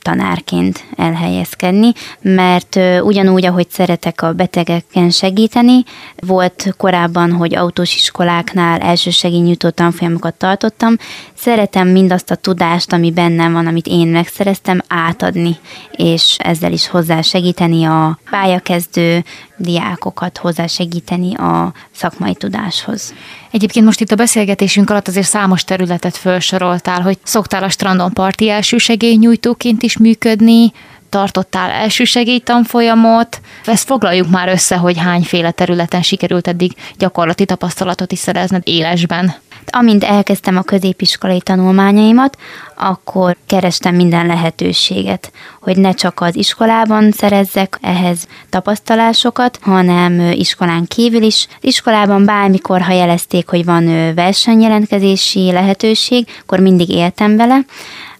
tanárként 0.04 0.84
elhelyezkedni, 0.96 1.92
mert 2.20 2.78
ugyanúgy, 3.00 3.46
ahogy 3.46 3.70
szeretek 3.70 4.22
a 4.22 4.32
betegeken 4.32 5.10
segíteni, 5.10 5.82
volt 6.16 6.74
korábban, 6.76 7.32
hogy 7.32 7.54
autós 7.54 7.94
iskoláknál 7.94 8.80
elsősegélynyújtó 8.80 9.68
tanfolyamokat 9.68 10.34
tartottam, 10.34 10.96
szeretem 11.34 11.88
mindazt 11.88 12.30
a 12.30 12.34
tudást, 12.34 12.92
ami 12.92 13.10
bennem 13.10 13.52
van, 13.52 13.66
amit 13.66 13.86
én 13.86 14.08
megszereztem, 14.08 14.80
átadni, 14.88 15.56
és 15.90 16.36
ezzel 16.38 16.72
is 16.72 16.88
hozzá 16.88 17.20
segíteni 17.20 17.84
a 17.84 18.18
pályakezdő 18.30 19.24
diákokat, 19.56 20.38
hozzá 20.38 20.66
segíteni 20.66 21.34
a 21.34 21.72
szakmai 21.90 22.34
tudáshoz. 22.34 23.14
Egyébként 23.50 23.84
most 23.84 24.00
itt 24.00 24.10
a 24.10 24.16
beszélgetésünk 24.16 24.90
alatt 24.90 25.08
azért 25.08 25.26
számos 25.26 25.64
területet 25.64 26.16
felsoroltál, 26.16 27.00
hogy 27.00 27.18
szoktál 27.22 27.62
a 27.62 27.68
strandon 27.68 28.12
parti 28.12 28.48
elsősegélynyújtóként 28.48 29.82
is 29.82 29.98
működni, 29.98 30.72
tartottál 31.14 31.70
elsősegély 31.70 32.38
tanfolyamot. 32.38 33.40
Ezt 33.64 33.86
foglaljuk 33.86 34.30
már 34.30 34.48
össze, 34.48 34.76
hogy 34.76 34.98
hányféle 34.98 35.50
területen 35.50 36.02
sikerült 36.02 36.48
eddig 36.48 36.72
gyakorlati 36.98 37.44
tapasztalatot 37.44 38.12
is 38.12 38.18
szerezned 38.18 38.62
élesben. 38.64 39.34
Amint 39.66 40.04
elkezdtem 40.04 40.56
a 40.56 40.62
középiskolai 40.62 41.40
tanulmányaimat, 41.40 42.38
akkor 42.76 43.36
kerestem 43.46 43.94
minden 43.94 44.26
lehetőséget, 44.26 45.32
hogy 45.60 45.76
ne 45.76 45.92
csak 45.92 46.20
az 46.20 46.36
iskolában 46.36 47.12
szerezzek 47.12 47.78
ehhez 47.80 48.26
tapasztalásokat, 48.50 49.58
hanem 49.62 50.20
iskolán 50.32 50.86
kívül 50.86 51.22
is. 51.22 51.46
Az 51.50 51.68
iskolában 51.68 52.24
bármikor, 52.24 52.80
ha 52.80 52.92
jelezték, 52.92 53.48
hogy 53.48 53.64
van 53.64 54.14
versenyjelentkezési 54.14 55.52
lehetőség, 55.52 56.26
akkor 56.42 56.58
mindig 56.58 56.88
éltem 56.88 57.36
vele 57.36 57.58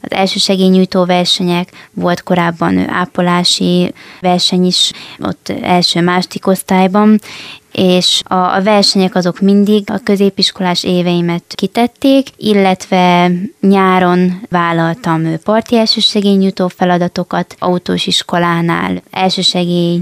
az 0.05 0.17
első 0.17 0.39
segélynyújtó 0.39 1.05
versenyek, 1.05 1.89
volt 1.93 2.23
korábban 2.23 2.89
ápolási 2.89 3.93
verseny 4.21 4.65
is, 4.65 4.93
ott 5.19 5.53
első 5.63 6.01
második 6.01 6.47
osztályban, 6.47 7.21
és 7.75 8.21
a, 8.25 8.35
a 8.35 8.63
versenyek 8.63 9.15
azok 9.15 9.41
mindig 9.41 9.91
a 9.91 10.01
középiskolás 10.05 10.85
éveimet 10.85 11.43
kitették, 11.55 12.29
illetve 12.37 13.31
nyáron 13.61 14.41
vállaltam 14.49 15.39
parti 15.45 15.77
nyújtó 16.37 16.69
feladatokat, 16.69 17.57
autós 17.59 18.07
iskolánál 18.07 19.03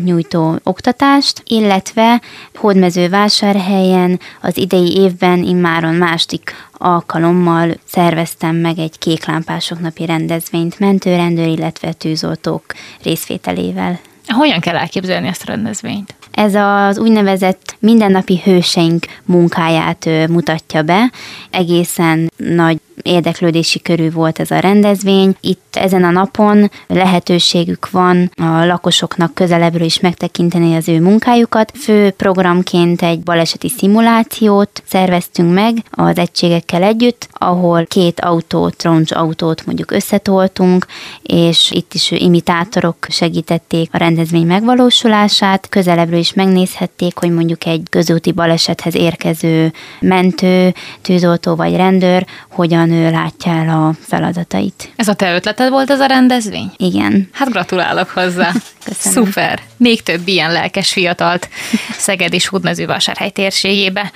nyújtó 0.05 0.59
oktatást, 0.63 1.43
illetve 1.45 2.21
Hódmezővásárhelyen 2.55 4.21
az 4.41 4.57
idei 4.57 4.97
évben 4.97 5.43
immáron 5.43 5.95
másik 5.95 6.55
alkalommal 6.73 7.75
szerveztem 7.85 8.57
meg 8.57 8.79
egy 8.79 8.99
kéklámpások 8.99 9.81
napi 9.81 10.07
rendezvényt 10.07 10.79
mentőrendőr, 10.79 11.47
illetve 11.47 11.93
tűzoltók 11.93 12.65
részvételével. 13.03 14.01
Hogyan 14.27 14.61
kell 14.61 14.77
elképzelni 14.77 15.29
ezt 15.29 15.43
a 15.43 15.47
rendezvényt? 15.47 16.15
Ez 16.33 16.55
az 16.55 16.99
úgynevezett 16.99 17.77
mindennapi 17.79 18.41
hőseink 18.45 19.07
munkáját 19.25 20.09
mutatja 20.29 20.83
be. 20.83 21.11
Egészen 21.51 22.31
nagy 22.37 22.81
érdeklődési 23.03 23.83
körű 23.83 24.11
volt 24.11 24.41
ez 24.41 24.51
a 24.51 24.59
rendezvény. 24.59 25.37
Itt 25.41 25.77
ezen 25.77 26.05
a 26.05 26.11
napon 26.11 26.71
lehetőségük 26.87 27.91
van 27.91 28.31
a 28.37 28.65
lakosoknak 28.65 29.35
közelebbről 29.35 29.87
is 29.87 30.01
megtekinteni 30.01 30.77
az 30.77 30.89
ő 30.89 31.01
munkájukat. 31.01 31.73
Fő 31.79 32.11
programként 32.11 33.03
egy 33.03 33.21
baleseti 33.21 33.69
szimulációt 33.69 34.83
szerveztünk 34.87 35.53
meg 35.53 35.77
az 35.91 36.19
egységekkel 36.19 36.83
együtt, 36.83 37.29
ahol 37.33 37.87
két 37.87 38.21
autót, 38.21 38.83
roncs 38.83 39.13
autót 39.13 39.67
mondjuk 39.67 39.91
összetoltunk, 39.91 40.87
és 41.23 41.71
itt 41.71 41.95
is 41.95 42.11
imitátorok 42.11 42.97
segítették 43.09 43.89
a 43.93 43.99
rendezvény 43.99 44.47
megvalósulását. 44.47 45.69
Közelebbről 45.69 46.19
is 46.23 46.33
megnézhették, 46.33 47.17
hogy 47.19 47.31
mondjuk 47.31 47.67
egy 47.67 47.83
közúti 47.91 48.33
balesethez 48.33 48.95
érkező 48.95 49.73
mentő, 50.01 50.75
tűzoltó 51.03 51.55
vagy 51.55 51.77
rendőr 51.77 52.27
hogyan 52.51 52.91
ő 52.91 53.11
látja 53.11 53.53
el 53.53 53.69
a 53.69 53.95
feladatait. 54.01 54.93
Ez 54.97 55.09
a 55.09 55.15
te 55.15 55.35
ötleted 55.35 55.71
volt 55.71 55.91
ez 55.91 56.01
a 56.01 56.07
rendezvény? 56.07 56.71
Igen. 56.77 57.29
Hát 57.33 57.49
gratulálok 57.51 58.09
hozzá. 58.09 58.53
Köszönöm. 58.85 59.25
Szuper. 59.25 59.61
Még 59.77 60.03
több 60.03 60.29
ilyen 60.29 60.53
lelkes 60.53 60.93
fiatalt 60.93 61.49
Szeged 61.97 62.33
és 62.33 62.47
Hódmezővásárhely 62.47 63.31
térségébe. 63.31 64.13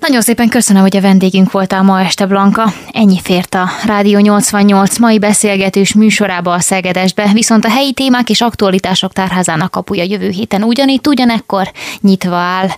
Nagyon 0.00 0.20
szépen 0.20 0.48
köszönöm, 0.48 0.82
hogy 0.82 0.96
a 0.96 1.00
vendégünk 1.00 1.50
voltál 1.50 1.82
ma 1.82 2.00
este, 2.00 2.26
Blanka. 2.26 2.72
Ennyi 2.92 3.20
fért 3.22 3.54
a 3.54 3.68
Rádió 3.84 4.18
88 4.18 4.98
mai 4.98 5.18
beszélgetős 5.18 5.94
műsorába 5.94 6.52
a 6.52 6.60
Szegedesbe, 6.60 7.30
viszont 7.32 7.64
a 7.64 7.70
helyi 7.70 7.92
témák 7.92 8.30
és 8.30 8.40
aktualitások 8.40 9.12
tárházának 9.12 9.70
kapuja 9.70 10.02
jövő 10.02 10.28
héten 10.28 10.62
ugyanitt, 10.62 11.06
ugyanekkor 11.06 11.70
nyitva 12.00 12.36
áll. 12.36 12.68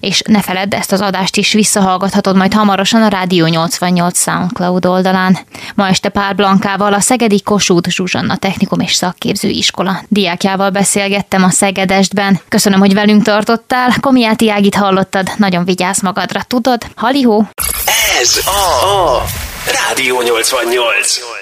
És 0.00 0.22
ne 0.26 0.40
feledd, 0.40 0.74
ezt 0.74 0.92
az 0.92 1.00
adást 1.00 1.36
is 1.36 1.52
visszahallgathatod 1.52 2.36
majd 2.36 2.52
hamarosan 2.52 3.02
a 3.02 3.08
Rádió 3.08 3.46
88 3.46 4.18
SoundCloud 4.18 4.86
oldalán. 4.86 5.38
Ma 5.74 5.88
este 5.88 6.08
Pál 6.08 6.32
Blankával 6.32 6.92
a 6.92 7.00
Szegedi 7.00 7.40
Kossuth 7.42 7.88
Zsuzsanna 7.88 8.36
Technikum 8.36 8.80
és 8.80 8.94
Szakképző 8.94 9.48
Iskola 9.48 10.02
diákjával 10.08 10.70
beszélgettem 10.70 11.42
a 11.44 11.50
Szegedestben. 11.50 12.40
Köszönöm, 12.48 12.80
hogy 12.80 12.94
velünk 12.94 13.22
tartottál. 13.22 13.92
Komiáti 14.00 14.50
Ágit 14.50 14.74
hallottad, 14.74 15.30
nagyon 15.36 15.64
vigyázz 15.64 16.02
magadra, 16.02 16.42
tudod? 16.78 16.92
Halihó! 16.96 17.48
Ez 18.20 18.40
a, 18.46 19.16
a 19.16 19.24
Rádió 19.66 20.16
88. 20.16 21.41